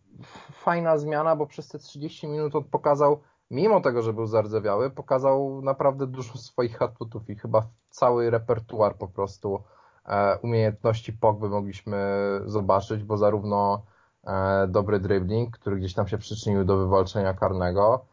fajna 0.52 0.98
zmiana, 0.98 1.36
bo 1.36 1.46
przez 1.46 1.68
te 1.68 1.78
30 1.78 2.28
minut 2.28 2.54
on 2.54 2.64
pokazał, 2.64 3.20
mimo 3.54 3.80
tego, 3.80 4.02
że 4.02 4.12
był 4.12 4.26
zardzewiały, 4.26 4.90
pokazał 4.90 5.60
naprawdę 5.62 6.06
dużo 6.06 6.38
swoich 6.38 6.82
atutów 6.82 7.30
i 7.30 7.36
chyba 7.36 7.66
cały 7.90 8.30
repertuar 8.30 8.96
po 8.96 9.08
prostu 9.08 9.62
e, 10.06 10.38
umiejętności 10.38 11.12
Pogby 11.12 11.48
mogliśmy 11.48 11.98
zobaczyć, 12.46 13.04
bo 13.04 13.16
zarówno 13.16 13.82
e, 14.24 14.66
dobry 14.68 15.00
dribbling, 15.00 15.58
który 15.58 15.76
gdzieś 15.76 15.94
tam 15.94 16.08
się 16.08 16.18
przyczynił 16.18 16.64
do 16.64 16.76
wywalczenia 16.76 17.34
karnego, 17.34 18.06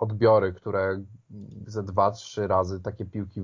odbiory, 0.00 0.52
które 0.52 1.00
ze 1.66 1.82
dwa, 1.82 2.10
trzy 2.10 2.46
razy 2.46 2.80
takie 2.80 3.04
piłki 3.04 3.42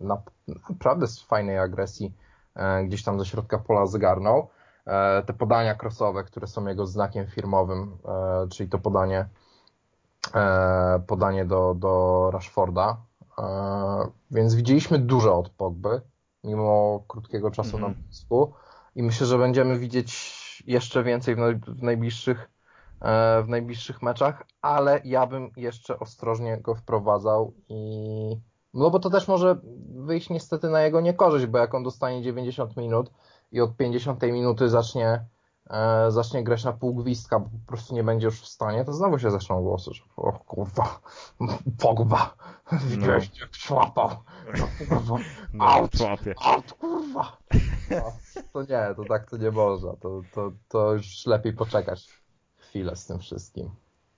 na, 0.00 0.22
naprawdę 0.68 1.06
z 1.06 1.22
fajnej 1.22 1.58
agresji 1.58 2.14
e, 2.54 2.84
gdzieś 2.84 3.04
tam 3.04 3.18
ze 3.18 3.26
środka 3.26 3.58
pola 3.58 3.86
zgarnął. 3.86 4.48
E, 4.86 5.22
te 5.22 5.32
podania 5.32 5.74
krosowe, 5.74 6.24
które 6.24 6.46
są 6.46 6.66
jego 6.66 6.86
znakiem 6.86 7.26
firmowym, 7.26 7.96
e, 8.04 8.48
czyli 8.48 8.68
to 8.68 8.78
podanie 8.78 9.28
podanie 11.06 11.44
do, 11.44 11.74
do 11.74 12.30
Rashforda. 12.32 12.96
Więc 14.30 14.54
widzieliśmy 14.54 14.98
dużo 14.98 15.38
od 15.38 15.48
Pogby, 15.48 16.00
mimo 16.44 17.02
krótkiego 17.08 17.50
czasu 17.50 17.76
mm 17.76 17.90
-hmm. 17.90 17.96
na 17.96 18.02
boisku 18.02 18.52
i 18.94 19.02
myślę, 19.02 19.26
że 19.26 19.38
będziemy 19.38 19.78
widzieć 19.78 20.62
jeszcze 20.66 21.02
więcej 21.02 21.36
w 21.66 21.82
najbliższych 21.82 22.50
E, 23.00 23.42
w 23.42 23.48
najbliższych 23.48 24.02
meczach, 24.02 24.46
ale 24.62 25.00
ja 25.04 25.26
bym 25.26 25.50
jeszcze 25.56 25.98
ostrożnie 25.98 26.58
go 26.58 26.74
wprowadzał 26.74 27.52
i 27.68 28.36
no 28.74 28.90
bo 28.90 28.98
to 28.98 29.10
też 29.10 29.28
może 29.28 29.60
wyjść 29.94 30.30
niestety 30.30 30.68
na 30.68 30.82
jego 30.82 31.00
niekorzyść, 31.00 31.46
bo 31.46 31.58
jak 31.58 31.74
on 31.74 31.82
dostanie 31.82 32.22
90 32.22 32.76
minut 32.76 33.10
i 33.52 33.60
od 33.60 33.76
50 33.76 34.22
minuty 34.22 34.68
zacznie 34.68 35.24
e, 35.70 36.10
zacznie 36.10 36.44
grać 36.44 36.64
na 36.64 36.72
pół 36.72 36.94
gwizdka, 36.94 37.38
bo 37.38 37.46
po 37.46 37.66
prostu 37.66 37.94
nie 37.94 38.04
będzie 38.04 38.26
już 38.26 38.40
w 38.40 38.46
stanie, 38.46 38.84
to 38.84 38.92
znowu 38.92 39.18
się 39.18 39.30
zaczną 39.30 39.62
głosy, 39.62 39.90
że 39.94 40.02
o 40.16 40.32
kurwa, 40.32 41.00
Pogba, 41.82 42.34
widziałeś 42.72 43.30
no. 43.30 43.40
jak 43.40 43.54
szłapał, 43.54 44.10
no, 44.90 45.18
no, 45.52 45.64
out, 45.64 45.92
out, 46.40 46.72
kurwa. 46.72 47.36
No, 47.90 48.12
to 48.52 48.62
nie, 48.62 48.94
to 48.96 49.04
tak 49.08 49.30
to 49.30 49.36
nie 49.36 49.50
można, 49.50 49.96
to, 49.96 50.22
to, 50.34 50.52
to 50.68 50.92
już 50.92 51.26
lepiej 51.26 51.52
poczekać 51.52 52.08
chwilę 52.56 52.96
z 52.96 53.06
tym 53.06 53.18
wszystkim. 53.18 53.70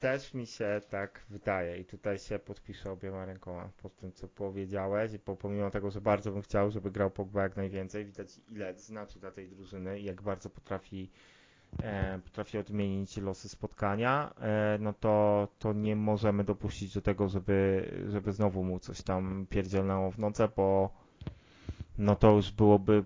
Też 0.03 0.35
mi 0.35 0.47
się 0.47 0.81
tak 0.91 1.27
wydaje 1.31 1.79
i 1.79 1.85
tutaj 1.85 2.19
się 2.19 2.39
podpiszę 2.39 2.93
obiema 2.93 3.25
rękoma 3.25 3.69
pod 3.83 3.97
tym, 3.97 4.13
co 4.13 4.29
powiedziałeś, 4.29 5.19
bo 5.19 5.37
pomimo 5.37 5.71
tego, 5.71 5.91
że 5.91 6.01
bardzo 6.01 6.33
bym 6.33 6.43
chciał, 6.43 6.71
żeby 6.71 6.91
grał 6.91 7.11
Pogba 7.11 7.43
jak 7.43 7.57
najwięcej, 7.57 8.05
widać 8.05 8.29
ile 8.51 8.79
znaczy 8.79 9.21
dla 9.21 9.31
tej 9.31 9.49
drużyny 9.49 10.01
i 10.01 10.05
jak 10.05 10.23
bardzo 10.23 10.51
potrafi 10.51 11.11
potrafi 12.25 12.59
odmienić 12.59 13.17
losy 13.17 13.49
spotkania, 13.49 14.35
e, 14.41 14.79
no 14.81 14.93
to, 14.93 15.49
to 15.59 15.73
nie 15.73 15.97
możemy 15.97 16.45
dopuścić 16.45 16.95
do 16.95 17.01
tego, 17.03 17.29
żeby, 17.29 17.91
żeby 18.09 18.33
znowu 18.33 18.65
mu 18.65 18.79
coś 18.79 19.03
tam 19.03 19.47
pierdzielnało 19.51 20.11
w 20.11 20.19
noce, 20.19 20.49
bo 20.57 20.91
no 21.99 22.17
to 22.17 22.31
już 22.33 22.51
byłoby, 22.51 23.05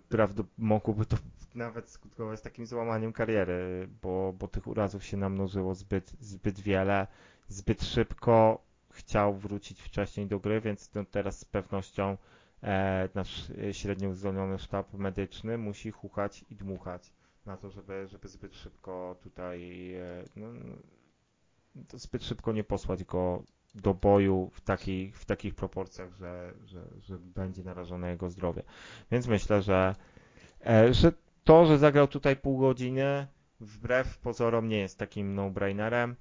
mogłoby 0.58 1.06
to 1.06 1.16
nawet 1.54 1.88
skutkować 1.90 2.40
takim 2.40 2.66
złamaniem 2.66 3.12
kariery, 3.12 3.88
bo, 4.02 4.34
bo 4.38 4.48
tych 4.48 4.66
urazów 4.66 5.04
się 5.04 5.16
namnożyło 5.16 5.74
zbyt, 5.74 6.12
zbyt 6.20 6.60
wiele, 6.60 7.06
zbyt 7.48 7.82
szybko. 7.84 8.66
Chciał 8.90 9.34
wrócić 9.34 9.82
wcześniej 9.82 10.26
do 10.26 10.38
gry, 10.40 10.60
więc 10.60 10.94
no 10.94 11.04
teraz 11.04 11.38
z 11.38 11.44
pewnością 11.44 12.16
e, 12.62 13.08
nasz 13.14 13.52
średnio 13.72 14.08
uzdolniony 14.08 14.58
sztab 14.58 14.94
medyczny 14.94 15.58
musi 15.58 15.90
hukać 15.90 16.44
i 16.50 16.54
dmuchać 16.56 17.12
na 17.46 17.56
to, 17.56 17.70
żeby, 17.70 18.08
żeby 18.08 18.28
zbyt 18.28 18.54
szybko 18.54 19.16
tutaj 19.22 19.92
e, 19.94 20.24
no, 20.36 20.46
zbyt 21.94 22.24
szybko 22.24 22.52
nie 22.52 22.64
posłać 22.64 23.04
go 23.04 23.42
do 23.74 23.94
boju 23.94 24.50
w 24.52 24.60
takich, 24.60 25.18
w 25.18 25.24
takich 25.24 25.54
proporcjach, 25.54 26.12
że, 26.12 26.52
że, 26.64 26.82
że 27.00 27.18
będzie 27.18 27.64
narażone 27.64 28.10
jego 28.10 28.30
zdrowie. 28.30 28.62
Więc 29.10 29.26
myślę, 29.26 29.62
że, 29.62 29.94
e, 30.66 30.94
że 30.94 31.12
to, 31.44 31.66
że 31.66 31.78
zagrał 31.78 32.08
tutaj 32.08 32.36
pół 32.36 32.58
godziny, 32.58 33.26
wbrew 33.60 34.18
pozorom 34.18 34.68
nie 34.68 34.78
jest 34.78 34.98
takim 34.98 35.34
no-brainerem, 35.34 36.16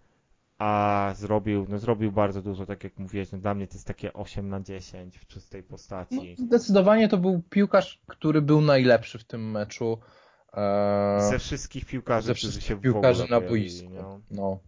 a 0.57 1.13
zrobił, 1.15 1.65
no 1.69 1.79
zrobił 1.79 2.11
bardzo 2.11 2.41
dużo, 2.41 2.65
tak 2.65 2.83
jak 2.83 2.97
mówiłeś, 2.97 3.31
no 3.31 3.37
dla 3.37 3.53
mnie 3.53 3.67
to 3.67 3.73
jest 3.73 3.87
takie 3.87 4.13
8 4.13 4.49
na 4.49 4.61
10 4.61 5.17
w 5.17 5.27
czystej 5.27 5.63
postaci. 5.63 6.35
No, 6.39 6.45
zdecydowanie 6.45 7.09
to 7.09 7.17
był 7.17 7.41
piłkarz, 7.49 8.01
który 8.07 8.41
był 8.41 8.61
najlepszy 8.61 9.19
w 9.19 9.23
tym 9.23 9.51
meczu. 9.51 9.97
Eee, 10.55 11.29
ze 11.29 11.39
wszystkich 11.39 11.85
piłkarzy, 11.85 12.27
ze 12.27 12.33
wszystkich 12.33 12.63
się 12.63 12.81
piłkarzy 12.81 13.27
na 13.29 13.41
boisku. 13.41 13.89
No. 13.89 14.19
no. 14.31 14.59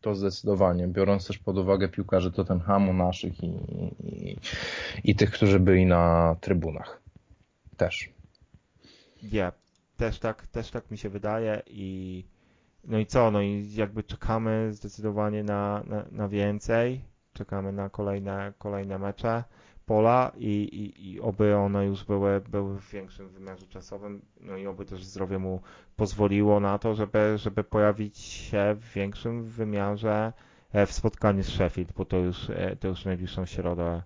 to 0.00 0.14
zdecydowanie. 0.14 0.88
Biorąc 0.88 1.26
też 1.26 1.38
pod 1.38 1.58
uwagę 1.58 1.88
piłkarzy 1.88 2.32
Tottenhamu 2.32 2.92
naszych 2.92 3.42
i, 3.42 3.46
i, 3.46 4.36
i 5.04 5.14
tych, 5.14 5.30
którzy 5.30 5.60
byli 5.60 5.86
na 5.86 6.36
trybunach. 6.40 7.02
Też. 7.76 8.12
Ja 9.22 9.52
też 9.96 10.18
tak, 10.18 10.46
też 10.46 10.70
tak 10.70 10.90
mi 10.90 10.98
się 10.98 11.08
wydaje 11.08 11.62
i 11.66 12.24
no 12.84 12.98
i 12.98 13.06
co, 13.06 13.30
no 13.30 13.42
i 13.42 13.74
jakby 13.74 14.02
czekamy 14.02 14.72
zdecydowanie 14.72 15.42
na, 15.42 15.82
na, 15.86 16.04
na 16.10 16.28
więcej, 16.28 17.00
czekamy 17.32 17.72
na 17.72 17.90
kolejne, 17.90 18.52
kolejne 18.58 18.98
mecze 18.98 19.44
Pola 19.86 20.32
i, 20.36 20.46
i, 20.46 21.10
i 21.12 21.20
oby 21.20 21.56
one 21.56 21.86
już 21.86 22.04
były, 22.04 22.40
były 22.48 22.78
w 22.78 22.90
większym 22.90 23.28
wymiarze 23.28 23.66
czasowym, 23.66 24.22
no 24.40 24.56
i 24.56 24.66
oby 24.66 24.84
też 24.84 25.04
zdrowie 25.04 25.38
mu 25.38 25.60
pozwoliło 25.96 26.60
na 26.60 26.78
to, 26.78 26.94
żeby, 26.94 27.38
żeby 27.38 27.64
pojawić 27.64 28.18
się 28.18 28.74
w 28.78 28.92
większym 28.92 29.44
wymiarze 29.44 30.32
e, 30.72 30.86
w 30.86 30.92
spotkaniu 30.92 31.42
z 31.42 31.48
Sheffield, 31.48 31.92
bo 31.92 32.04
to 32.04 32.16
już, 32.16 32.50
e, 32.50 32.76
to 32.76 32.88
już 32.88 33.04
najbliższą 33.04 33.46
środę 33.46 34.02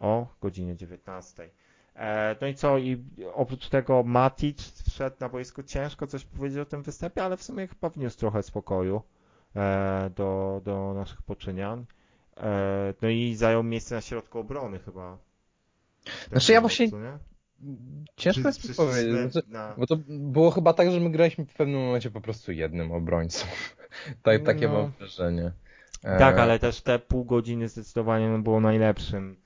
o 0.00 0.26
godzinie 0.40 0.76
19. 0.76 1.50
E, 1.96 2.36
no 2.40 2.46
i 2.46 2.54
co, 2.54 2.78
i 2.78 3.04
oprócz 3.34 3.68
tego 3.68 4.02
Matic 4.02 4.82
wszedł 4.90 5.16
na 5.20 5.28
boisku, 5.28 5.62
ciężko 5.62 6.06
coś 6.06 6.24
powiedzieć 6.24 6.58
o 6.58 6.64
tym 6.64 6.82
występie, 6.82 7.24
ale 7.24 7.36
w 7.36 7.42
sumie 7.42 7.66
chyba 7.66 7.88
wniósł 7.88 8.18
trochę 8.18 8.42
spokoju 8.42 9.02
do, 10.16 10.60
do 10.64 10.94
naszych 10.94 11.22
poczynian. 11.22 11.84
E, 12.40 12.94
no 13.02 13.08
i 13.08 13.34
zajął 13.34 13.62
miejsce 13.62 13.94
na 13.94 14.00
środku 14.00 14.38
obrony 14.38 14.78
chyba. 14.78 15.18
Znaczy 16.28 16.52
ja 16.52 16.60
właśnie... 16.60 16.88
Ciężko 18.16 18.48
jest 18.48 18.76
powiedzieć, 18.76 19.32
znaczy, 19.32 19.48
na... 19.48 19.74
bo 19.78 19.86
to 19.86 19.96
było 20.08 20.50
chyba 20.50 20.72
tak, 20.72 20.90
że 20.90 21.00
my 21.00 21.10
graliśmy 21.10 21.46
w 21.46 21.54
pewnym 21.54 21.80
momencie 21.80 22.10
po 22.10 22.20
prostu 22.20 22.52
jednym 22.52 22.92
obrońcą. 22.92 23.46
tak, 24.22 24.42
takie 24.42 24.68
no. 24.68 24.74
mam 24.74 24.90
wrażenie. 24.98 25.52
Tak, 26.02 26.38
ale 26.38 26.58
też 26.58 26.80
te 26.80 26.98
pół 26.98 27.24
godziny 27.24 27.68
zdecydowanie 27.68 28.38
było 28.38 28.60
najlepszym 28.60 29.36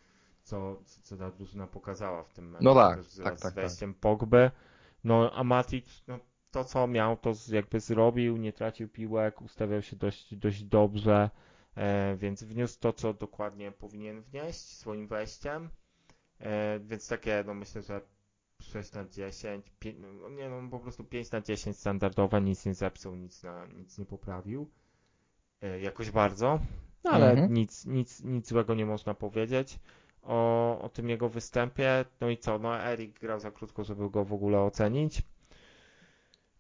co, 0.53 0.77
co 1.03 1.17
ta 1.17 1.31
drużyna 1.31 1.67
pokazała 1.67 2.23
w 2.23 2.33
tym 2.33 2.51
meczu. 2.51 2.65
No 2.65 2.75
tak, 2.75 2.97
też 2.99 3.07
z, 3.07 3.23
tak, 3.23 3.39
z 3.39 3.43
tak, 3.43 3.55
wejściem 3.55 3.95
Pogby. 3.95 4.51
No 5.05 5.33
a 5.35 5.45
Matic, 5.45 6.03
no, 6.09 6.19
to 6.51 6.65
co 6.65 6.87
miał, 6.87 7.17
to 7.17 7.33
jakby 7.49 7.81
zrobił, 7.81 8.37
nie 8.37 8.53
tracił 8.53 8.89
piłek, 8.89 9.43
ustawiał 9.43 9.83
się 9.83 9.97
dość, 9.97 10.35
dość 10.35 10.65
dobrze, 10.65 11.13
e, 11.23 11.31
więc 12.17 12.43
wniósł 12.45 12.81
to, 12.81 12.93
co 12.93 13.15
dokładnie 13.15 13.73
powinien 13.73 14.23
wnieść 14.23 14.59
swoim 14.61 15.07
wejściem. 15.07 15.69
E, 16.41 16.81
więc 16.81 17.09
takie, 17.09 17.45
no 17.47 17.55
myślę, 17.55 17.83
że 17.83 18.01
6 18.61 18.93
na 18.93 19.05
10, 19.05 19.67
5, 19.79 19.97
no 20.21 20.29
nie 20.29 20.49
no, 20.49 20.71
po 20.71 20.79
prostu 20.79 21.05
5 21.05 21.31
na 21.31 21.41
10 21.41 21.77
standardowe, 21.77 22.41
nic 22.41 22.67
nie 22.67 22.75
zepsuł, 22.75 23.15
nic, 23.15 23.43
na, 23.43 23.67
nic 23.67 23.99
nie 23.99 24.05
poprawił. 24.05 24.71
E, 25.63 25.81
jakoś 25.81 26.11
bardzo, 26.11 26.59
no 27.05 27.11
ale 27.11 27.31
Mhm. 27.31 27.55
nic, 27.55 27.87
nic, 27.87 28.21
nic 28.25 28.49
złego 28.49 28.75
nie 28.75 28.87
można 28.87 29.15
powiedzieć 29.15 29.79
o, 30.23 30.79
o 30.81 30.89
tym 30.89 31.09
jego 31.09 31.29
występie. 31.29 32.05
No 32.21 32.31
i 32.31 32.39
co, 32.39 32.59
no 32.59 32.77
Erik 32.79 33.19
grał 33.21 33.41
za 33.41 33.51
krótko, 33.51 33.85
żeby 33.85 34.11
go 34.11 34.25
w 34.25 34.33
ogóle 34.33 34.61
ocenić. 34.61 35.23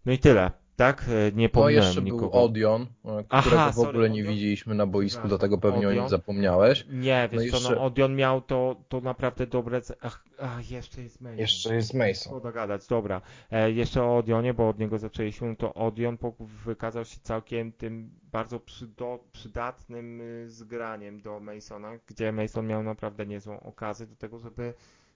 No 0.06 0.12
i 0.12 0.18
tyle, 0.18 0.50
tak? 0.82 1.04
E, 1.08 1.32
Nie 1.32 1.44
No 1.46 1.50
pominąłem 1.50 1.84
jeszcze 1.86 2.02
nikogo. 2.02 2.28
był 2.30 2.40
Odion, 2.44 2.82
e, 3.04 3.24
Aha, 3.28 3.40
którego 3.40 3.72
w 3.72 3.74
sorry, 3.74 3.88
ogóle 3.88 4.10
nie 4.10 4.20
Odion? 4.20 4.34
widzieliśmy 4.34 4.74
na 4.74 4.86
boisku, 4.86 5.08
Przepraszam, 5.20 5.28
dlatego 5.28 5.58
pewnie 5.58 5.88
o 5.88 5.90
nim 5.90 5.98
Odion? 5.98 6.08
zapomniałeś. 6.08 6.86
Nie, 6.90 7.28
No 7.32 7.38
wiesz 7.40 7.50
co, 7.50 7.56
jeszcze- 7.56 7.74
no 7.74 7.84
Odion 7.84 8.16
miał 8.16 8.40
to, 8.40 8.76
to 8.88 9.00
naprawdę 9.00 9.46
dobre... 9.46 9.80
Ach, 10.00 10.24
ach, 10.40 10.70
jeszcze 10.70 11.02
jest 11.02 11.20
Mason. 11.20 11.38
Jeszcze 11.38 11.74
jest 11.74 11.94
Mason. 11.94 12.32
Szkoda 12.32 12.52
gadać, 12.52 12.86
dobra. 12.86 13.20
E, 13.50 13.70
jeszcze 13.72 14.02
o 14.02 14.16
Odionie, 14.16 14.54
bo 14.54 14.68
od 14.68 14.78
niego 14.78 14.98
zaczęliśmy, 14.98 15.48
no 15.48 15.56
to 15.56 15.74
Odion 15.74 16.18
po- 16.18 16.34
wykazał 16.64 17.04
się 17.04 17.16
całkiem 17.22 17.72
tym 17.72 18.10
bardzo 18.32 18.60
przydo, 18.60 19.18
przydatnym 19.32 20.20
y, 20.20 20.50
zgraniem 20.50 21.20
do 21.20 21.40
Masona, 21.40 21.92
gdzie 22.06 22.32
Mason 22.32 22.66
miał 22.66 22.82
naprawdę 22.82 23.26
niezłą 23.26 23.60
okazję 23.60 24.06
do 24.06 24.16
tego, 24.16 24.38
żeby, 24.38 24.74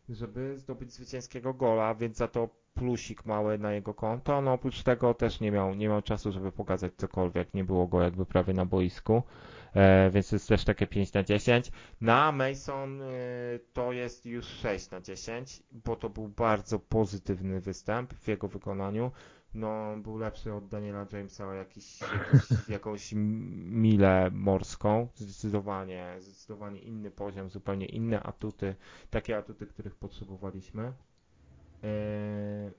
żeby 0.09 0.59
zdobyć 0.59 0.93
zwycięskiego 0.93 1.55
gola, 1.55 1.95
więc 1.95 2.17
za 2.17 2.29
to 2.29 2.49
plusik 2.75 3.25
mały 3.27 3.59
na 3.59 3.73
jego 3.73 3.95
konto. 3.95 4.41
No 4.43 4.53
oprócz 4.53 4.83
tego 4.83 5.15
też 5.15 5.41
nie 5.41 5.51
miał, 5.53 5.75
nie 5.75 5.89
miał 5.89 6.03
czasu, 6.03 6.33
żeby 6.33 6.53
pokazać 6.53 6.93
cokolwiek, 6.97 7.55
nie 7.55 7.65
było 7.65 7.87
go 7.87 8.03
jakby 8.03 8.27
prawie 8.27 8.55
na 8.55 8.65
boisku. 8.67 9.23
E, 9.75 10.11
więc 10.11 10.33
jest 10.33 10.49
też 10.49 10.65
takie 10.65 10.87
5 10.87 11.13
na 11.13 11.23
10. 11.23 11.71
Na 12.01 12.33
Mason 12.33 13.03
y, 13.03 13.61
to 13.73 13.93
jest 13.93 14.27
już 14.27 14.47
6 14.47 14.91
na 14.91 15.01
10, 15.01 15.63
bo 15.73 15.97
to 15.97 16.11
był 16.11 16.29
bardzo 16.29 16.79
pozytywny 16.79 17.61
występ 17.61 18.15
w 18.15 18.29
jego 18.29 18.49
wykonaniu. 18.49 19.11
No, 19.57 19.97
był 19.97 20.19
lepszy 20.19 20.55
od 20.55 20.69
Daniela 20.69 21.07
Jamesa 21.13 21.47
o 21.47 21.53
jakiś, 21.53 22.01
jakiś, 22.01 22.69
jakąś 22.69 23.13
milę 23.17 24.31
morską. 24.33 25.09
Zdecydowanie, 25.15 26.17
zdecydowanie 26.21 26.81
inny 26.81 27.11
poziom, 27.11 27.51
zupełnie 27.51 27.87
inne 27.87 28.23
atuty, 28.23 28.75
takie 29.11 29.37
atuty, 29.39 29.67
których 29.67 29.95
potrzebowaliśmy. 29.95 30.93
E, 31.83 32.71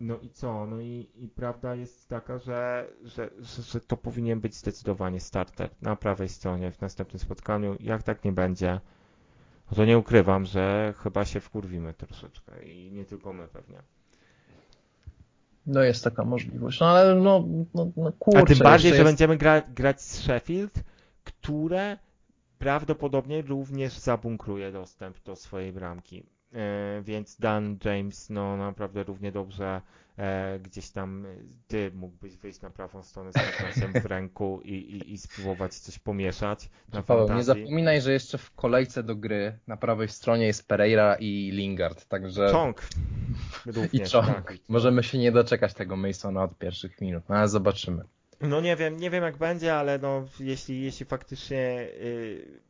no 0.00 0.18
i 0.18 0.30
co? 0.30 0.66
No 0.66 0.80
i, 0.80 1.08
i 1.14 1.28
prawda 1.28 1.74
jest 1.74 2.08
taka, 2.08 2.38
że, 2.38 2.88
że, 3.02 3.30
że, 3.38 3.62
że 3.62 3.80
to 3.80 3.96
powinien 3.96 4.40
być 4.40 4.54
zdecydowanie 4.54 5.20
starter 5.20 5.70
na 5.82 5.96
prawej 5.96 6.28
stronie 6.28 6.70
w 6.72 6.80
następnym 6.80 7.20
spotkaniu. 7.20 7.76
Jak 7.80 8.02
tak 8.02 8.24
nie 8.24 8.32
będzie, 8.32 8.80
to 9.76 9.84
nie 9.84 9.98
ukrywam, 9.98 10.46
że 10.46 10.94
chyba 10.96 11.24
się 11.24 11.40
wkurwimy 11.40 11.94
troszeczkę 11.94 12.64
i 12.64 12.92
nie 12.92 13.04
tylko 13.04 13.32
my 13.32 13.48
pewnie. 13.48 13.82
No 15.66 15.82
jest 15.82 16.04
taka 16.04 16.24
możliwość, 16.24 16.80
no 16.80 16.86
ale 16.86 17.14
no, 17.14 17.44
no, 17.74 17.90
no 17.96 18.12
kurczę. 18.18 18.40
A 18.40 18.46
tym 18.46 18.58
bardziej, 18.58 18.90
że 18.90 18.96
jest... 18.96 19.08
będziemy 19.08 19.36
gra, 19.36 19.60
grać 19.60 20.02
z 20.02 20.20
Sheffield, 20.20 20.82
które 21.24 21.98
prawdopodobnie 22.58 23.42
również 23.42 23.98
zabunkruje 23.98 24.72
dostęp 24.72 25.22
do 25.22 25.36
swojej 25.36 25.72
bramki. 25.72 26.26
E, 26.54 27.02
więc 27.02 27.36
Dan 27.36 27.78
James, 27.84 28.30
no 28.30 28.56
naprawdę 28.56 29.04
równie 29.04 29.32
dobrze 29.32 29.80
e, 30.18 30.58
gdzieś 30.58 30.90
tam 30.90 31.26
e, 31.26 31.28
ty 31.68 31.90
mógłbyś 31.94 32.36
wyjść 32.36 32.60
na 32.60 32.70
prawą 32.70 33.02
stronę 33.02 33.32
z 33.32 33.36
magnesem 33.36 34.02
w 34.02 34.06
ręku 34.06 34.60
i, 34.64 34.72
i, 34.72 35.12
i 35.12 35.18
spróbować 35.18 35.74
coś 35.74 35.98
pomieszać 35.98 36.70
na 36.92 37.02
Paweł, 37.02 37.24
nie 37.24 37.28
fantazji. 37.28 37.62
zapominaj, 37.64 38.00
że 38.00 38.12
jeszcze 38.12 38.38
w 38.38 38.54
kolejce 38.54 39.02
do 39.02 39.16
gry 39.16 39.58
na 39.66 39.76
prawej 39.76 40.08
stronie 40.08 40.46
jest 40.46 40.68
Pereira 40.68 41.14
i 41.14 41.50
Lingard, 41.54 42.04
także 42.08 42.50
Czong. 42.50 42.82
i 43.92 44.00
Czong. 44.00 44.26
tak. 44.26 44.54
Możemy 44.68 45.02
się 45.02 45.18
nie 45.18 45.32
doczekać 45.32 45.74
tego 45.74 45.96
Masona 45.96 46.42
od 46.42 46.58
pierwszych 46.58 47.00
minut, 47.00 47.24
no 47.28 47.36
ale 47.36 47.48
zobaczymy. 47.48 48.04
No 48.40 48.60
nie 48.60 48.76
wiem, 48.76 48.96
nie 48.96 49.10
wiem 49.10 49.24
jak 49.24 49.36
będzie, 49.36 49.74
ale 49.74 49.98
no 49.98 50.26
jeśli, 50.40 50.82
jeśli 50.82 51.06
faktycznie 51.06 51.88
y, 52.00 52.60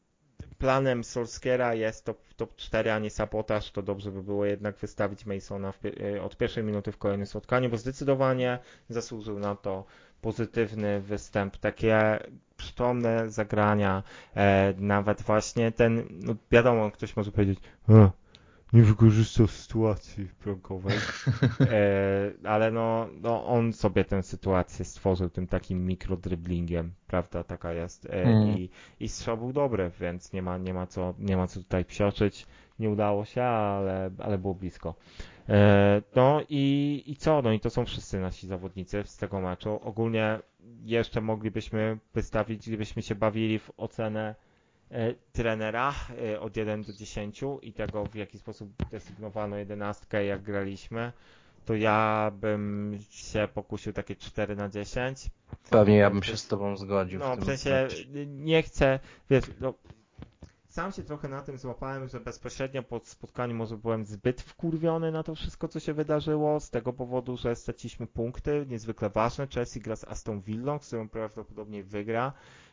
planem 0.60 1.04
Solskiera 1.04 1.74
jest 1.74 2.04
top, 2.04 2.18
top 2.36 2.56
4, 2.56 2.92
a 2.92 2.98
nie 2.98 3.10
sabotaż, 3.10 3.70
to 3.70 3.82
dobrze 3.82 4.10
by 4.12 4.22
było 4.22 4.44
jednak 4.44 4.76
wystawić 4.76 5.26
Masona 5.26 5.72
y, 6.14 6.22
od 6.22 6.36
pierwszej 6.36 6.64
minuty 6.64 6.92
w 6.92 6.98
kolejnym 6.98 7.26
spotkaniu, 7.26 7.70
bo 7.70 7.76
zdecydowanie 7.76 8.58
zasłużył 8.88 9.38
na 9.38 9.54
to 9.56 9.84
pozytywny 10.20 11.00
występ, 11.00 11.56
takie 11.56 12.18
przytomne 12.56 13.30
zagrania, 13.30 14.02
e, 14.36 14.74
nawet 14.78 15.22
właśnie 15.22 15.72
ten, 15.72 16.04
no 16.10 16.34
wiadomo, 16.50 16.90
ktoś 16.90 17.16
może 17.16 17.32
powiedzieć, 17.32 17.58
"A, 17.88 18.10
nie 18.72 18.82
wykorzystał 18.82 19.46
sytuacji 19.46 20.28
bramkowej, 20.44 20.96
e, 21.60 22.48
ale 22.48 22.70
no, 22.70 23.06
no 23.22 23.46
on 23.46 23.72
sobie 23.72 24.04
tę 24.04 24.22
sytuację 24.22 24.84
stworzył 24.84 25.30
tym 25.30 25.46
takim 25.46 25.86
mikrodryblingiem, 25.86 26.92
prawda, 27.06 27.44
taka 27.44 27.72
jest. 27.72 28.06
E, 28.06 28.20
Mm. 28.30 28.48
i, 28.58 28.70
i 29.00 29.08
strzał 29.08 29.36
był 29.36 29.52
dobry, 29.52 29.90
więc 30.00 30.32
nie 30.32 30.42
ma, 30.42 30.58
nie 30.58 30.74
ma 30.74 30.86
co, 30.86 31.14
nie 31.18 31.36
ma 31.36 31.46
co 31.46 31.60
tutaj 31.60 31.84
psioczyć, 31.84 32.46
nie 32.78 32.90
udało 32.90 33.24
się, 33.24 33.42
ale, 33.42 34.10
ale 34.18 34.38
było 34.38 34.54
blisko. 34.54 34.94
E, 35.48 36.02
no 36.16 36.40
i, 36.48 37.02
i 37.06 37.16
co, 37.16 37.42
no 37.42 37.52
i 37.52 37.60
to 37.60 37.70
są 37.70 37.84
wszyscy 37.84 38.20
nasi 38.20 38.46
zawodnicy 38.46 39.02
z 39.04 39.16
tego 39.16 39.40
meczu, 39.40 39.80
ogólnie 39.82 40.38
jeszcze 40.84 41.20
moglibyśmy 41.20 41.98
wystawić, 42.14 42.66
gdybyśmy 42.68 43.02
się 43.02 43.14
bawili 43.14 43.58
w 43.58 43.70
ocenę 43.76 44.34
trenera 45.32 45.94
e, 46.32 46.40
od 46.40 46.56
1 46.56 46.82
do 46.82 46.92
10 46.92 47.40
i 47.62 47.72
tego 47.72 48.04
w 48.04 48.14
jaki 48.14 48.38
sposób 48.38 48.70
desygnowano 48.90 49.56
jedenastkę 49.56 50.24
jak 50.24 50.42
graliśmy, 50.42 51.12
to 51.64 51.74
ja 51.74 52.30
bym 52.40 52.98
się 53.10 53.48
pokusił 53.54 53.92
takie 53.92 54.16
4 54.16 54.56
na 54.56 54.68
10. 54.68 55.30
Pewnie 55.70 55.96
ja 55.96 56.10
bym 56.10 56.22
się 56.22 56.36
z 56.36 56.48
tobą 56.48 56.76
zgodził 56.76 57.20
No 57.20 57.36
w 57.36 57.40
w 57.40 57.44
sensie 57.44 57.88
nie 58.26 58.62
chcę, 58.62 58.98
wiesz, 59.30 59.44
no, 59.60 59.74
sam 60.68 60.92
się 60.92 61.02
trochę 61.02 61.28
na 61.28 61.42
tym 61.42 61.58
złapałem, 61.58 62.08
że 62.08 62.20
bezpośrednio 62.20 62.82
po 62.82 63.00
spotkaniu 63.04 63.54
może 63.54 63.76
byłem 63.76 64.04
zbyt 64.04 64.42
wkurwiony 64.42 65.12
na 65.12 65.22
to 65.22 65.34
wszystko, 65.34 65.68
co 65.68 65.80
się 65.80 65.94
wydarzyło, 65.94 66.60
z 66.60 66.70
tego 66.70 66.92
powodu, 66.92 67.36
że 67.36 67.56
straciliśmy 67.56 68.06
punkty, 68.06 68.66
niezwykle 68.68 69.10
ważne. 69.10 69.46
Chelsea 69.46 69.80
gra 69.80 69.96
z 69.96 70.04
Aston 70.04 70.40
Villą, 70.40 70.78
z 70.78 70.86
którą 70.86 71.08
prawdopodobnie 71.08 71.82
wygra 71.84 72.26
e, 72.26 72.69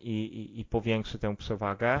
i, 0.00 0.24
i, 0.24 0.60
i 0.60 0.64
powiększy 0.64 1.18
tę 1.18 1.36
przewagę. 1.36 2.00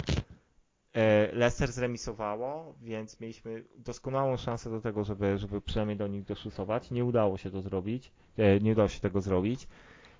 E, 0.94 1.32
Leicester 1.32 1.72
zremisowało, 1.72 2.74
więc 2.82 3.20
mieliśmy 3.20 3.64
doskonałą 3.76 4.36
szansę 4.36 4.70
do 4.70 4.80
tego, 4.80 5.04
żeby, 5.04 5.38
żeby 5.38 5.60
przynajmniej 5.60 5.96
do 5.96 6.06
nich 6.06 6.24
doszusować. 6.24 6.90
Nie 6.90 7.04
udało 7.04 7.38
się 7.38 7.50
to 7.50 7.60
zrobić, 7.60 8.12
e, 8.38 8.60
nie 8.60 8.72
udało 8.72 8.88
się 8.88 9.00
tego 9.00 9.20
zrobić. 9.20 9.68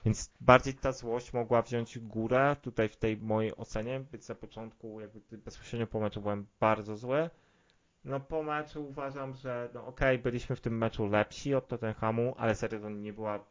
Więc 0.04 0.30
bardziej 0.40 0.74
ta 0.74 0.92
złość 0.92 1.32
mogła 1.32 1.62
wziąć 1.62 1.98
górę 1.98 2.56
tutaj 2.62 2.88
w 2.88 2.96
tej 2.96 3.16
mojej 3.16 3.56
ocenie, 3.56 4.00
być 4.00 4.28
na 4.28 4.34
początku, 4.34 5.00
jakby 5.00 5.38
bezpośrednio 5.38 5.86
po 5.86 6.00
meczu 6.00 6.20
byłem 6.20 6.46
bardzo 6.60 6.96
zły. 6.96 7.30
No 8.04 8.20
po 8.20 8.42
meczu 8.42 8.86
uważam, 8.88 9.34
że 9.34 9.68
no 9.74 9.86
okej, 9.86 10.18
byliśmy 10.18 10.56
w 10.56 10.60
tym 10.60 10.78
meczu 10.78 11.06
lepsi 11.06 11.54
od 11.54 11.68
Tottenhamu, 11.68 12.34
ale 12.38 12.54
serio 12.54 12.80
to 12.80 12.90
nie 12.90 13.12
była, 13.12 13.44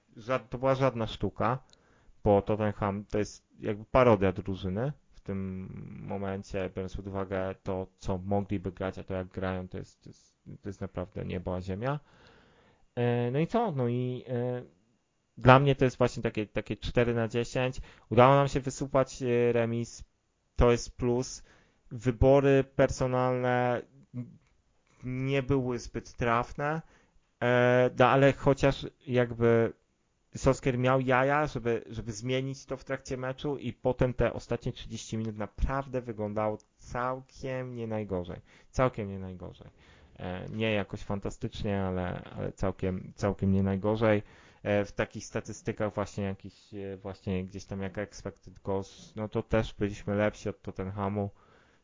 to 0.50 0.58
była 0.58 0.76
żadna 0.76 1.08
sztuka, 1.08 1.60
bo 2.24 2.42
Tottenham 2.42 3.06
to 3.06 3.18
jest 3.18 3.46
jakby 3.60 3.86
parodia 3.86 4.32
drużyny 4.32 4.92
w 5.12 5.22
tym 5.22 5.70
momencie, 6.08 6.70
biorąc 6.76 6.96
pod 6.96 7.08
uwagę 7.08 7.56
to, 7.64 7.88
co 8.00 8.18
mogliby 8.18 8.72
grać, 8.72 8.98
a 9.00 9.04
to 9.04 9.14
jak 9.14 9.28
grają, 9.28 9.68
to 9.68 9.78
jest, 9.78 10.04
to 10.04 10.10
jest, 10.10 10.36
to 10.62 10.70
jest 10.70 10.82
naprawdę 10.82 11.26
niebo 11.26 11.56
a 11.56 11.62
ziemia. 11.62 12.00
E, 12.96 13.32
No 13.32 13.40
i 13.40 13.48
co? 13.48 13.72
No 13.72 13.88
i 13.88 14.24
e, 14.28 14.64
dla 15.38 15.60
mnie 15.60 15.76
to 15.76 15.86
jest 15.86 15.98
właśnie 15.98 16.24
takie, 16.24 16.46
takie 16.48 16.78
4 16.78 17.14
na 17.14 17.28
10. 17.28 17.82
Udało 18.10 18.36
nam 18.36 18.48
się 18.48 18.60
wysupać 18.60 19.22
e, 19.24 19.52
remis, 19.52 20.04
to 20.56 20.72
jest 20.72 20.98
plus. 20.98 21.44
Wybory 21.92 22.64
personalne 22.76 23.82
nie 25.04 25.44
były 25.44 25.80
zbyt 25.80 26.14
trafne, 26.14 26.82
no 28.00 28.08
ale 28.08 28.34
chociaż 28.34 28.88
jakby 29.08 29.74
Solskjaer 30.36 30.78
miał 30.80 31.00
jaja, 31.02 31.48
żeby, 31.48 31.84
żeby 31.90 32.12
zmienić 32.12 32.66
to 32.66 32.78
w 32.78 32.84
trakcie 32.84 33.18
meczu 33.18 33.58
i 33.58 33.74
potem 33.74 34.14
te 34.14 34.34
ostatnie 34.34 34.72
30 34.72 35.18
minut 35.18 35.38
naprawdę 35.38 36.02
wyglądało 36.02 36.58
całkiem 36.78 37.76
nie 37.76 37.88
najgorzej. 37.88 38.42
Całkiem 38.72 39.10
nie 39.10 39.20
najgorzej. 39.20 39.68
E, 40.20 40.46
Nie 40.50 40.72
jakoś 40.74 41.00
fantastycznie, 41.04 41.82
ale, 41.84 42.24
ale 42.38 42.52
całkiem, 42.52 43.14
całkiem 43.16 43.52
nie 43.52 43.64
najgorzej. 43.64 44.24
E, 44.64 44.86
W 44.86 44.92
takich 44.92 45.26
statystykach 45.26 45.94
właśnie 45.94 46.24
jakiś, 46.24 46.74
e, 46.74 46.98
właśnie 46.98 47.46
gdzieś 47.46 47.66
tam 47.66 47.82
jak 47.82 47.98
expected 47.98 48.60
goals, 48.60 49.16
no 49.16 49.30
to 49.30 49.44
też 49.44 49.74
byliśmy 49.74 50.16
lepsi 50.16 50.50
od 50.50 50.62
Tottenhamu. 50.62 51.30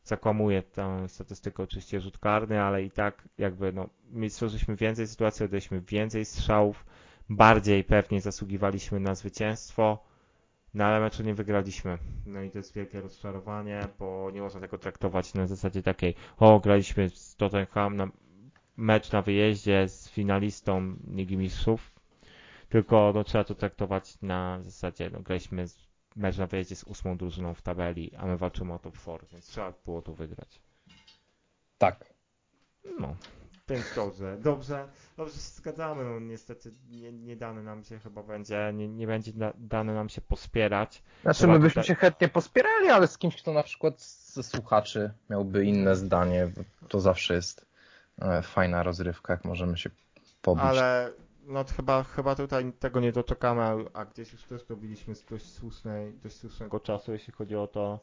zakłamuje 0.04 0.62
tę 0.62 1.08
statystykę 1.08 1.62
oczywiście 1.62 2.00
rzut 2.00 2.18
karny, 2.18 2.62
ale 2.62 2.82
i 2.82 2.90
tak 2.90 3.28
jakby 3.38 3.72
no, 3.72 3.88
my 4.10 4.30
stworzyliśmy 4.30 4.76
więcej 4.76 5.06
sytuacji, 5.06 5.44
oddaliśmy 5.44 5.80
więcej 5.80 6.24
strzałów, 6.24 6.84
bardziej 7.30 7.84
pewnie 7.84 8.20
zasługiwaliśmy 8.20 9.00
na 9.00 9.14
zwycięstwo, 9.14 10.04
no 10.74 10.84
ale 10.84 11.00
meczu 11.00 11.22
nie 11.22 11.34
wygraliśmy. 11.34 11.98
No 12.26 12.42
i 12.42 12.50
to 12.50 12.58
jest 12.58 12.74
wielkie 12.74 13.00
rozczarowanie, 13.00 13.88
bo 13.98 14.30
nie 14.30 14.40
można 14.40 14.60
tego 14.60 14.78
traktować 14.78 15.34
na 15.34 15.46
zasadzie 15.46 15.82
takiej, 15.82 16.14
o 16.38 16.60
graliśmy 16.60 17.08
z 17.10 17.36
Tottenham 17.36 17.96
na 17.96 18.08
mecz 18.76 19.12
na 19.12 19.22
wyjeździe 19.22 19.88
z 19.88 20.10
finalistą 20.10 20.96
Ligi 21.14 21.36
Mistrzów, 21.36 21.92
tylko 22.68 23.12
no, 23.14 23.24
trzeba 23.24 23.44
to 23.44 23.54
traktować 23.54 24.22
na 24.22 24.62
zasadzie, 24.62 25.10
no 25.10 25.20
graliśmy 25.20 25.64
mecz 26.16 26.38
na 26.38 26.46
wyjeździe 26.46 26.76
z 26.76 26.84
ósmą 26.84 27.16
drużyną 27.16 27.54
w 27.54 27.62
tabeli, 27.62 28.16
a 28.16 28.26
my 28.26 28.36
walczymy 28.36 28.72
o 28.74 28.78
top 28.78 28.98
4, 28.98 29.26
więc 29.32 29.46
trzeba 29.46 29.72
było 29.84 30.02
to 30.02 30.12
wygrać. 30.12 30.60
Tak. 31.78 32.14
No, 33.00 33.16
więc 33.70 33.94
dobrze, 33.94 34.36
dobrze, 34.40 34.88
dobrze 35.16 35.34
się 35.34 35.40
zgadzamy, 35.40 36.04
no 36.04 36.20
niestety 36.20 36.72
nie, 36.90 37.12
nie 37.12 37.36
dane 37.36 37.62
nam 37.62 37.84
się 37.84 37.98
chyba 37.98 38.22
będzie, 38.22 38.72
nie, 38.74 38.88
nie 38.88 39.06
będzie 39.06 39.32
da, 39.32 39.52
dane 39.58 39.94
nam 39.94 40.08
się 40.08 40.20
pospierać. 40.20 41.02
Znaczy 41.22 41.46
my 41.46 41.58
byśmy 41.58 41.82
tutaj... 41.82 41.84
się 41.84 41.94
chętnie 41.94 42.28
pospierali, 42.28 42.88
ale 42.88 43.06
z 43.06 43.18
kimś, 43.18 43.42
kto 43.42 43.52
na 43.52 43.62
przykład 43.62 44.00
ze 44.02 44.42
słuchaczy 44.42 45.10
miałby 45.30 45.64
inne 45.64 45.96
zdanie, 45.96 46.50
to 46.88 47.00
zawsze 47.00 47.34
jest 47.34 47.66
e, 48.22 48.42
fajna 48.42 48.82
rozrywka, 48.82 49.32
jak 49.32 49.44
możemy 49.44 49.78
się 49.78 49.90
pobić. 50.42 50.64
Ale 50.64 51.12
no 51.46 51.64
chyba, 51.76 52.02
chyba 52.02 52.34
tutaj 52.34 52.72
tego 52.72 53.00
nie 53.00 53.12
doczekamy, 53.12 53.84
a 53.92 54.04
gdzieś 54.04 54.32
już 54.32 54.44
też 54.44 54.64
dobiliśmy 54.64 55.14
z 55.14 55.24
dość, 55.24 55.52
słusznej, 55.52 56.12
dość 56.22 56.36
słusznego 56.36 56.80
czasu, 56.80 57.12
jeśli 57.12 57.32
chodzi 57.32 57.56
o 57.56 57.66
to, 57.66 58.00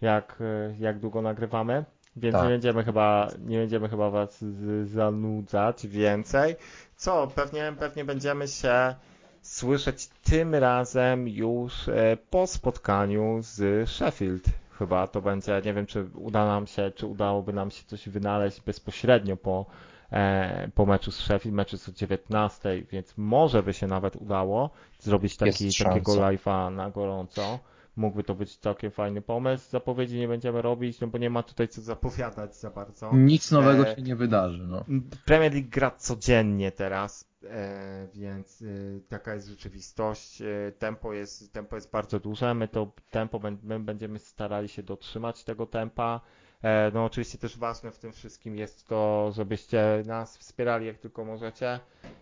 jak, 0.00 0.42
jak 0.78 0.98
długo 0.98 1.22
nagrywamy. 1.22 1.84
Więc 2.16 2.34
tak. 2.34 2.44
nie 2.44 2.50
będziemy 2.50 2.84
chyba, 2.84 3.28
nie 3.38 3.58
będziemy 3.58 3.88
chyba 3.88 4.10
was 4.10 4.44
zanudzać 4.84 5.86
więcej. 5.86 6.56
Co, 6.96 7.26
pewnie, 7.34 7.72
pewnie 7.78 8.04
będziemy 8.04 8.48
się 8.48 8.94
słyszeć 9.42 10.08
tym 10.08 10.54
razem 10.54 11.28
już 11.28 11.88
e, 11.88 12.16
po 12.30 12.46
spotkaniu 12.46 13.38
z 13.40 13.88
Sheffield. 13.88 14.44
Chyba 14.78 15.06
to 15.06 15.22
będzie, 15.22 15.62
nie 15.64 15.74
wiem 15.74 15.86
czy 15.86 16.06
uda 16.14 16.46
nam 16.46 16.66
się, 16.66 16.92
czy 16.94 17.06
udałoby 17.06 17.52
nam 17.52 17.70
się 17.70 17.84
coś 17.86 18.08
wynaleźć 18.08 18.60
bezpośrednio 18.60 19.36
po 19.36 19.66
E, 20.12 20.68
po 20.74 20.86
meczu 20.86 21.12
z 21.12 21.18
Sheffield, 21.18 21.54
meczu 21.54 21.78
z 21.78 21.90
19, 21.90 22.82
więc 22.92 23.14
może 23.16 23.62
by 23.62 23.74
się 23.74 23.86
nawet 23.86 24.16
udało 24.16 24.70
zrobić 24.98 25.36
taki, 25.36 25.70
takiego 25.84 26.12
live'a 26.12 26.72
na 26.72 26.90
gorąco. 26.90 27.58
Mógłby 27.96 28.24
to 28.24 28.34
być 28.34 28.56
całkiem 28.56 28.90
fajny 28.90 29.22
pomysł. 29.22 29.70
Zapowiedzi 29.70 30.18
nie 30.18 30.28
będziemy 30.28 30.62
robić, 30.62 31.00
no 31.00 31.06
bo 31.06 31.18
nie 31.18 31.30
ma 31.30 31.42
tutaj 31.42 31.68
co 31.68 31.80
zapowiadać 31.80 32.56
za 32.56 32.70
bardzo. 32.70 33.10
Nic 33.14 33.50
nowego 33.50 33.88
e, 33.88 33.96
się 33.96 34.02
nie 34.02 34.16
wydarzy. 34.16 34.66
No. 34.66 34.84
Premier 35.24 35.52
League 35.52 35.68
gra 35.70 35.90
codziennie 35.90 36.72
teraz, 36.72 37.28
e, 37.44 38.08
więc 38.14 38.62
e, 38.62 38.66
taka 39.08 39.34
jest 39.34 39.48
rzeczywistość. 39.48 40.42
E, 40.42 40.72
tempo 40.78 41.12
jest, 41.12 41.52
tempo 41.52 41.76
jest 41.76 41.90
bardzo 41.90 42.20
duże. 42.20 42.54
My 42.54 42.68
to 42.68 42.92
tempo 43.10 43.40
my 43.62 43.80
będziemy 43.80 44.18
starali 44.18 44.68
się 44.68 44.82
dotrzymać 44.82 45.44
tego 45.44 45.66
tempa. 45.66 46.20
E, 46.62 46.90
no 46.94 47.04
oczywiście 47.04 47.38
też 47.38 47.58
ważne 47.58 47.90
w 47.90 47.98
tym 47.98 48.12
wszystkim 48.12 48.56
jest 48.56 48.88
to, 48.88 49.30
żebyście 49.34 50.02
nas 50.06 50.38
wspierali 50.38 50.86
jak 50.86 50.98
tylko 50.98 51.24
możecie 51.24 51.80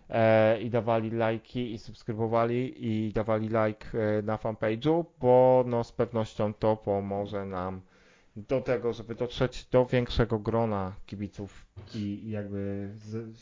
e, 0.09 0.61
i 0.61 0.69
dawali 0.69 1.11
lajki 1.11 1.73
i 1.73 1.79
subskrybowali 1.79 2.73
i 2.87 3.13
dawali 3.13 3.47
like 3.47 3.85
e, 4.17 4.21
na 4.21 4.37
fanpage'u, 4.37 5.05
bo 5.19 5.63
no 5.67 5.83
z 5.83 5.91
pewnością 5.91 6.53
to 6.53 6.77
pomoże 6.77 7.45
nam 7.45 7.81
do 8.47 8.61
tego, 8.61 8.93
żeby 8.93 9.15
dotrzeć 9.15 9.65
do 9.65 9.85
większego 9.85 10.39
grona 10.39 10.93
kibiców 11.05 11.65
i, 11.95 12.29
jakby 12.29 12.89
z, 12.95 13.35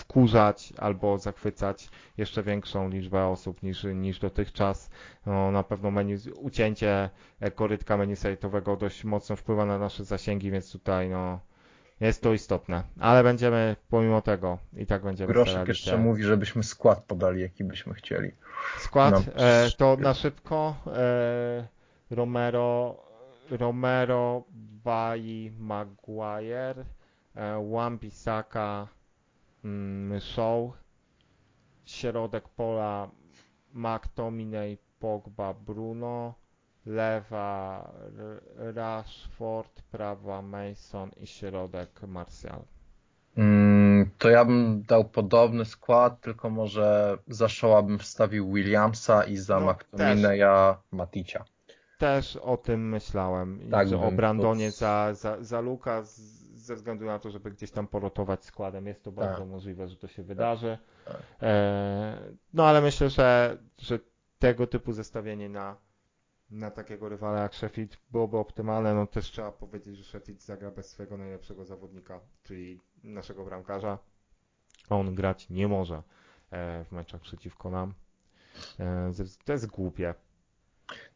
wkurzać 0.00 0.72
albo 0.78 1.18
zachwycać 1.18 1.90
jeszcze 2.16 2.42
większą 2.42 2.88
liczbę 2.88 3.26
osób 3.26 3.62
niż, 3.62 3.84
niż 3.84 4.18
dotychczas. 4.18 4.90
No, 5.26 5.50
na 5.50 5.62
pewno 5.62 5.90
menu, 5.90 6.16
ucięcie 6.40 7.10
e, 7.40 7.50
korytka 7.50 7.96
menu 7.96 8.16
sajtowego 8.16 8.76
dość 8.76 9.04
mocno 9.04 9.36
wpływa 9.36 9.66
na 9.66 9.78
nasze 9.78 10.04
zasięgi, 10.04 10.50
więc 10.50 10.72
tutaj 10.72 11.08
no, 11.08 11.40
jest 12.00 12.22
to 12.22 12.32
istotne. 12.32 12.82
Ale 13.00 13.22
będziemy 13.22 13.76
pomimo 13.90 14.22
tego 14.22 14.58
i 14.76 14.86
tak 14.86 15.02
będziemy 15.02 15.32
Groszek 15.32 15.68
jeszcze 15.68 15.98
mówi, 15.98 16.22
żebyśmy 16.22 16.62
skład 16.62 17.04
podali, 17.04 17.40
jaki 17.40 17.64
byśmy 17.64 17.94
chcieli. 17.94 18.30
Skład? 18.78 19.14
No, 19.14 19.42
e, 19.42 19.70
to 19.76 19.96
na 19.96 20.14
szybko 20.14 20.76
e, 20.86 21.68
Romero 22.10 23.05
Romero, 23.50 24.44
Bayi, 24.84 25.52
Maguire, 25.58 26.84
e, 27.34 27.56
Wan-Bissaka, 27.70 28.88
mm, 29.64 30.20
Shaw, 30.20 30.72
środek 31.84 32.48
pola 32.48 33.10
McTominay, 33.72 34.78
Pogba, 34.98 35.54
Bruno, 35.54 36.34
lewa 36.86 37.92
Rashford, 38.56 39.82
prawa 39.90 40.42
Mason 40.42 41.10
i 41.20 41.26
środek 41.26 42.02
Martial. 42.06 42.62
Mm, 43.36 44.10
to 44.18 44.30
ja 44.30 44.44
bym 44.44 44.82
dał 44.82 45.04
podobny 45.04 45.64
skład, 45.64 46.20
tylko 46.20 46.50
może 46.50 47.18
za 47.28 47.48
Shawa 47.48 47.82
bym 47.82 47.98
wstawił 47.98 48.52
Williamsa 48.52 49.24
i 49.24 49.36
za 49.36 49.60
no, 49.60 49.66
McTominaya 49.66 50.76
Maticia. 50.92 51.44
Też 51.98 52.36
o 52.36 52.56
tym 52.56 52.88
myślałem. 52.88 53.70
Tak, 53.70 53.88
że 53.88 54.00
o 54.00 54.12
Brandonie 54.12 54.70
za, 54.70 55.14
za, 55.14 55.44
za 55.44 55.60
Luka 55.60 56.02
ze 56.54 56.74
względu 56.74 57.04
na 57.04 57.18
to, 57.18 57.30
żeby 57.30 57.50
gdzieś 57.50 57.70
tam 57.70 57.86
porotować 57.86 58.44
składem. 58.44 58.86
Jest 58.86 59.02
to 59.02 59.12
bardzo 59.12 59.38
tak. 59.38 59.48
możliwe, 59.48 59.88
że 59.88 59.96
to 59.96 60.08
się 60.08 60.22
wydarzy. 60.22 60.78
Tak. 61.04 61.16
E, 61.42 62.18
no 62.54 62.66
ale 62.66 62.80
myślę, 62.80 63.10
że, 63.10 63.58
że 63.78 63.98
tego 64.38 64.66
typu 64.66 64.92
zestawienie 64.92 65.48
na, 65.48 65.76
na 66.50 66.70
takiego 66.70 67.08
rywala 67.08 67.42
jak 67.42 67.54
Sheffield 67.54 67.98
byłoby 68.10 68.36
optymalne. 68.36 68.94
No 68.94 69.06
też 69.06 69.30
trzeba 69.30 69.52
powiedzieć, 69.52 69.96
że 69.96 70.04
Sheffield 70.04 70.42
zagra 70.42 70.70
bez 70.70 70.90
swojego 70.90 71.16
najlepszego 71.16 71.64
zawodnika, 71.64 72.20
czyli 72.42 72.80
naszego 73.04 73.44
bramkarza. 73.44 73.98
On 74.88 75.14
grać 75.14 75.50
nie 75.50 75.68
może 75.68 76.02
e, 76.50 76.84
w 76.84 76.92
meczach 76.92 77.20
przeciwko 77.20 77.70
nam. 77.70 77.94
E, 78.80 79.12
to 79.44 79.52
jest 79.52 79.66
głupie. 79.66 80.14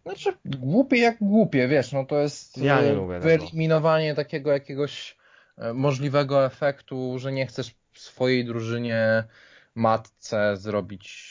Znaczy, 0.02 0.32
głupie 0.44 0.98
jak 0.98 1.16
głupie, 1.20 1.68
wiesz, 1.68 1.92
no 1.92 2.05
to 2.05 2.18
jest 2.18 2.59
ja 2.59 2.92
lubię 2.92 3.20
wyeliminowanie 3.20 4.10
tego. 4.10 4.16
takiego 4.24 4.52
jakiegoś 4.52 5.16
e, 5.59 5.72
możliwego 5.72 6.44
efektu, 6.47 7.18
że 7.18 7.32
nie 7.32 7.47
chcesz 7.47 7.74
swojej 7.94 8.44
drużynie 8.44 9.24
matce 9.74 10.56
zrobić 10.56 11.30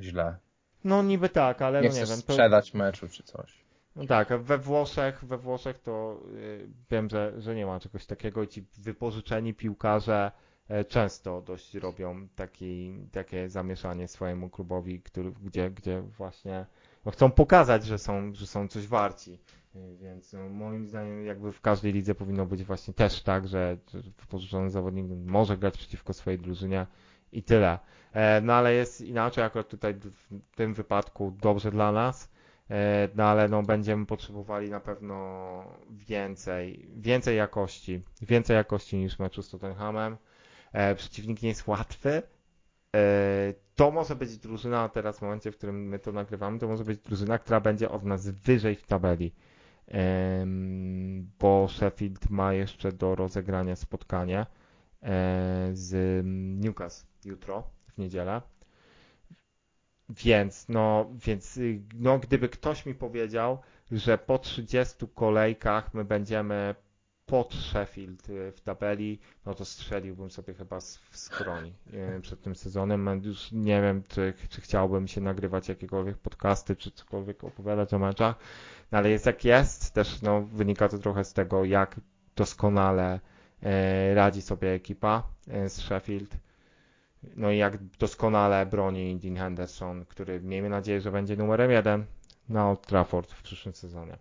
źle. 0.00 0.36
No 0.84 1.02
niby 1.02 1.28
tak, 1.28 1.62
ale 1.62 1.82
nie 1.82 1.88
no 1.88 1.94
nie 1.94 2.06
wiem. 2.06 2.16
sprzedać 2.16 2.74
meczu 2.74 3.08
czy 3.08 3.22
coś. 3.22 3.62
No 3.96 4.06
tak, 4.06 4.42
we 4.42 4.58
Włoszech, 4.58 5.24
we 5.24 5.38
Włoszech 5.38 5.78
to 5.78 6.20
yy, 6.34 6.68
wiem, 6.90 7.10
że, 7.10 7.32
że 7.38 7.54
nie 7.54 7.66
ma 7.66 7.80
czegoś 7.80 8.06
takiego 8.06 8.42
i 8.42 8.48
ci 8.48 8.64
wypożyczeni 8.78 9.54
piłkarze 9.54 10.32
yy, 10.68 10.84
często 10.84 11.42
dość 11.42 11.74
robią 11.74 12.28
taki, 12.36 12.94
takie 13.12 13.48
zamieszanie 13.48 14.08
swojemu 14.08 14.50
klubowi, 14.50 15.00
który, 15.00 15.32
gdzie, 15.32 15.70
gdzie 15.70 16.02
właśnie 16.02 16.66
chcą 17.10 17.30
pokazać, 17.30 17.84
że 17.84 17.98
są, 17.98 18.34
że 18.34 18.46
są 18.46 18.68
coś 18.68 18.86
warci. 18.86 19.38
Y, 19.76 19.96
więc 19.96 20.32
no, 20.32 20.48
moim 20.48 20.86
zdaniem 20.86 21.26
jakby 21.26 21.52
w 21.52 21.60
każdej 21.60 21.92
lidze 21.92 22.14
powinno 22.14 22.46
być 22.46 22.64
właśnie 22.64 22.94
też 22.94 23.22
tak, 23.22 23.48
że 23.48 23.76
wypożyczony 23.92 24.70
zawodnik 24.70 25.06
może 25.26 25.58
grać 25.58 25.78
przeciwko 25.78 26.12
swojej 26.12 26.38
drużynie 26.38 26.86
i 27.32 27.42
tyle. 27.42 27.78
E, 28.12 28.40
no 28.40 28.54
ale 28.54 28.74
jest 28.74 29.00
inaczej 29.00 29.44
akurat 29.44 29.68
tutaj 29.68 29.94
w 29.94 30.56
tym 30.56 30.74
wypadku 30.74 31.36
dobrze 31.40 31.70
dla 31.70 31.92
nas. 31.92 32.32
E, 32.70 33.08
no 33.14 33.24
ale 33.24 33.48
no 33.48 33.62
będziemy 33.62 34.06
potrzebowali 34.06 34.70
na 34.70 34.80
pewno 34.80 35.64
więcej, 35.90 36.88
więcej 36.96 37.36
jakości, 37.36 38.02
więcej 38.22 38.56
jakości 38.56 38.96
niż 38.96 39.18
meczu 39.18 39.42
z 39.42 39.50
Tottenhamem. 39.50 40.16
E, 40.72 40.94
przeciwnik 40.94 41.42
nie 41.42 41.48
jest 41.48 41.66
łatwy, 41.66 42.22
to 43.74 43.90
może 43.90 44.16
być 44.16 44.38
drużyna, 44.38 44.88
teraz 44.88 45.18
w 45.18 45.22
momencie, 45.22 45.52
w 45.52 45.56
którym 45.56 45.88
my 45.88 45.98
to 45.98 46.12
nagrywamy, 46.12 46.58
to 46.58 46.68
może 46.68 46.84
być 46.84 46.98
drużyna, 47.00 47.38
która 47.38 47.60
będzie 47.60 47.90
od 47.90 48.04
nas 48.04 48.28
wyżej 48.28 48.76
w 48.76 48.86
tabeli. 48.86 49.32
Bo 51.38 51.68
Sheffield 51.68 52.30
ma 52.30 52.52
jeszcze 52.52 52.92
do 52.92 53.14
rozegrania 53.14 53.76
spotkanie 53.76 54.46
e, 55.02 55.70
z 55.72 56.22
Newcastle 56.64 57.06
jutro, 57.24 57.70
w 57.88 57.98
niedzielę. 57.98 58.42
Więc, 60.08 60.68
no, 60.68 61.10
więc, 61.26 61.58
no, 61.94 62.18
gdyby 62.18 62.48
ktoś 62.48 62.86
mi 62.86 62.94
powiedział, 62.94 63.58
że 63.92 64.18
po 64.18 64.38
30 64.38 65.06
kolejkach 65.14 65.94
my 65.94 66.04
będziemy 66.04 66.74
pod 67.26 67.54
Sheffield 67.54 68.22
w 68.56 68.60
tabeli, 68.60 69.18
no 69.46 69.54
to 69.54 69.64
strzeliłbym 69.64 70.30
sobie 70.30 70.54
chyba 70.54 70.80
w 70.80 71.16
skroni 71.16 71.72
przed 72.22 72.42
tym 72.42 72.54
sezonem. 72.54 73.22
Już 73.24 73.52
nie 73.52 73.82
wiem, 73.82 74.02
czy, 74.08 74.34
czy 74.48 74.60
chciałbym 74.60 75.08
się 75.08 75.20
nagrywać 75.20 75.68
jakiekolwiek 75.68 76.18
podcasty, 76.18 76.76
czy 76.76 76.90
cokolwiek 76.90 77.44
opowiadać 77.44 77.94
o 77.94 77.98
meczach, 77.98 78.36
no 78.92 78.98
ale 78.98 79.10
jest 79.10 79.26
jak 79.26 79.44
jest. 79.44 79.94
Też 79.94 80.22
no, 80.22 80.42
wynika 80.42 80.88
to 80.88 80.98
trochę 80.98 81.24
z 81.24 81.32
tego, 81.32 81.64
jak 81.64 82.00
doskonale 82.36 83.20
e, 83.62 84.14
radzi 84.14 84.42
sobie 84.42 84.72
ekipa 84.72 85.22
e, 85.48 85.68
z 85.68 85.80
Sheffield. 85.80 86.36
No 87.36 87.50
i 87.50 87.58
jak 87.58 87.84
doskonale 87.84 88.66
broni 88.66 89.16
Dean 89.16 89.36
Henderson, 89.36 90.04
który 90.04 90.40
miejmy 90.40 90.68
nadzieję, 90.68 91.00
że 91.00 91.12
będzie 91.12 91.36
numerem 91.36 91.70
jeden 91.70 92.04
na 92.48 92.70
Old 92.70 92.86
Trafford 92.86 93.32
w 93.32 93.42
przyszłym 93.42 93.74
sezonie. 93.74 94.18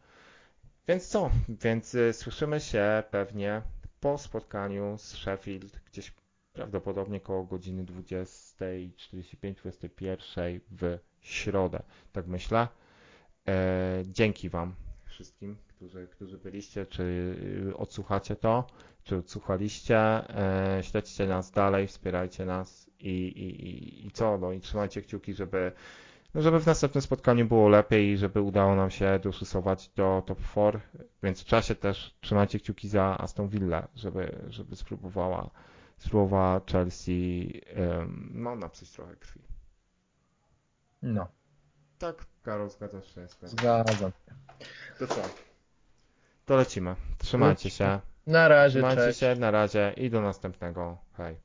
Więc 0.91 1.07
co? 1.07 1.29
Więc 1.49 1.95
y, 1.95 2.13
słyszymy 2.13 2.59
się 2.59 3.03
pewnie 3.11 3.61
po 3.99 4.17
spotkaniu 4.17 4.97
z 4.97 5.13
Sheffield 5.13 5.79
gdzieś 5.91 6.13
prawdopodobnie 6.53 7.19
koło 7.19 7.43
godziny 7.43 7.85
20.45-21 7.85 10.59
w 10.71 10.97
środę. 11.21 11.83
Tak 12.11 12.27
myślę. 12.27 12.67
E, 13.47 14.03
dzięki 14.05 14.49
Wam 14.49 14.75
wszystkim, 15.05 15.57
którzy, 15.67 16.07
którzy 16.07 16.37
byliście, 16.37 16.85
czy 16.85 17.03
y, 17.69 17.77
odsłuchacie 17.77 18.35
to, 18.35 18.67
czy 19.03 19.17
odsłuchaliście. 19.17 19.97
E, 19.97 20.79
śledźcie 20.83 21.27
nas 21.27 21.51
dalej, 21.51 21.87
wspierajcie 21.87 22.45
nas 22.45 22.89
i, 22.99 23.09
i, 23.09 24.07
i 24.07 24.11
co? 24.11 24.37
No 24.37 24.51
i 24.51 24.59
trzymajcie 24.59 25.01
kciuki, 25.01 25.33
żeby 25.33 25.71
no 26.33 26.41
żeby 26.41 26.59
w 26.59 26.65
następnym 26.65 27.01
spotkaniu 27.01 27.45
było 27.45 27.69
lepiej 27.69 28.09
i 28.11 28.17
żeby 28.17 28.41
udało 28.41 28.75
nam 28.75 28.89
się 28.91 29.19
doszusować 29.23 29.89
do 29.89 30.23
top 30.25 30.39
4. 30.51 30.79
Więc 31.23 31.41
w 31.41 31.45
czasie 31.45 31.75
też 31.75 32.17
trzymajcie 32.21 32.59
kciuki 32.59 32.89
za 32.89 33.17
Aston 33.19 33.47
Villa, 33.47 33.87
żeby, 33.95 34.41
żeby 34.49 34.75
spróbowała, 34.75 35.49
spróbowała 35.97 36.61
Chelsea 36.71 37.61
no, 38.31 38.55
napsuć 38.55 38.91
trochę 38.91 39.15
krwi. 39.15 39.41
No. 41.01 41.27
Tak, 41.99 42.25
Karol, 42.43 42.69
zgadzasz 42.69 43.15
się? 43.15 43.27
Zgadzam. 43.43 44.11
To 44.99 45.07
co? 45.07 45.21
To 46.45 46.55
lecimy. 46.55 46.95
Trzymajcie 47.17 47.69
się. 47.69 47.99
Na 48.27 48.47
razie, 48.47 48.79
Trzymajcie 48.79 49.01
cześć. 49.01 49.19
się, 49.19 49.35
na 49.35 49.51
razie 49.51 49.93
i 49.97 50.09
do 50.09 50.21
następnego. 50.21 50.97
Hej. 51.17 51.35